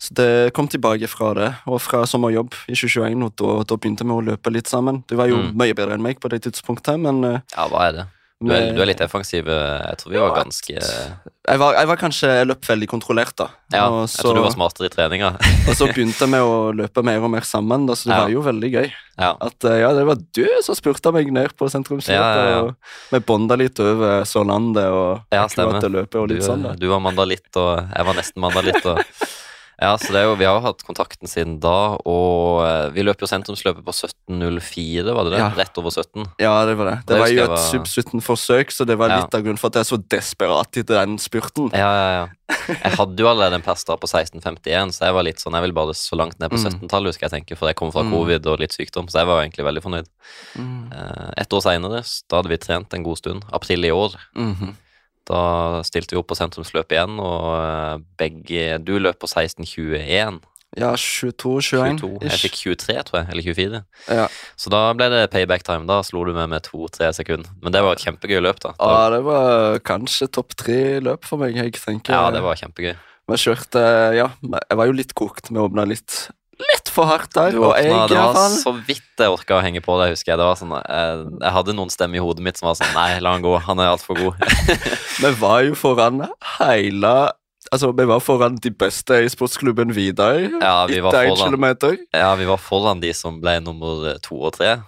[0.00, 4.00] Så det kom tilbake fra det, og fra sommerjobb i 2021, og da, da begynte
[4.06, 5.04] vi å løpe litt sammen.
[5.06, 5.54] Du var jo Mm.
[5.56, 8.06] mye bedre enn meg på det tidspunktet, men uh, Ja, hva er det?
[8.40, 9.48] Du er, du er litt defensiv.
[9.52, 13.34] eh, Jeg tror vi var ganske jeg, var, jeg var kanskje Jeg løp veldig kontrollert,
[13.36, 13.48] da.
[13.74, 15.34] Ja, og, jeg tror du var smartere i treninga.
[15.68, 18.22] og så begynte vi å løpe mer og mer sammen, da, så det Ja.
[18.24, 18.88] var jo veldig gøy.
[19.20, 19.30] Ja.
[19.44, 23.58] At eh, ja, det var du som spurte meg ned på sentrumsløpet, og vi bonda
[23.60, 26.72] litt over Sørlandet og Ja, akkurat det løpet og Du, litt sånn, da.
[26.80, 28.86] du var mandalitt, og jeg var nesten mandalitt.
[28.88, 29.02] Og,
[29.80, 33.02] ja, så det er jo, Vi har jo hatt kontakten siden da, og eh, vi
[33.02, 35.38] løp jo sentrumsløpet på 17.04, var det det?
[35.40, 35.48] Ja.
[35.56, 36.26] Rett over 17.
[36.38, 36.96] Ja, det var det.
[37.06, 39.20] Det Det var jo et var- sub 17-forsøk, så det var Ja.
[39.22, 41.70] litt av grunnen for at jeg er så desperat i den spurten.
[41.72, 42.28] Ja, ja, ja.
[42.84, 45.62] Jeg hadde jo allerede en pers da på 16.51, så jeg var litt sånn, jeg
[45.62, 46.64] vil bare så langt ned på Mm.
[46.82, 48.10] 17-tallet, husker jeg tenker, for jeg kom fra Mm.
[48.10, 50.08] covid og litt sykdom, så jeg var egentlig veldig fornøyd.
[50.58, 50.92] Mm.
[50.92, 54.74] Eh, Et år seinere, da hadde vi trent en god stund, april i år, Mhm.
[55.28, 60.40] Da stilte vi opp på sentrumsløp igjen, og eh, begge Du løp på 16.21.
[60.78, 62.20] Ja, 22-21.
[62.22, 63.80] Jeg fikk 23, tror jeg, eller 24.
[64.20, 64.26] Ja.
[64.54, 65.82] Så da ble det payback time.
[65.90, 67.50] Da slo du meg med to-tre sekunder.
[67.62, 68.74] Men det var et kjempegøy løp, da.
[68.78, 72.14] ja, det var kanskje topp tre løp for meg, jeg tenker.
[72.14, 72.94] ja, det var kjempegøy.
[73.30, 73.82] Vi kjørte
[74.16, 75.50] Ja, jeg var jo litt kokt.
[75.50, 76.30] Vi åpna litt
[76.60, 78.56] Litt for hardt der, Du og jeg det var fall.
[78.60, 80.40] så vidt jeg orka å henge på det, husker jeg.
[80.40, 83.10] Det var sånn, jeg, jeg hadde noen stemmer i hodet mitt som var sånn Nei,
[83.22, 84.40] la han gå, han er altfor god.
[85.24, 86.24] Vi var jo foran
[86.58, 87.14] hele
[87.70, 90.38] Altså, vi var foran de beste i sportsklubben Vidar.
[90.40, 94.78] Ja, vi var foran, ja, vi var foran de som ble nummer to og tre.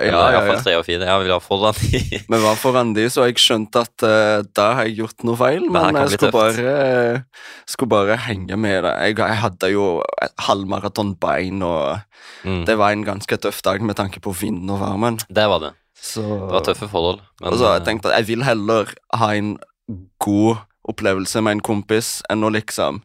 [0.00, 0.54] Ja, ja, ja.
[0.62, 1.04] tre og fire.
[1.04, 2.00] jeg vil ha foran de.
[2.32, 5.66] Vi var foran de, så jeg skjønte at uh, da har jeg gjort noe feil.
[5.72, 8.94] Men jeg skulle bare, eh, skulle bare henge med det.
[9.10, 9.86] Jeg, jeg hadde jo
[10.48, 12.00] halvmaratonbein, og
[12.44, 15.18] Mm, det var en ganske tøff dag med tanke på vinden og varmen.
[15.30, 15.72] det var det.
[15.94, 17.20] Så, Det var tøffe forhold.
[17.40, 19.58] Men og så har eh, jeg tenkt at jeg vil heller ha en
[20.18, 20.56] god
[20.88, 23.02] opplevelse med en kompis enn å liksom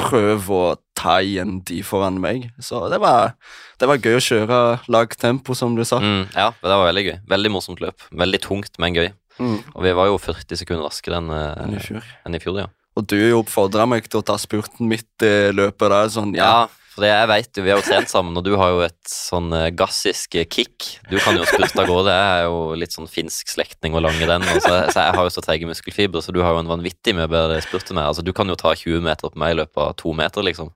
[0.00, 2.48] prøve å ta igjen de foran meg.
[2.60, 3.34] Så det var,
[3.80, 4.58] det var gøy å kjøre
[4.92, 6.00] lagtempo, som du sa.
[6.02, 7.16] mm, ja, det var veldig gøy.
[7.30, 8.04] Veldig morsomt løp.
[8.12, 9.08] Veldig tungt, men gøy.
[9.40, 9.56] Mm.
[9.74, 12.04] Og vi var jo 40 sekunder raskere enn eh, Enn i fjor.
[12.28, 12.66] enn i fjor, ja.
[12.98, 16.10] Og du oppfordra meg til å ta spurten midt i løpet der.
[16.12, 18.72] Sånn, ja, Ja, for jeg vet jo, vi har jo trent sammen, og du har
[18.74, 20.88] jo et sånn eh, gassisk eh, kick.
[21.10, 22.16] Du kan jo spurte av gårde.
[22.16, 25.32] Jeg er jo litt sånn finsk slektning og langrenn, og så, så jeg har jo
[25.36, 28.10] så trege muskelfibre, så du har jo en vanvittig mye bedre spurt enn meg.
[28.10, 30.74] Altså, du kan jo ta 20 meter på meg i løpet av to meter, liksom.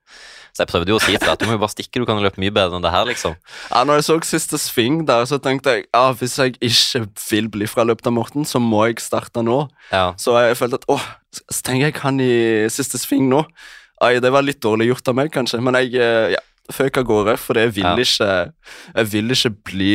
[0.54, 2.06] Så jeg prøvde jo å si til deg at du må jo bare stikke, du
[2.06, 3.34] kan løpe mye bedre enn det her, liksom.
[3.72, 7.48] Ja, når jeg så siste sving der, så tenkte jeg ja, hvis jeg ikke vil
[7.56, 9.64] bli fraløpt av Morten, så må jeg starte nå.
[9.90, 11.08] Ja, Så jeg følte at åh,
[11.42, 12.34] så tenker jeg han i
[12.70, 13.42] siste sving nå.
[14.04, 16.40] Ai, det var litt dårlig gjort av meg, kanskje, men jeg eh, ja,
[16.74, 17.94] føk av gårde, for jeg vil, Ja.
[17.96, 18.30] ikke,
[19.00, 19.92] jeg vil ikke bli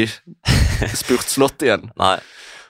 [0.96, 1.90] spurtslått igjen.
[2.00, 2.18] nei.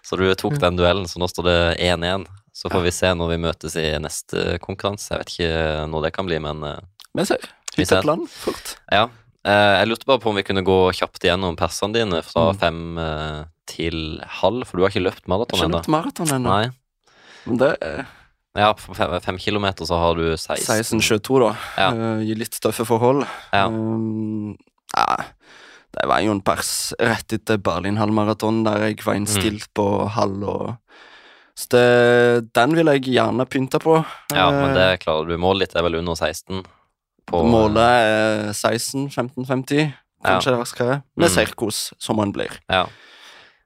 [0.06, 2.24] Så du tok den duellen, så nå står det 1-1.
[2.60, 5.12] Så får vi se når vi møtes i neste konkurranse.
[5.14, 6.72] Jeg vet ikke når det kan bli, men Vi
[7.14, 7.46] Men jeg ser,
[7.78, 8.74] Vi et land, fort.
[8.92, 9.06] Ja.
[9.46, 12.60] Eh, jeg lurte bare på om vi kunne gå kjapt igjennom persene dine fra Mm.
[12.60, 15.80] fem eh, til halv, for du har ikke løpt maraton har ikke ennå.
[15.80, 16.58] løpt maraton ennå.
[17.46, 18.06] Men det er
[18.60, 21.00] Ja, på fem, kilometer så har du 16.
[21.00, 21.52] 16-22, da.
[21.80, 21.90] Ja.
[21.96, 23.24] Uh, I litt tøffe forhold.
[23.56, 23.68] Ja.
[23.72, 24.58] Um,
[24.96, 25.06] ja,
[25.96, 30.44] det var jo en pers rett etter Berlin halvmaraton, der jeg var innstilt på halv
[30.50, 30.76] og
[31.60, 33.98] Så det, den vil jeg gjerne pynte på.
[34.32, 35.36] Ja, men det Eh, klarer du.
[35.38, 36.64] Målet ditt er vel under 16?
[37.28, 39.92] På, Målet er 16-15-50,
[40.24, 41.02] kanskje raskere.
[41.18, 41.72] Med Mm.
[42.00, 42.50] Som man blir.
[42.70, 42.86] Ja.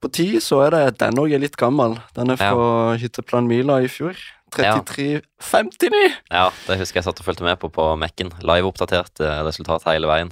[0.02, 1.99] På ti så er det Den òg er litt gammel.
[2.15, 4.18] Den er fra hytteplan Mila i fjor.
[4.62, 4.76] Ja.
[4.78, 6.12] 33,59!
[6.32, 8.30] ja, det husker jeg satt og fulgte med på på Mekken.
[8.46, 10.32] Live-oppdatert eh, resultat hele veien.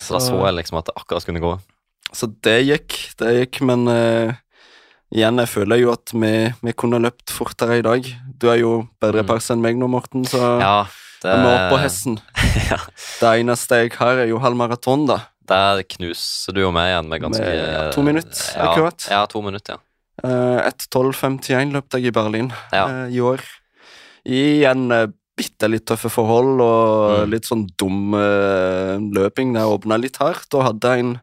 [0.00, 1.52] Så da Så- så jeg liksom at det akkurat skulle gå.
[2.12, 4.34] Så det gikk, det gikk, men uh,
[5.14, 8.04] igjen, jeg føler jo at vi, vi kunne løpt fortere i dag.
[8.38, 9.28] Du er jo bedre Mm.
[9.28, 10.84] pers enn meg nå, Morten, så Ja,
[11.22, 12.18] det jeg må opp på hesten.
[12.70, 12.76] ja.
[13.20, 15.20] Det eneste jeg har, er jo halv maraton, da.
[15.48, 19.06] Der knuser du jo meg igjen med ganske Med, ja, to minutter, ja, akkurat.
[19.10, 19.78] Ja, to minutter, ja.
[20.20, 22.84] Uh, 1.12,51 løpte jeg i Berlin Ja.
[22.86, 23.40] uh, i år.
[24.28, 25.06] I en uh,
[25.38, 27.30] bitte litt tøffe forhold og Mm.
[27.32, 29.54] litt sånn dum uh, løping.
[29.56, 31.14] Det åpna litt hardt, og hadde en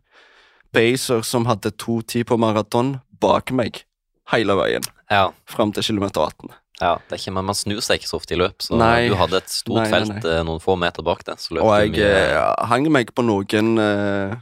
[0.74, 3.84] Baser som hadde 2.10 på maraton bak meg
[4.30, 5.32] hele veien ja.
[5.50, 6.52] fram til kilometer 18.
[6.80, 9.10] Ja, det er ikke, men Man snur seg ikke så ofte i løp, så Nei.
[9.10, 11.92] du hadde et stort Nei, nei, felt eh, noen få meter bak løp Og jeg
[11.98, 14.38] mye eh, hang meg på noen uh,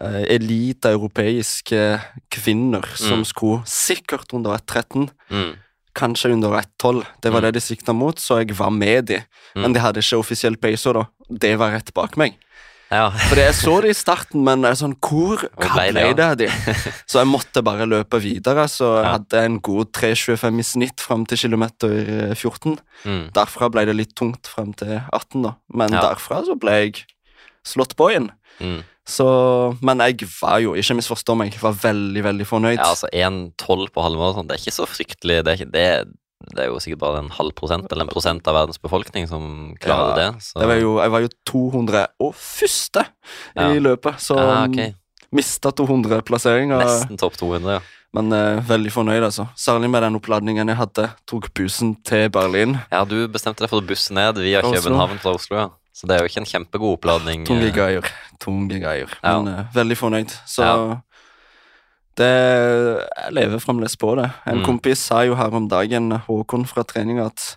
[0.00, 2.00] elite-europeiske
[2.30, 3.24] kvinner som Mm.
[3.24, 5.10] skulle sikkert under 1.13.
[5.30, 5.54] mm,
[5.94, 7.04] Kanskje under 1,12.
[7.20, 7.44] Det var Mm.
[7.44, 9.16] det de sikta mot, så jeg var med de.
[9.56, 9.62] Mm.
[9.62, 11.04] Men de hadde ikke offisiell peso, da.
[11.28, 12.34] Det var rett bak meg.
[12.92, 13.10] Ja.
[13.10, 16.36] For jeg så det i starten, men jeg er sånn, hvor hva ble det, av
[16.36, 16.46] de?
[17.06, 19.12] Så jeg måtte bare løpe videre, så jeg Ja.
[19.12, 22.78] hadde en god 3,25 i snitt fram til kilometer eh, 14.
[23.04, 23.30] Mm.
[23.32, 25.54] Derfra ble det litt tungt frem til 18, da.
[25.72, 26.00] Men Ja.
[26.14, 27.04] derfra så ble jeg
[27.64, 28.30] slått på igjen.
[28.60, 28.82] Mm.
[29.10, 29.26] Så,
[29.82, 32.78] men jeg var jo, ikke misforstå meg, jeg var veldig, veldig fornøyd.
[32.78, 35.86] Ja, altså 1,12 på halvmåneden, det er ikke så fryktelig Det er, ikke, det,
[36.54, 39.74] det er jo sikkert bare en halv prosent eller en prosent av verdens befolkning som
[39.82, 40.46] klarer Ja, det.
[40.46, 40.60] Så.
[40.62, 43.00] Det var jo, jeg var jo 201.
[43.58, 43.70] Ja.
[43.74, 44.94] i løpet, så ja, okay.
[45.34, 46.78] mista 200-plasseringa.
[46.84, 47.82] Nesten topp 200, ja.
[48.16, 49.46] Men uh, veldig fornøyd, altså.
[49.58, 51.04] Særlig med den oppladningen jeg hadde.
[51.30, 52.74] Tok bussen til Berlin.
[52.90, 54.64] Ja, du bestemte deg for å busse ned via.
[54.66, 55.68] København fra Oslo, ja.
[55.92, 57.44] Så det er jo ikke en kjempegod oppladning.
[57.46, 58.06] Tunge eh, greier.
[58.40, 59.10] Tunge greier.
[59.24, 59.40] Ja.
[59.42, 60.30] Men uh, veldig fornøyd.
[60.46, 61.00] Så Ja.
[62.16, 62.30] det
[63.16, 64.30] Jeg lever fremdeles på det.
[64.46, 64.64] En Mm.
[64.66, 67.56] kompis sa jo her om dagen, Håkon fra trening, at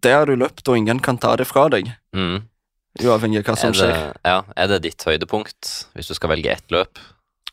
[0.00, 1.92] det har du løpt, og ingen kan ta det fra deg.
[2.14, 2.42] Mm.
[3.00, 4.14] Uavhengig av hva som Er skjer.
[4.24, 6.98] ja, er det ditt høydepunkt, hvis du skal velge ett løp?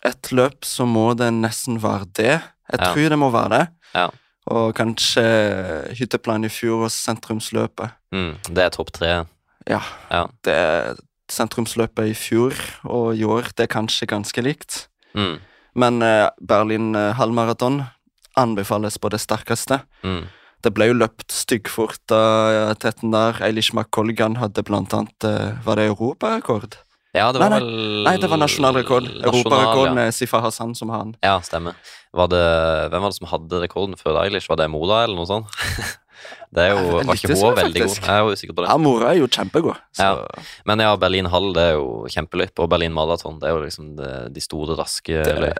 [0.04, 2.42] Et løp, så må det nesten være det.
[2.72, 2.94] Jeg Ja.
[2.94, 3.68] tror det må være det.
[3.94, 4.10] Ja.
[4.48, 7.92] Og kanskje hytteplan i fjor og sentrumsløpet.
[8.14, 8.38] Mm.
[8.44, 9.26] Det er topp tre.
[9.68, 9.82] Ja.
[10.12, 10.26] Ja.
[10.46, 10.98] Det er
[11.32, 12.56] sentrumsløpet i fjor,
[12.88, 14.86] og i år det er kanskje ganske likt.
[15.18, 15.38] Mm.
[15.78, 17.84] Men eh, Berlin eh, halvmaraton
[18.38, 19.82] anbefales på det sterkeste.
[20.06, 20.26] Mm.
[20.66, 23.38] Det ble jo løpt styggfort av tetten der.
[23.46, 26.80] Eilish McColgan hadde blant annet eh, Var det europarekord?
[27.16, 27.60] Ja, det Nei, var nei.
[27.60, 29.06] vel Nei, det var nasjonalrekord.
[29.08, 29.94] Nasjonal, Europarekord ja.
[29.98, 31.16] med Sifa Hassan som har den.
[31.26, 31.78] Ja, stemmer.
[32.18, 32.44] Var det,
[32.92, 34.50] hvem var det som hadde rekorden før Eilish?
[34.50, 35.54] Var det Moda, eller noe sånt?
[36.54, 37.96] Det er jo, var ikke hun veldig god?
[38.08, 38.70] Jeg jo usikker på det.
[38.72, 39.76] Ja, mora er jo kjempegod.
[39.92, 40.44] Så Ja.
[40.66, 43.96] Men ja, Berlin hall det er jo kjempeløype, og Berlin maraton det er jo liksom
[43.98, 45.54] det, de store, raske det,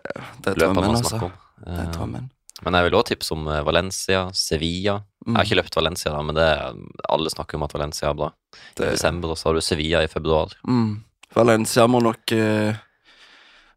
[0.46, 1.10] det løpene man altså.
[1.12, 1.32] snakker om.
[1.66, 2.30] Det er Eh, drømmen.
[2.64, 5.02] Men jeg vil også tipse om eh, Valencia, Sevilla.
[5.28, 5.46] Jeg har Mm.
[5.46, 6.74] ikke løpt Valencia, da, men det er,
[7.10, 8.28] alle snakker om at Valencia er bra.
[8.56, 10.48] I Det- desember, og så har du Sevilla i februar.
[10.66, 11.04] Mm.
[11.36, 12.74] Valencia må nok eh,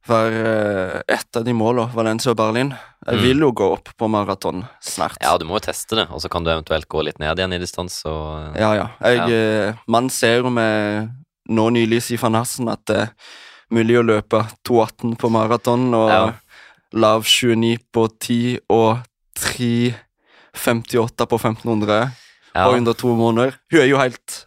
[0.09, 1.93] være eh, ett av de målene.
[1.95, 2.71] Valencia og Berlin.
[3.07, 3.23] Jeg Mm.
[3.23, 5.17] vil jo gå opp på maraton snart.
[5.23, 7.53] Ja, du må jo teste det, og så kan du eventuelt gå litt ned igjen
[7.53, 8.05] i distanse.
[8.09, 8.75] Og, ja.
[8.75, 8.89] ja.
[9.01, 11.11] Jeg, eh, man ser jo med
[11.49, 13.11] nå nylig Sifan Hassen at det er
[13.71, 16.33] mulig å løpe 2,18 på maraton og Ja.
[16.93, 18.99] lav 29 på 10 og
[19.39, 22.11] 3,58 på 1500
[22.55, 23.55] ja, på under to måneder.
[23.71, 24.47] Hun er jo helt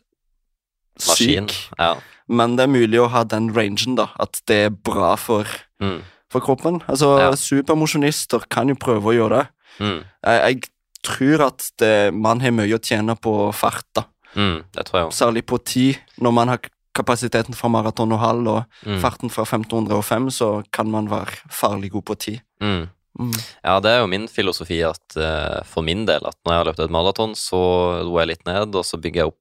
[1.00, 1.48] maskin.
[1.50, 1.96] syk, Ja.
[2.30, 4.10] Men det er mulig å ha den rangen, da.
[4.20, 5.46] At det er bra for
[5.82, 6.02] Mm.
[6.30, 6.82] for kroppen.
[6.88, 7.32] Altså, Ja.
[7.36, 9.48] Supermosjonister kan jo prøve å gjøre det.
[9.80, 10.04] Mm.
[10.26, 10.62] Jeg, jeg
[11.04, 14.06] tror at det, man har mye å tjene på fart, da.
[14.36, 14.64] Mm.
[14.74, 15.26] Det tror jeg også.
[15.28, 16.60] Særlig på tid, når man har
[16.96, 19.00] kapasiteten fra maraton og halv og Mm.
[19.02, 22.42] farten fra 1505, så kan man være farlig god på tid.
[22.62, 22.88] Mm.
[23.20, 23.34] Mm.
[23.64, 26.66] Ja, det er jo min filosofi at uh, for min del at når jeg har
[26.66, 27.60] løpt et maraton, så
[28.08, 29.38] roer jeg litt ned, og så bygger jeg opp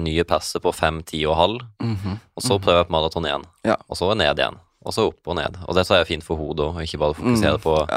[0.00, 2.18] nye passer på fem, ti og halv, Mhm.
[2.36, 3.44] og så prøver jeg på maraton igjen.
[3.64, 3.76] Ja.
[3.88, 4.58] Og så ned igjen.
[4.82, 5.58] Og så opp og ned.
[5.68, 7.88] Og det tror jeg er fint for hodet òg, ikke bare fokusere Mm, på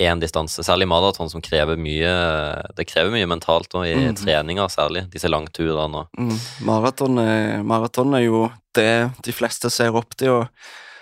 [0.00, 0.14] ja.
[0.16, 0.64] distanse.
[0.64, 4.16] Særlig maraton, som krever mye Det krever mye mentalt òg, i mm.
[4.16, 5.10] treninger særlig.
[5.10, 6.38] Disse langturene og Mm.
[6.64, 10.48] Maraton, er, maraton er jo det de fleste ser opp til, og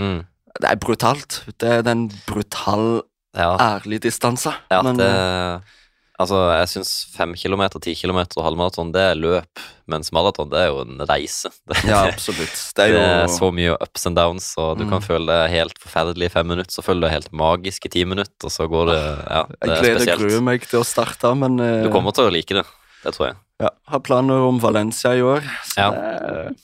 [0.01, 0.25] mm.
[0.61, 1.45] det er brutalt.
[1.57, 3.03] Det er den brutal,
[3.35, 3.57] Ja.
[3.57, 4.53] ærlige distansen.
[4.71, 5.63] Ja, Men, det
[6.23, 10.61] Altså, jeg syns fem kilometer, ti kilometer og halvmaraton, det er løp, mens maraton, det
[10.63, 11.51] er jo en reise.
[11.69, 12.55] Det, ja, absolutt.
[12.79, 14.91] Det er det er så mye ups and downs, og du Mm.
[14.95, 17.93] kan føle det helt forferdelig i fem minutter, så føler du det helt magisk i
[17.99, 20.21] ti minutter, og så går det Ja, det Jeg er gleder spesielt.
[20.25, 21.83] gruer meg til å starte, men uh...
[21.85, 22.65] Du kommer til å like det.
[23.05, 23.37] Det tror jeg.
[23.61, 25.43] ja, har planer om Valencia i år.
[25.67, 25.91] Så Ja.
[25.91, 26.57] det,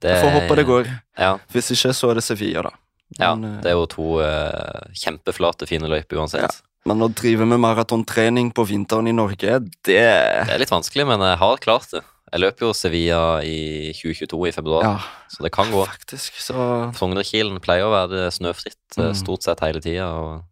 [0.00, 0.88] Det, jeg får håpe det går.
[1.18, 2.70] Ja, Hvis ikke, så er det Sevilla, da.
[3.18, 6.60] ja, Men, ja, det er jo to uh, kjempeflate, fine løyper uansett.
[6.86, 9.96] Men å drive med maratontrening på vinteren i Norge, det
[10.46, 12.02] Det er litt vanskelig, men jeg har klart det.
[12.32, 14.98] Jeg løper jo Sevilla i 2022 i februar, Ja,
[15.30, 15.84] så det kan gå.
[15.86, 16.34] faktisk.
[16.42, 16.54] Så
[16.94, 19.14] Frognerkilen pleier å være snøfritt eh, Mm.
[19.14, 20.42] stort sett hele tida,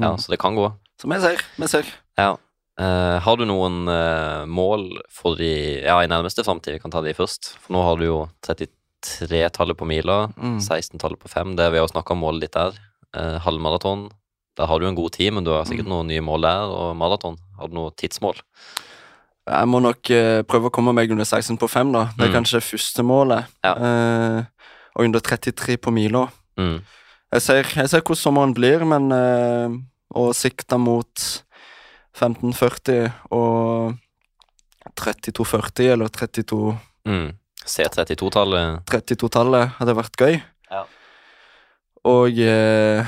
[0.00, 0.18] ja, mm.
[0.20, 0.72] så det kan gå.
[1.00, 1.40] Så vi ser.
[1.58, 1.84] Vi ser.
[2.18, 2.36] Ja.
[2.80, 6.74] Uh, har du noen uh, mål for de ja, i nærmeste framtid?
[6.74, 7.56] Vi kan ta de først.
[7.62, 10.58] For nå har du jo 33-tallet på mila, Mm.
[10.60, 11.54] 16-tallet på fem.
[11.56, 12.72] Det vi har snakka om målet ditt der.
[13.16, 14.10] Uh, halvmaraton.
[14.56, 15.92] Der har du en god tid, men du har sikkert Mm.
[15.92, 16.62] noen nye mål der.
[16.70, 17.36] Og maraton.
[17.58, 18.36] Har du noe tidsmål?
[19.46, 22.04] Jeg må nok uh, prøve å komme meg under 16 på 5, da.
[22.16, 22.36] Det er Mm.
[22.44, 23.46] kanskje første målet.
[23.64, 23.74] Ja.
[23.74, 24.44] Uh,
[24.96, 26.28] og under 33 på mila.
[26.56, 26.80] Mm.
[27.32, 29.68] Jeg ser, jeg ser hvordan sommeren blir, men uh,
[30.14, 31.42] å sikte mot
[32.14, 33.96] 1540 og
[34.96, 37.34] 3240 eller 32 Mm.
[37.66, 40.38] C32-tallet 32-tallet hadde vært gøy.
[40.70, 40.84] Ja.
[42.04, 43.04] Og eh,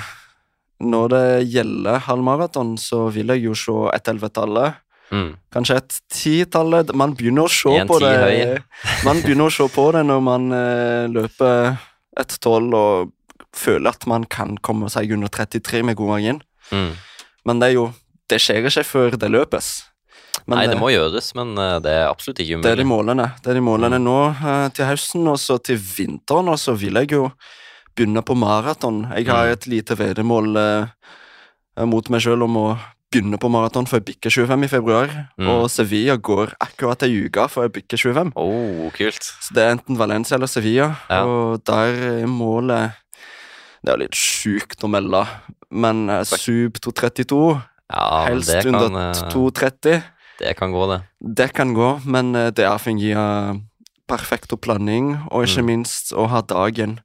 [0.80, 4.74] når det gjelder halvmaraton, så vil jeg jo se et ellevetallet.
[5.10, 5.30] mm.
[5.54, 6.92] Kanskje et titallet.
[6.94, 8.58] Man begynner å se på det høy.
[9.08, 11.76] Man begynner å se på det når man eh, løper
[12.20, 13.12] et tolv og
[13.56, 16.40] føler at man kan komme seg under 33 med god margin.
[16.70, 16.92] Mm.
[17.46, 17.92] Men det er jo
[18.28, 19.84] Det skjer ikke før det løpes.
[20.50, 22.90] Men Nei, det må gjøres, men eh, det er absolutt ikke det er de umulig.
[22.90, 23.26] målene.
[23.42, 24.04] Det er de målene Mm.
[24.04, 27.30] nå eh, til høsten, og så til vinteren, og så vil jeg jo
[27.96, 29.04] begynne på maraton.
[29.16, 32.66] Jeg har et lite veddemål eh, mot meg sjøl om å
[33.12, 35.12] begynne på maraton før jeg bikker 25 i februar.
[35.40, 35.48] Mm.
[35.54, 38.32] Og Sevilla går akkurat ei uke før jeg bikker 25.
[38.36, 39.22] Oh, kult.
[39.40, 41.22] Så det er enten Valencia eller Sevilla, Ja.
[41.24, 42.92] og der er målet
[43.84, 45.20] Det er jo litt sjukt å melde,
[45.70, 47.60] men eh, Sub 232,
[47.92, 50.02] Ja, helst det kan, under eh, 230
[50.40, 50.98] det kan gå, det.
[51.20, 53.60] Det kan gå, men eh, det er av
[54.08, 55.66] perfekt planning, og ikke Mm.
[55.66, 57.00] minst å ha dagen.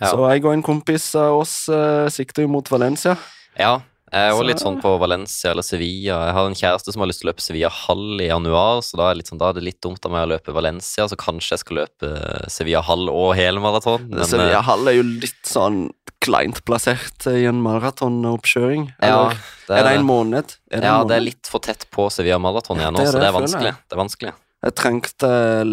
[0.00, 0.12] Ja.
[0.12, 3.16] Så jeg og en kompis av oss eh, sikter jo mot Valencia.
[3.58, 3.80] Ja,
[4.12, 6.20] jeg er jo Så- litt sånn på Valencia eller Sevilla.
[6.28, 8.96] Jeg har en kjæreste som har lyst til å løpe Sevilla halv i januar, så
[8.96, 11.04] da er, det litt sånn, da er det litt dumt av meg å løpe Valencia,
[11.10, 12.12] så kanskje jeg skal løpe
[12.48, 14.08] Sevilla halv og helmaraton.
[14.08, 15.90] Men Sevilla halv Hall er jo litt sånn
[16.24, 18.92] kleint plassert i en maratonoppkjøring.
[19.02, 19.28] ja, Eller
[19.68, 20.56] det er det er, en måned?
[20.70, 23.08] Er det ja, en det er litt for tett på Sevilla maraton igjen nå, det
[23.08, 23.72] er så det er vanskelig.
[23.88, 24.32] Det er vanskelig.
[24.64, 25.28] Jeg trengte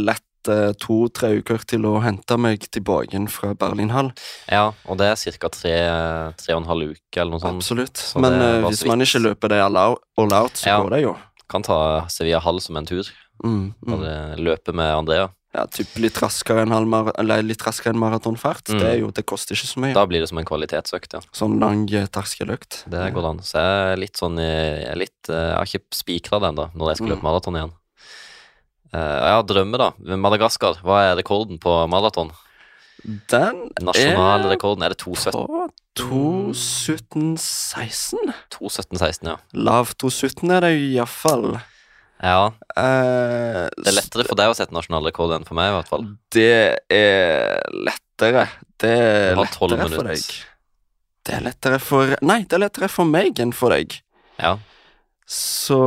[0.05, 0.34] lett eh,
[0.79, 4.11] to-tre uker til å hente meg tilbake fra Berlinhall.
[4.51, 5.49] Ja, og det er ca.
[5.49, 5.75] tre,
[6.37, 7.61] tre og en halv uke eller noe sånt.
[7.63, 7.97] Absolutt.
[7.97, 10.81] så Men det eh, hvis man ikke løper det all out, all out så Ja.
[10.81, 11.15] går det jo.
[11.49, 13.03] Kan ta Sevilla halv som en tur.
[13.43, 14.37] Mm, mm.
[14.37, 15.29] Løpe med Andrea.
[15.55, 18.67] Ja, typ litt raskere enn mar enn maratonfart.
[18.73, 18.79] Mm.
[18.81, 19.93] Det, jo, det koster ikke så mye.
[19.95, 21.21] Da blir det som en kvalitetsøkt, ja.
[21.31, 22.83] Sånn lang eh, terskeløkt.
[22.91, 23.39] Det går an.
[23.39, 26.67] Så jeg er litt sånn Jeg, er litt, eh, jeg har ikke spikra den da,
[26.75, 27.13] når jeg skal Mm.
[27.15, 27.71] løpe maraton igjen.
[28.95, 29.89] Eh, drømme, har drømmer, da.
[30.15, 32.29] Madagaskar, hva er rekorden på maraton?
[33.29, 35.31] Den Nasjonale rekorden, er det 2.17?
[35.35, 35.41] på
[35.99, 38.31] 2.17.16.
[38.55, 39.35] 2.17,16, ja.
[39.53, 41.45] Lav 2.17 er det iallfall.
[42.23, 45.87] Ja, Uh, det er lettere for deg å sette nasjonalrekord enn for meg, i hvert
[45.87, 46.03] fall.
[46.35, 48.51] Det er lettere.
[48.75, 50.19] Det er Du har 12 lettere for deg.
[51.25, 53.95] Det er lettere for Nei, det er lettere for meg enn for deg.
[54.41, 54.59] Ja.
[55.23, 55.79] Så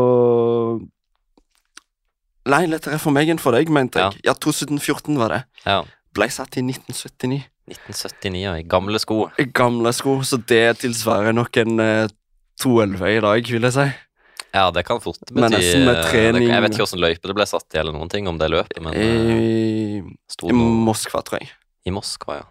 [2.46, 4.20] Nei, lettere for meg enn for deg, mente jeg.
[4.24, 5.44] Ja, 2014 var det.
[5.66, 5.82] ja.
[6.14, 7.42] Ble satt i 1979.
[7.68, 8.54] 1979, ja.
[8.56, 9.30] I gamle sko.
[9.38, 12.08] I Gamle sko, så det tilsvarer nok en eh,
[12.62, 13.84] 211 i dag, vil jeg si.
[14.54, 17.28] Ja, det kan fort bety Men nesten med eh, trening- Jeg vet ikke åssen løype
[17.28, 20.02] det ble satt i, eller noen ting om det løpet, men eh, I,
[20.48, 21.50] I Moskva, tror jeg.
[21.86, 22.46] i Moskva, ja.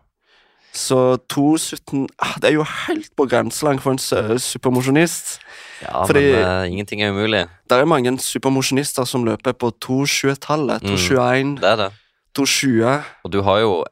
[0.73, 3.98] Så 217 ah, Det er jo helt på grenselang for en
[4.39, 5.39] supermosjonist.
[5.81, 7.48] Ja, Fordi- men uh, ingenting er umulig.
[7.69, 10.81] Det er mange supermosjonister som løper på 220-tallet.
[10.84, 10.98] Mm.
[10.98, 11.91] 221, Det er det.
[12.35, 13.85] 220 Og du har jo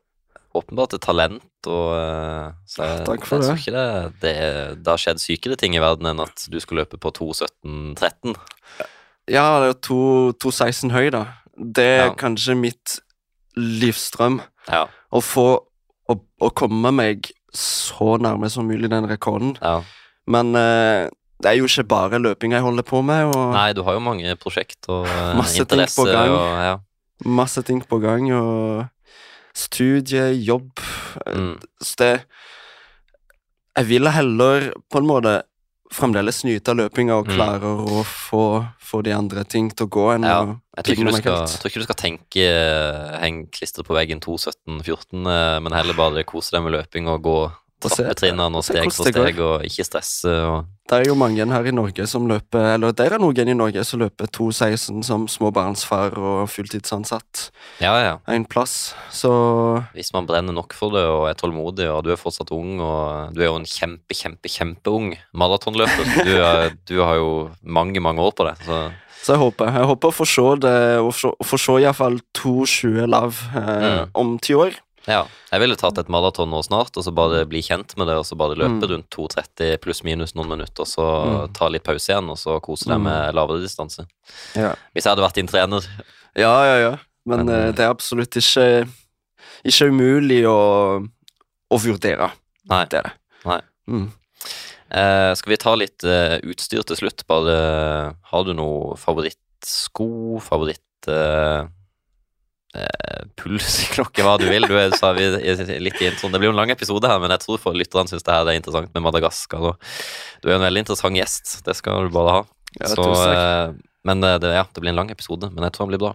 [0.55, 4.13] åpenbart et talent, og uh, så jeg, Takk for jeg tror det.
[4.21, 7.11] det, det Det har skjedd sykere ting i verden enn at du skulle løpe på
[7.11, 8.35] 2.17,13.
[9.27, 11.23] Ja, det er 216 høy, da.
[11.57, 12.13] Det er Ja.
[12.13, 12.99] kanskje mitt
[13.57, 14.41] livsdrøm.
[14.69, 15.65] Ja, Å få
[16.45, 19.55] å, komme meg så nærme som mulig den rekorden.
[19.61, 19.81] ja.
[20.25, 21.05] Men eh,
[21.43, 24.01] det er jo ikke bare løping jeg holder på med, og Nei, du har jo
[24.01, 26.31] mange prosjekt og eh, Masse ting interesse på gang.
[26.33, 26.75] og ja.
[27.29, 28.85] masse ting på gang, og
[29.55, 31.53] studie, jobb eh, Mm.
[31.79, 32.25] Så det
[33.77, 35.31] Jeg ville heller på en måte
[35.93, 37.35] fremdeles nyte av løpinga og Mm.
[37.35, 40.39] klare å få, få de andre ting til å gå enn Ja.
[40.77, 43.93] Jeg tror, ikke du skal, jeg tror ikke du skal tenke eh, heng klistret på
[43.95, 47.51] veggen 2.17-14, men heller bare kose deg med løping og gå
[47.83, 50.31] Og trappetrinnene og steg for steg, og ikke stresse.
[50.47, 53.53] Og, Det er jo mange her i Norge som løper Eller det er noen i
[53.57, 57.49] Norge som løper 2,16 som småbarnsfar og fulltidsansatt
[57.81, 58.13] ja, ja.
[58.31, 58.93] en plass.
[59.11, 62.79] Så Hvis man brenner nok for det og er tålmodig, og du er fortsatt ung,
[62.79, 66.05] og du er jo en kjempe, kjempe, kjempeung maratonløper.
[66.25, 68.55] Du, er- du har jo mange, mange år på det.
[68.65, 68.91] Så
[69.25, 71.09] Så jeg håper Jeg håper å få se det å
[71.43, 74.09] få se iallfall 2,20 lav eh, Mm.
[74.13, 74.75] om ti år.
[75.07, 75.21] Ja,
[75.51, 78.25] jeg ville tatt et maraton nå snart, og så bare bli kjent med det, og
[78.25, 78.89] så bare løpe Mm.
[78.91, 81.05] rundt 2,30 pluss minus noen minutter, og så
[81.47, 81.53] Mm.
[81.53, 84.05] ta litt pause igjen, og så kose deg med lavere distanse.
[84.55, 85.83] Ja, Hvis jeg hadde vært din trener.
[86.35, 86.77] ja, ja.
[86.89, 86.97] ja.
[87.25, 88.87] Men, Men, eh, eh, det er absolutt ikke
[89.65, 91.01] Ikke umulig å,
[91.71, 92.31] å vurdere.
[92.69, 92.85] Nei.
[92.85, 93.11] Det er det.
[93.45, 93.61] Nei.
[93.89, 94.11] Mm.
[94.91, 97.23] Eh, skal vi ta litt eh, utstyr til slutt?
[97.27, 101.65] Bare Har du noe favorittsko, favoritt eh,
[103.39, 104.65] pulsklokke, hva du vil?
[104.67, 105.27] Du er, sa vi
[105.83, 108.09] litt inn, sånn, Det blir jo en lang episode her, men jeg tror for lytterne
[108.11, 109.75] syns det her er interessant med Madagaskar.
[110.43, 112.41] Du er en veldig interessant gjest, det skal du bare ha.
[112.79, 113.75] Ja, Så, eh,
[114.05, 116.13] men eh, det, ja, det blir en lang episode, men jeg tror den blir bra.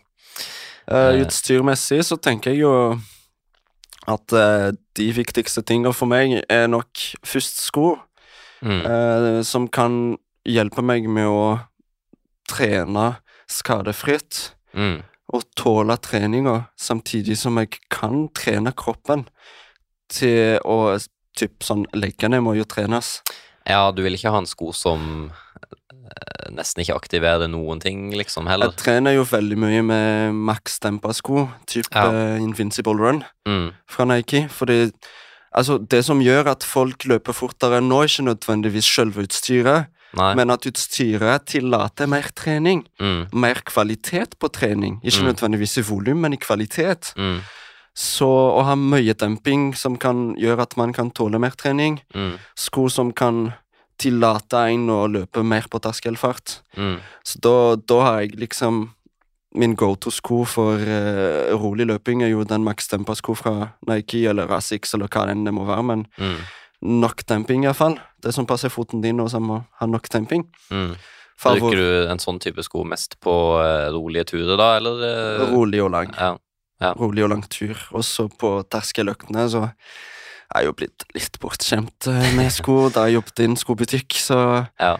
[0.90, 2.74] Eh, eh, utstyrmessig så tenker jeg jo
[4.10, 6.88] at uh, de viktigste tingene for meg er nok
[7.26, 7.98] først sko,
[8.60, 8.82] Mm.
[8.84, 11.60] uh, som kan hjelpe meg med å
[12.50, 13.14] trene
[13.48, 15.00] skadefritt Mm.
[15.32, 19.26] Og tåle treninga, samtidig som jeg kan trene kroppen
[20.10, 20.96] til å
[21.38, 23.20] typ sånn Leggene må jo trenes.
[23.68, 28.48] Ja, du vil ikke ha en sko som eh, nesten ikke aktiverer noen ting, liksom,
[28.50, 28.72] heller.
[28.72, 32.08] Jeg trener jo veldig mye med maks dempa sko, type Ja.
[32.10, 33.22] eh, Invincible Run.
[33.46, 33.70] Mm.
[33.86, 34.48] fra Nike.
[34.50, 34.90] Fordi
[35.54, 39.86] altså, det som gjør at folk løper fortere nå, er ikke nødvendigvis selve utstyret,
[40.16, 40.34] Nei.
[40.34, 42.84] men at utstyret tillater mer trening.
[43.00, 43.28] Mm.
[43.32, 45.00] Mer kvalitet på trening.
[45.04, 45.28] Ikke Mm.
[45.34, 47.12] nødvendigvis i volum, men i kvalitet.
[47.16, 47.40] Mm.
[47.94, 52.38] Så å ha mye demping som kan gjøre at man kan tåle mer trening, Mm.
[52.56, 53.52] sko som kan
[53.98, 56.60] tillate en å løpe mer på terskelfart.
[56.76, 56.98] Mm.
[57.24, 58.90] Så da, da har jeg liksom
[59.52, 64.94] Min go-to-sko for uh, rolig løping er jo den Max Dempa-sko fra Nike eller Asics
[64.94, 66.36] eller hva enn det må være, men Mm.
[67.00, 67.98] nok demping iallfall.
[68.22, 70.44] Det som passer foten din, og som må ha nok temping.
[70.70, 70.94] Mm.
[71.40, 73.32] Favor Bruker du en sånn type sko mest på
[73.62, 75.04] eh, rolige turer, da, eller?
[75.08, 75.44] eh?
[75.54, 76.10] rolig og lang.
[76.18, 76.34] Ja.
[76.80, 76.90] Ja.
[76.96, 77.76] Rolig og lang tur.
[77.96, 82.82] Også på terskeløktene, så er jeg jo blitt litt bortskjemt eh, med sko.
[82.94, 84.38] Da jeg jobbet i en skobutikk, så,
[84.80, 84.94] ja.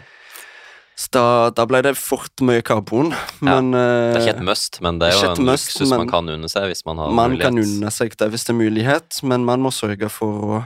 [0.97, 1.23] så da,
[1.61, 3.13] da ble det fort mye karbon.
[3.45, 6.29] Men Det er ikke et must, men det er jo en must, luksus man kan
[6.39, 7.49] unne seg hvis man har man mulighet.
[7.51, 10.63] kan unne seg det hvis det er mulighet, men man må sørge for å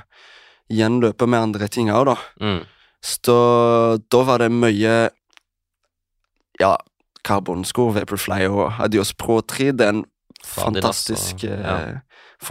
[0.71, 2.15] gjenløpe med andre ting òg, da.
[2.41, 2.63] Mm.
[3.05, 3.35] Så
[4.09, 5.09] da, var det mye
[6.59, 6.77] Ja,
[7.25, 9.71] karbonsko, Vaporfly og Adios Pro 3.
[9.75, 10.09] Det er en og-
[10.45, 11.55] fantastisk ja.
[11.55, 11.99] eh,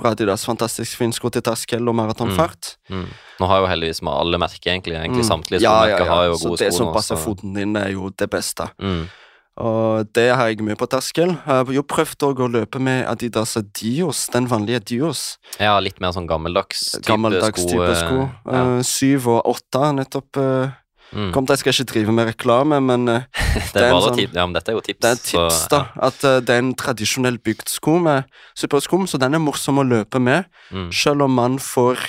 [0.04, 2.76] Adidas, fantastisk fin sko til terskel og maratonfart.
[2.90, 3.06] Mm.
[3.40, 5.28] Nå har jo heldigvis med alle merker, egentlig, egentlig Mm.
[5.30, 6.04] samtlige Ja, ja, ja.
[6.04, 8.68] har jo Så det som passer foten din, er jo det beste.
[8.80, 9.08] Mm.
[9.56, 11.28] Og det har jeg mye på terskel.
[11.36, 15.38] Jeg har jo prøvd å løpe med Adidas Dios, den vanlige Dios.
[15.62, 17.68] Ja, litt mer sånn gammeldags type Gammeldags sko.
[17.70, 18.24] type eh, sko.
[18.50, 18.62] Ja.
[18.64, 20.36] Uh, Syv og åtte, nettopp.
[20.36, 20.72] Uh,
[21.14, 21.28] Mm.
[21.30, 24.32] Kom til, Jeg skal ikke drive med reklame, men Det er en bare sånn- tips.
[24.34, 24.98] Ja, men dette er jo tips.
[25.04, 25.80] det er tips, så, da.
[26.08, 28.24] At uh, det er en tradisjonell bygd sko med
[28.58, 30.48] superskum, så den er morsom å løpe med.
[30.74, 30.88] Mm.
[30.90, 32.00] Selv om man får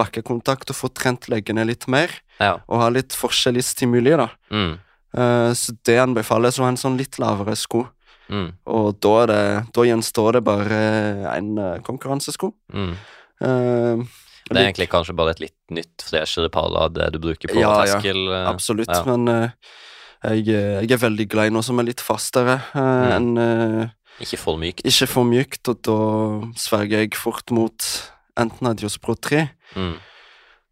[0.00, 2.10] bakkekontakt og får trent leggene litt mer,
[2.40, 2.56] Ja.
[2.66, 4.28] og har litt forskjellig stimuli, da.
[4.50, 4.78] Mm.
[5.16, 7.86] Eh, Så det anbefales ha en sånn litt lavere sko.
[8.28, 8.50] Mm.
[8.68, 10.80] Og da, er det, da gjenstår det bare
[11.36, 12.50] en eh, konkurransesko.
[12.74, 12.90] Mm.
[13.40, 14.02] Uh,
[14.50, 17.60] Det er egentlig kanskje bare et litt nytt, freshere par av det du bruker på
[17.60, 18.18] Ja, terskel.
[18.32, 19.02] Ja, Absolutt, ja.
[19.06, 19.50] men uh,
[20.24, 23.12] jeg, jeg er veldig glad i noe som er litt fastere uh, Mm.
[23.14, 23.90] enn
[24.20, 24.82] Ikke for mykt.
[24.88, 25.98] Ikke for mykt, og da
[26.58, 27.88] sverger jeg fort mot
[28.36, 29.94] enten Adios Pro 3, Mm.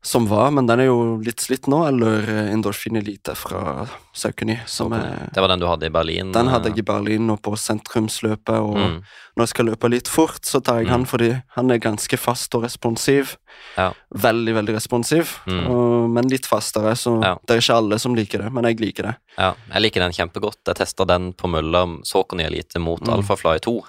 [0.06, 4.54] Som var, men den er jo litt slitt nå, eller Endorfin Elite fra Saukeny.
[4.62, 6.30] Det var den du hadde i Berlin?
[6.32, 8.94] Den hadde eh, jeg i Berlin og på sentrumsløpet, og mm.
[9.34, 10.92] når jeg skal løpe litt fort, så tar jeg Mm.
[10.92, 13.34] han fordi han er ganske fast og responsiv.
[13.76, 13.90] Ja.
[14.14, 15.66] Veldig, veldig responsiv, Mm.
[15.66, 17.34] og, men litt fastere, så Ja.
[17.46, 19.16] det er ikke alle som liker det, men jeg liker det.
[19.38, 20.62] Ja, jeg liker den kjempegodt.
[20.66, 23.22] Jeg testa den på mølla Saukeny Elite mot Mm.
[23.26, 23.82] Fly 2.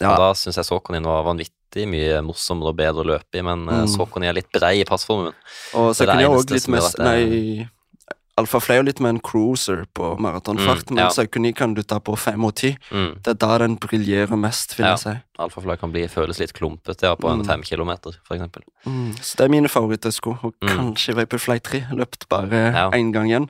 [0.00, 0.10] Ja.
[0.12, 1.52] Og da syns jeg Saukeny var vanvittig
[1.90, 3.72] mye morsommere og bedre å løpe i, men mm.
[3.84, 3.88] Mm.
[3.88, 5.34] Saucony er litt brei i passformen.
[5.74, 7.68] Og så kunne jeg òg litt det- Nei,
[8.36, 11.08] Alfa fløy litt med en cruiser på maratonfart, Mm, men ja.
[11.10, 12.76] Saucony kan du ta på 5 og 10.
[12.90, 13.22] Mm.
[13.22, 14.96] Det er da den briljerer mest, vil Ja.
[14.96, 15.22] jeg si.
[15.38, 17.48] Alphafly kan bli, føles litt klumpete ja, på Mm.
[17.48, 18.62] en kilometer, for eksempel.
[18.86, 19.14] Mm.
[19.22, 20.68] Så det er mine favorittsko, og Mm.
[20.68, 21.86] kanskje Vaporfly 3.
[21.92, 22.90] Løpt bare Ja.
[22.90, 23.48] gang igjen.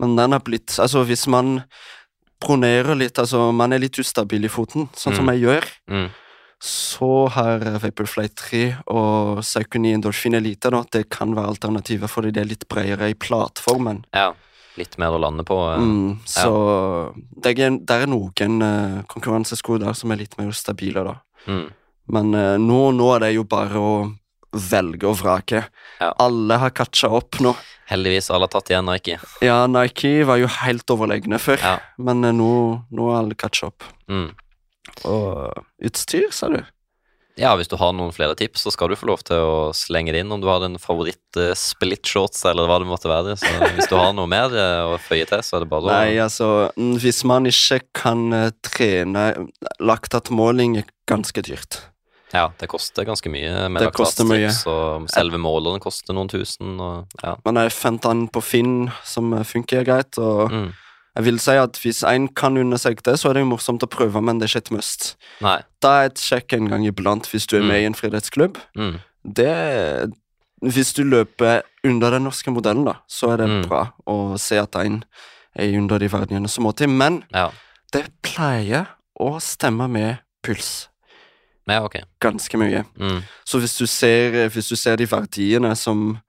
[0.00, 1.62] Men den har blitt Altså, hvis man
[2.42, 5.32] pronerer litt, altså man er litt ustabil i foten, sånn som Mm.
[5.34, 6.10] jeg gjør, Mm.
[6.62, 12.42] Så har Vaporfly 3 og Saucony Endorphin Elite da, det kan være alternativer fordi det
[12.42, 14.04] er litt bredere i plattformen.
[14.16, 14.30] Ja.
[14.76, 15.56] Litt mer å lande på.
[15.72, 15.80] eh.
[15.80, 16.52] Mm, så
[17.42, 21.14] det er, det er noen uh, konkurransesko der som er litt mer stabile, da.
[21.46, 21.66] Mm.
[22.12, 23.92] Men uh, nå, nå er det jo bare å
[24.56, 25.62] velge og vrake.
[26.00, 26.10] Ja.
[26.24, 27.52] Alle har catcha opp nå.
[27.90, 29.18] Heldigvis alle har tatt igjen Nike.
[29.44, 31.76] Ja, Nike var jo helt overlegne før, Ja.
[32.00, 32.50] men uh, nå,
[32.90, 33.84] nå er alle catcha opp.
[34.08, 34.30] Mm.
[35.04, 35.52] Og
[35.84, 36.62] utstyr, sa du?
[37.36, 40.14] Ja, hvis du har noen flere tips, så skal du få lov til å slenge
[40.14, 43.34] det inn om du har en favoritt-split-shorts, eller hva det måtte være.
[43.36, 45.90] Så hvis du har noe mer eh, å føye til, så er det bare å
[45.92, 49.26] Nei, altså, mm, hvis man ikke kan eh, trene
[49.84, 51.82] Laktatmåling er ganske dyrt.
[52.32, 57.36] Ja, det koster ganske mye med laktatstrips, og selve målerne koster noen tusen, og ja.
[57.46, 58.74] Men har fant den på Finn,
[59.06, 60.72] som eh, funker greit, og Mm.
[61.16, 63.82] Jeg vil si at hvis en kan unne seg det, så er det jo morsomt
[63.82, 65.16] å prøve, men det er ikke et must.
[65.40, 65.62] Nei.
[65.80, 67.68] Da er et sjekk en gang iblant hvis du er Mm.
[67.68, 68.56] med i en friidrettsklubb.
[68.76, 69.00] Mm.
[69.24, 70.12] Det
[70.62, 73.68] Hvis du løper under den norske modellen, da, så er det Mm.
[73.68, 75.04] bra å se at en
[75.54, 76.88] er under de verdiene som må til.
[76.88, 77.50] Men Ja.
[77.92, 78.86] det pleier
[79.20, 80.88] å stemme med puls
[81.68, 81.96] ja, ok.
[82.20, 82.84] ganske mye.
[82.98, 83.22] Mm.
[83.44, 86.20] Så hvis du ser, hvis du ser de verdiene som,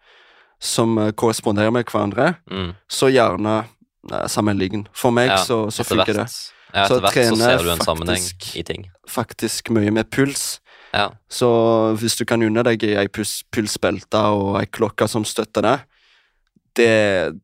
[0.60, 2.76] som eh, korresponderer med hverandre, Mm.
[2.90, 3.66] så gjerne
[4.28, 4.88] sammenlign.
[4.94, 6.28] For meg Ja, så, så funker det
[6.74, 8.88] Ja, etter hvert så ser du en sammenheng faktisk- i ting.
[9.08, 10.60] faktisk mye med puls.
[10.94, 11.10] Ja.
[11.30, 15.76] Så hvis du kan unne deg ei puls, pulsbelte og ei klokke som støtter det,
[16.76, 16.90] det,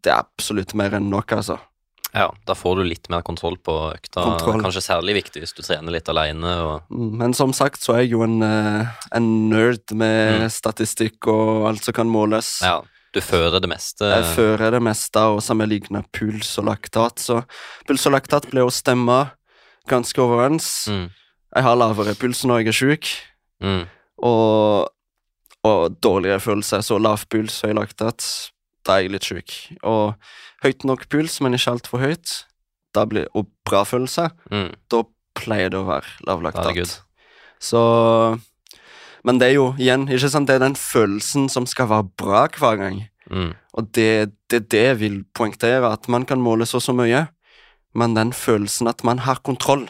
[0.04, 1.58] det er absolutt mer enn nok, altså.
[2.14, 4.22] ja, da får du litt mer kontroll på økta.
[4.22, 4.62] Kontroll.
[4.62, 8.02] Kanskje særlig viktig hvis du trener litt aleine og Mm, Men som sagt så er
[8.04, 10.50] jeg jo en, eh, en nerd med Mm.
[10.54, 12.62] statistikk og alt som kan måles.
[12.62, 12.82] Ja,
[13.14, 14.08] du fører det meste.
[14.10, 17.44] Jeg fører det meste og sammenligner puls og laktat, så
[17.88, 19.20] puls og laktat blir å stemme
[19.90, 20.88] ganske overens.
[20.90, 21.10] Mm.
[21.56, 23.12] Jeg har lavere puls når jeg er sjuk,
[23.64, 23.86] Mm.
[24.24, 24.90] og,
[25.64, 26.82] og dårligere følelser.
[26.84, 28.26] så lav puls, høy laktat,
[28.84, 29.54] da er jeg litt sjuk.
[29.84, 30.16] Og
[30.64, 32.34] høyt nok puls, men ikke altfor høyt,
[32.94, 34.74] da blir, og bra følelse, Mm.
[34.90, 35.04] da
[35.36, 37.00] pleier det å være lav laktat.
[37.64, 37.80] Så
[39.24, 42.48] Men det er jo, igjen, ikke sant, det er den følelsen som skal være bra
[42.60, 43.04] hver gang.
[43.32, 43.54] Mm.
[43.74, 47.28] Og det, det er det jeg vil poengtere, at man kan måle så så mye,
[47.96, 49.90] men den følelsen at man har kontroll,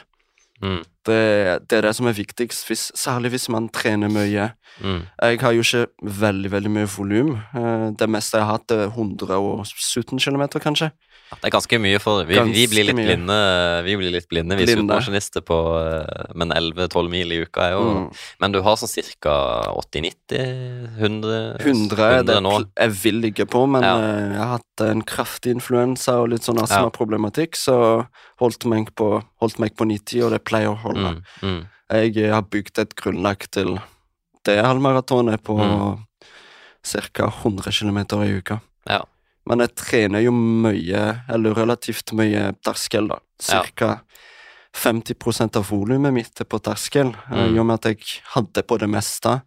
[0.63, 0.83] Mm.
[1.05, 4.51] Det, det er det som er viktigst, hvis, særlig hvis man trener mye.
[4.81, 5.01] Mm.
[5.21, 5.87] Jeg har jo ikke
[6.23, 7.33] veldig veldig mye volum.
[7.53, 10.91] Eh, Det meste jeg har hatt, er 117 km, kanskje.
[11.33, 13.07] Det er ganske mye for Vi, vi blir litt mye.
[13.07, 13.37] blinde
[13.87, 14.83] Vi blir litt blinde, vi Blinde.
[14.85, 18.03] supermosjonister på eh, Men 11-12 mil i uka er jo Mm.
[18.39, 19.33] Men du har sånn ca.
[19.73, 20.97] 80-90?
[20.99, 21.57] 100?
[21.63, 22.53] 100 er det 100 nå?
[22.77, 23.95] jeg vil ligge på, men Ja.
[23.97, 28.05] eh, jeg har hatt en kraftig influensa og litt sånn astmaproblematikk, så
[28.39, 31.13] holdt meg på, holdt meg på 90, og det pleier å holde.
[31.17, 31.23] Mm.
[31.43, 31.61] Mm.
[31.93, 33.75] Jeg eh, har bygd et grunnlag til
[34.47, 36.03] det halvmaratonet på Mm.
[37.13, 37.27] ca.
[37.43, 38.59] 100 km i uka.
[38.89, 39.03] Ja.
[39.47, 43.19] Men jeg trener jo mye, eller relativt mye terskel, da.
[43.79, 43.97] Ja.
[44.73, 47.55] 50% av volumet mitt er på terskel, eh, Mm.
[47.55, 49.41] i og med at jeg hadde på det meste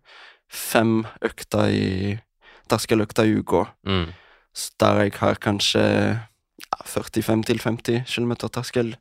[0.48, 2.20] fem økter i
[2.68, 4.12] terskeløkter i uka, Mm.
[4.78, 6.20] der jeg har kanskje
[6.84, 8.94] 45-50 km terskel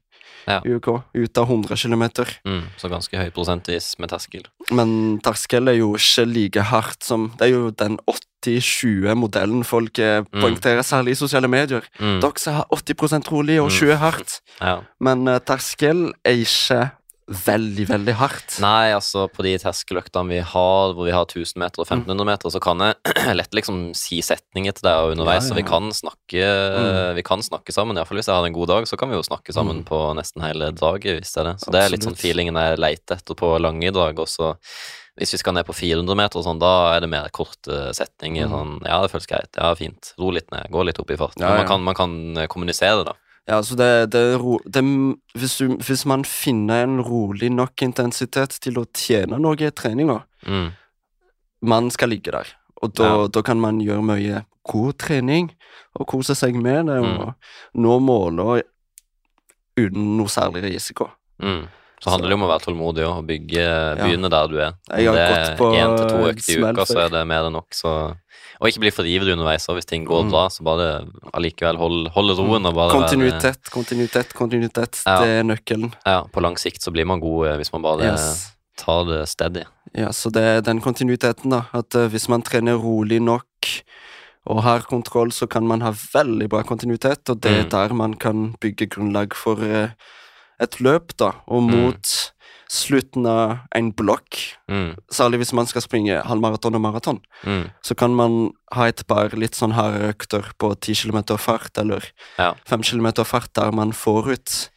[0.47, 0.60] Ja.
[0.61, 1.02] UK.
[1.15, 2.03] ut av 100 km.
[2.45, 2.64] Mm.
[2.77, 4.43] Så ganske høy prosentvis med terskel.
[4.72, 10.22] Men terskel er jo ikke like hardt som Det er jo den 80-20-modellen folk eh,
[10.22, 10.41] Mm.
[10.41, 11.81] poengterer, særlig i sosiale medier.
[11.99, 12.19] Mm.
[12.22, 13.77] Dere har 80 rolig og Mm.
[13.80, 14.39] 20 hardt.
[14.61, 14.80] Ja.
[14.99, 16.91] Men eh, terskel er ikke
[17.27, 18.57] veldig, veldig hardt.
[18.61, 22.53] Nei, altså på de terskeløktene vi har, hvor vi har 1000 meter og 1500 meter,
[22.53, 25.56] så kan jeg lett liksom si setninger til deg underveis, Ja, ja.
[25.56, 25.60] ja.
[25.61, 27.15] vi kan snakke, Mm.
[27.18, 27.97] vi kan snakke sammen.
[27.97, 29.88] Iallfall hvis jeg har en god dag, så kan vi jo snakke sammen Mm.
[29.89, 31.56] på nesten hele dagen, hvis det er det.
[31.64, 34.15] Så det er litt sånn feelingen jeg leter etter på lange drag.
[34.22, 34.56] også.
[35.18, 38.49] hvis vi skal ned på 400 meter sånn, da er det mer korte setninger.
[38.49, 38.52] Mm.
[38.52, 41.38] Sånn ja, det føles greit, ja, fint, ro litt ned, gå litt opp i fart.
[41.39, 43.14] Ja, man kan, man kan kommunisere, da.
[43.48, 47.52] Ja, så det, det, er ro, det er- hvis, du, hvis man finner en rolig
[47.54, 50.72] nok intensitet til å tjene noe i treninga, Mm.
[51.62, 52.48] man skal ligge der.
[52.82, 53.28] Og da, Ja.
[53.28, 55.52] da kan man gjøre mye god trening
[56.00, 57.20] og kose seg med det, Mm.
[57.20, 57.34] og
[57.76, 58.64] nå måler
[59.78, 61.10] uten noe særlig risiko.
[61.42, 61.68] Mm.
[62.02, 63.66] Så handler det om å være tålmodig og bygge,
[63.98, 64.74] begynne der du er.
[64.92, 67.46] Om Jeg har det på én til to økter i uka, så er det mer
[67.48, 67.70] enn nok.
[67.74, 67.94] Så.
[68.61, 69.68] Og ikke bli for ivrig underveis.
[69.69, 70.30] Og hvis ting går Mm.
[70.32, 75.02] bra, så bare allikevel hold, holde roen og bare være Kontinuitet, kontinuitet, kontinuitet.
[75.06, 75.18] Ja.
[75.19, 75.94] Det er nøkkelen.
[76.06, 78.52] ja, På lang sikt så blir man god eh, hvis man bare Yes.
[78.77, 79.64] tar det steady.
[79.95, 81.64] Ja, så det er den kontinuiteten, da.
[81.73, 83.45] At eh, hvis man trener rolig nok
[84.48, 87.69] og har kontroll, så kan man ha veldig bra kontinuitet, og det er Mm.
[87.69, 89.90] der man kan bygge grunnlag for eh,
[90.61, 91.32] et løp, da.
[91.48, 91.94] Og Mm.
[92.70, 94.96] Slutten av en blokk, Mm.
[95.12, 97.70] særlig hvis man skal springe halvmaraton og maraton, Mm.
[97.84, 102.02] så kan man ha et par litt sånn harde økter på 10 km fart eller
[102.40, 102.54] Ja.
[102.66, 104.70] 5 km fart der man får ut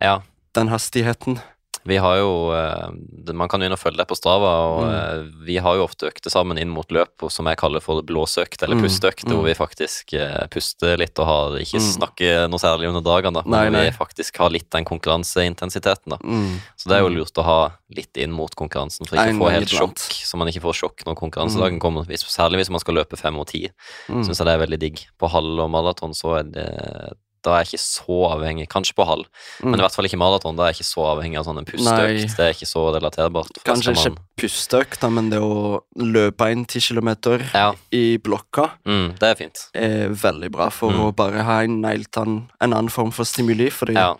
[0.00, 0.20] ja.
[0.54, 1.40] den hastigheten.
[1.88, 4.92] Vi har jo eh, Man kan jo inn og følge deg på Strava, og Mm.
[4.92, 8.62] eh, vi har jo ofte økter sammen inn mot løp som jeg kaller for blåseøkt,
[8.62, 9.32] eller Mm, pusteøkt, mm.
[9.34, 13.34] hvor vi faktisk eh, puster litt og har ikke snakket snakker noe særlig under dagene,
[13.40, 13.84] da, Nei, men nei.
[13.90, 16.08] vi faktisk har litt den konkurranseintensiteten.
[16.14, 16.18] da.
[16.24, 16.60] Mm.
[16.76, 17.16] Så det er jo Mm.
[17.18, 20.48] lurt å ha litt inn mot konkurransen, for ikke å få helt sjokk, så man
[20.48, 22.04] ikke får sjokk når konkurransedagen kommer.
[22.06, 23.68] Særlig hvis man skal løpe fem og ti,
[24.08, 24.24] Mm.
[24.24, 25.06] syns jeg det er veldig digg.
[25.18, 27.12] På halv og maraton så er det
[27.42, 29.26] da er jeg ikke så avhengig, kanskje på halv,
[29.62, 29.70] Mm.
[29.70, 30.56] men i hvert fall ikke maraton.
[30.56, 32.36] Da er jeg ikke så avhengig av sånn en pusteøkt.
[32.36, 33.62] Det er ikke så relaterbart.
[33.64, 39.22] Kanskje ikke pusteøkt, men det å løpe inn 10 kilometer Ja, i blokka mm, det
[39.30, 39.68] er fint.
[39.74, 41.00] er veldig bra for Mm.
[41.00, 43.70] å bare ha en, negletann, en annen form for stimuli.
[43.70, 44.14] Fordi Ja,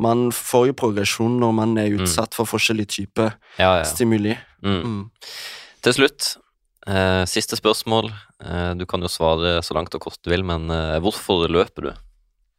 [0.00, 2.00] man får jo progresjon når man er Mm.
[2.02, 3.82] utsatt for forskjellige typer ja, ja.
[3.84, 4.36] stimuli.
[4.62, 4.82] Mm.
[4.82, 5.10] Mm.
[5.82, 6.36] Til slutt,
[6.86, 8.12] eh, siste spørsmål.
[8.44, 11.82] Eh, du kan jo svare så langt og kort du vil, men eh, hvorfor løper
[11.82, 11.92] du?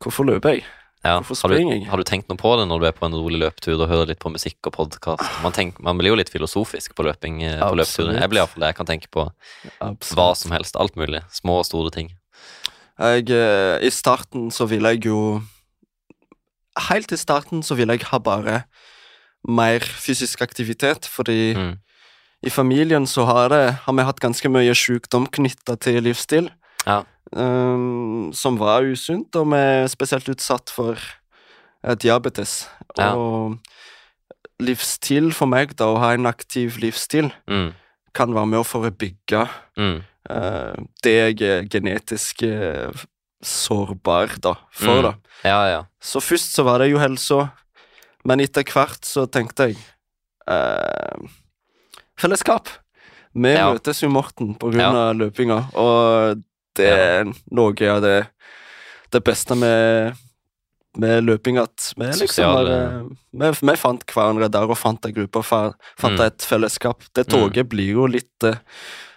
[0.03, 0.63] Hvorfor løper jeg?
[1.03, 1.17] Ja.
[1.19, 1.87] Hvorfor Har, du, springer jeg?
[1.91, 4.07] har du tenkt noe på det når du er på en rolig løpetur og hører
[4.13, 5.25] litt på musikk og podkast?
[5.43, 8.15] Man, man blir jo litt filosofisk på løping eh, på løpeturen.
[8.21, 8.69] Jeg blir iallfall det.
[8.71, 9.25] Jeg kan tenke på
[9.83, 10.13] Absolutt.
[10.15, 10.77] hva som helst.
[10.79, 11.19] Alt mulig.
[11.35, 12.13] Små og store ting.
[12.99, 15.41] Jeg, eh, I starten så ville jeg jo
[16.89, 18.63] Helt i starten så ville jeg ha bare
[19.45, 21.77] mer fysisk aktivitet, fordi Mm.
[22.43, 26.49] i familien så har, det, har vi hatt ganske mye sykdom knytta til livsstil.
[26.87, 27.03] Ja.
[27.35, 30.97] Ehm, som var usunt, og vi er spesielt utsatt for
[31.85, 32.67] uh, diabetes.
[32.97, 33.13] Ja.
[33.15, 33.57] Og
[34.59, 37.73] livsstil for meg, da, å ha en aktiv livsstil, Mm.
[38.13, 39.47] kan være med å forebygge
[39.77, 40.03] Mm.
[40.29, 42.91] uh, det jeg er genetisk eh,
[43.43, 45.01] sårbar da, for.
[45.01, 45.03] Mm.
[45.03, 45.13] da.
[45.43, 45.81] Ja, ja.
[45.99, 47.51] Så først så var det jo helsa,
[48.23, 49.77] men etter hvert så tenkte jeg
[52.19, 52.67] Fellesskap.
[53.33, 53.73] Vi Ja.
[53.73, 56.43] møtes jo Morten på grunn av løpinga, og
[56.75, 56.95] det Ja.
[57.21, 58.27] er noe av det,
[59.11, 60.13] det beste med,
[60.97, 65.45] med løping at vi liksom vi, vi fant hverandre der og fant ei gruppe og
[65.45, 66.25] fant Mm.
[66.27, 67.01] et fellesskap.
[67.13, 68.55] Det toget blir jo litt uh,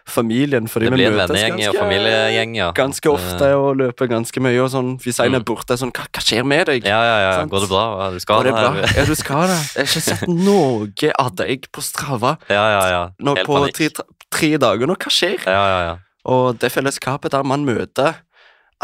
[0.06, 2.72] familien, fordi Det vi møtes ganske- ja.
[2.72, 4.60] ganske ofte og løper ganske mye.
[4.62, 5.34] Og sånn, hvis en Mm.
[5.34, 6.84] er borte, er sånn hva, hva skjer med deg?
[6.84, 7.32] Ja, ja, ja.
[7.40, 7.50] Sant?
[7.50, 7.84] Går det bra?
[8.04, 8.74] Ja, Du skal det bra?
[8.96, 9.58] Ja, du skal det.
[9.74, 13.10] Jeg har ikke sett noe av deg på Strava Ja, ja, ja.
[13.20, 13.88] nå på tre,
[14.30, 14.86] tre dager.
[14.86, 15.42] Nå, hva skjer?
[15.44, 15.96] Ja, ja, ja.
[16.26, 18.16] Og det fellesskapet der man møter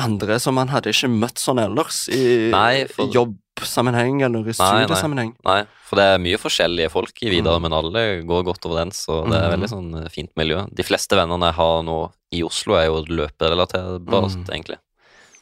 [0.01, 4.87] andre som man hadde ikke møtt sånn ellers, i Nei, for- jobbsammenheng eller i Nei,
[4.87, 5.33] nei.
[5.45, 7.63] Nei, for det er mye forskjellige folk i Vidar, Mm.
[7.63, 9.61] men alle går godt overens, og det er Mhm.
[9.61, 10.67] veldig sånn fint miljø.
[10.73, 14.47] De fleste vennene jeg har nå i Oslo, er jo løperelaterbart, Mm.
[14.49, 14.79] egentlig.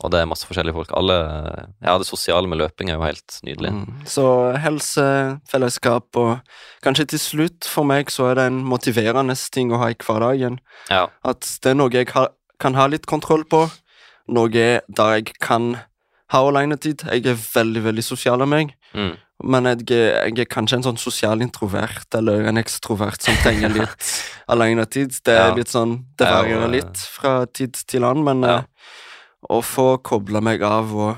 [0.03, 0.93] Og det er masse forskjellige folk.
[0.97, 1.17] Alle
[1.85, 3.71] Ja, det sosiale med løping er jo helt nydelig.
[3.75, 3.99] Mm.
[4.09, 4.25] Så
[4.63, 5.05] helse,
[5.51, 6.39] fellesskap og
[6.83, 10.59] kanskje til slutt for meg så er det en motiverende ting å ha i hverdagen.
[10.89, 11.07] Ja.
[11.25, 13.67] At det er noe jeg har, kan ha litt kontroll på.
[14.29, 15.75] Noe der jeg kan
[16.31, 17.03] ha alenetid.
[17.11, 18.73] Jeg er veldig, veldig sosial av meg.
[18.95, 19.17] Mm.
[19.51, 24.11] Men jeg, jeg er kanskje en sånn sosial introvert eller en ekstrovert som trenger litt
[24.53, 25.17] alenetid.
[25.25, 25.55] Det er Ja.
[25.57, 28.59] litt sånn Det varierer eh, litt fra tid til annen, men Ja.
[29.49, 31.17] Å få koble meg av og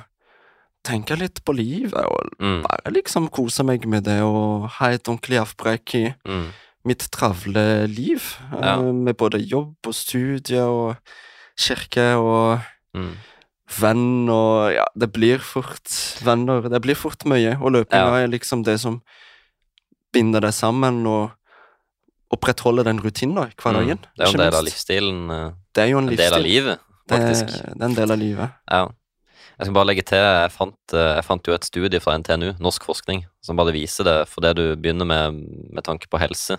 [0.85, 2.63] tenke litt på livet og Mm.
[2.63, 6.53] bare liksom kose meg med det og ha et ordentlig avbrekk i Mm.
[6.85, 8.39] mitt travle liv.
[8.53, 8.79] Ja.
[8.79, 10.97] eh, Med både jobb og studie og
[11.57, 12.61] kirke og
[12.95, 13.15] Mm.
[13.81, 16.63] venn og Ja, det blir fort venner.
[16.69, 18.25] Det blir fort mye, og løpinga Ja.
[18.25, 19.03] er liksom det som
[20.13, 21.31] binder deg sammen og
[22.33, 23.99] opprettholder den rutinen hver hverdagen.
[23.99, 24.07] Mm.
[24.17, 25.31] Det er jo en del av livsstilen.
[25.31, 27.55] eh, Det er jo en En del av livet, Det, faktisk.
[27.63, 28.59] det er en del av livet.
[28.71, 28.83] Ja.
[29.59, 32.55] Jeg skal bare legge til, jeg fant, eh, jeg fant jo et studie fra NTNU,
[32.63, 36.59] norsk forskning, som bare viser det for det du begynner med med tanke på helse.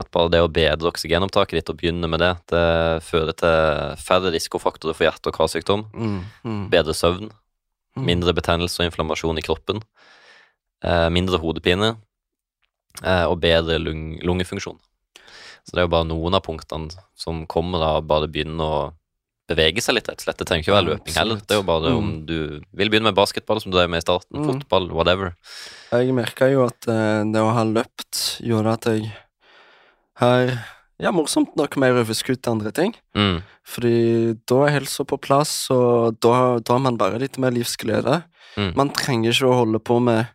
[0.00, 4.32] At bare det å bedre oksygenopptaket ditt og begynne med det, det fører til færre
[4.32, 7.28] risikofaktorer for hjerte- og karsykdom, Mm, mm, bedre søvn,
[7.96, 8.06] mm.
[8.06, 9.82] mindre betennelse og inflammasjon i kroppen,
[10.82, 11.96] eh, mindre hodepine
[13.04, 14.78] eh, og bedre lung lungefunksjon.
[15.64, 18.92] Så det er jo bare noen av punktene som kommer av bare begynne å
[19.48, 20.38] bevege seg litt, rett og slett.
[20.38, 21.36] Det trenger ikke være Ja, løping heller.
[21.42, 21.98] Det er jo bare Mm.
[21.98, 24.46] om du vil begynne med basketball, som du drev med i starten, Mm.
[24.62, 25.34] fotball, whatever.
[25.92, 29.12] Jeg merka jo at eh, det å ha løpt gjorde at jeg
[30.16, 30.64] har
[31.00, 32.94] ja, morsomt nok mer overskudd til andre ting.
[33.16, 33.42] Mm.
[33.66, 38.22] Fordi da er helsa på plass, og da, da har man bare litt mer livsglede.
[38.56, 38.74] Mm.
[38.76, 40.28] Man trenger ikke å holde på med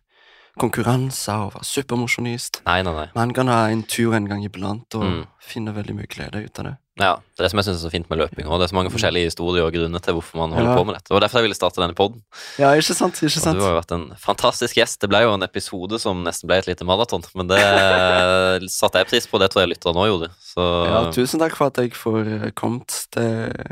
[0.58, 2.60] konkurranser og være supermosjonist.
[2.66, 3.06] Nei, nei, nei.
[3.14, 5.26] Man kan ha en tur en gang iblant og Mm.
[5.40, 6.76] finne veldig mye glede ut av det.
[6.98, 8.46] Ja, det er det som jeg synes er så fint med løping.
[8.50, 10.76] Og det er så mange forskjellige historier og grunner til hvorfor man holder Ja.
[10.80, 11.12] på med dette.
[11.14, 12.22] Og derfor jeg ville starte denne podden.
[12.58, 13.14] Ja, ikke sant?
[13.22, 13.58] Ikke Og sant?
[13.58, 14.98] du har jo vært en fantastisk gjest.
[15.00, 17.60] Det ble jo en episode som nesten ble et lite maraton, men det
[18.80, 19.38] satte jeg pris på.
[19.38, 20.30] Det tror jeg lytterne òg gjorde.
[20.42, 23.06] Så Ja, tusen takk for at jeg får eh, kommet.
[23.14, 23.26] Det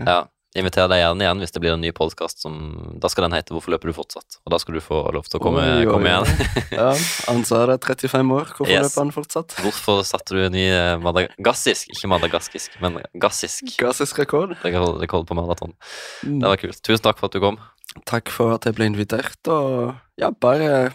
[0.06, 0.22] ja,
[0.56, 2.42] inviter deg gjerne igjen hvis det blir en ny podkast.
[3.00, 5.38] Da skal den hete 'Hvorfor løper du fortsatt?' Og da skal du få lov til
[5.38, 6.26] å komme, Oi, oi, komme igjen.
[6.80, 6.90] Ja,
[7.32, 8.46] Ansar er 35 år.
[8.56, 8.88] Hvorfor Yes.
[8.88, 9.54] løper han fortsatt?
[9.62, 14.56] Hvorfor satte du en ny eh, madagassisk, ikke madagaskisk, men gassisk Gassisk rekord.
[14.64, 15.72] rekord, på maraton?
[16.24, 16.40] Mm.
[16.40, 16.82] Det var kult.
[16.82, 17.58] Tusen takk for at du kom.
[18.04, 20.92] Takk for at jeg ble invitert, og ja, bare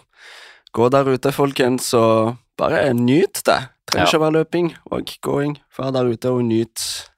[0.73, 3.69] gå der ute, folkens, og bare nyt det.
[3.91, 4.11] Trenger Ja.
[4.11, 5.57] ikke være løping og gåing.
[5.77, 7.09] Vær der ute og nyt.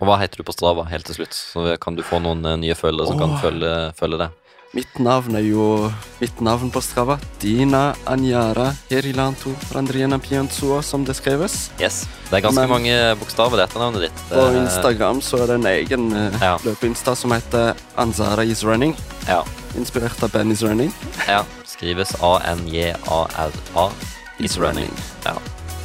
[0.00, 1.32] Og hva heter du på Strava helt til slutt?
[1.36, 4.42] Så kan du få noen eh, nye følgere som kan følge, følge deg.
[4.76, 5.90] Mitt navn er jo
[6.20, 7.14] Mitt navn på Strava.
[7.40, 11.70] Dina Anjara Herilanto Randriana Pianzua, som det skreves.
[11.80, 12.02] Yes.
[12.28, 14.24] Det er ganske Men- mange bokstaver, det etternavnet ditt.
[14.28, 16.58] På Instagram så er det en egen eh, Ja.
[16.66, 18.92] løpeinsta som heter Anzara is running.
[19.28, 19.44] Ja.
[19.78, 20.92] Inspirert av Ben is running.
[21.28, 21.44] ja.
[21.64, 23.90] Skrives A-N-J-A-R-A.
[24.38, 24.90] Is running.
[25.24, 25.32] Ja.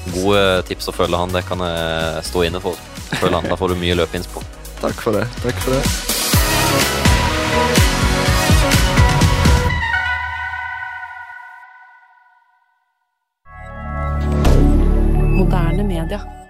[0.09, 2.79] Gode tips å følge han, det kan jeg stå inne for.
[3.19, 4.41] Følge han, Da får du mye løpeinnspo.
[4.81, 5.27] Takk for det.
[5.43, 5.83] Takk for det.
[15.37, 16.40] Moderne media.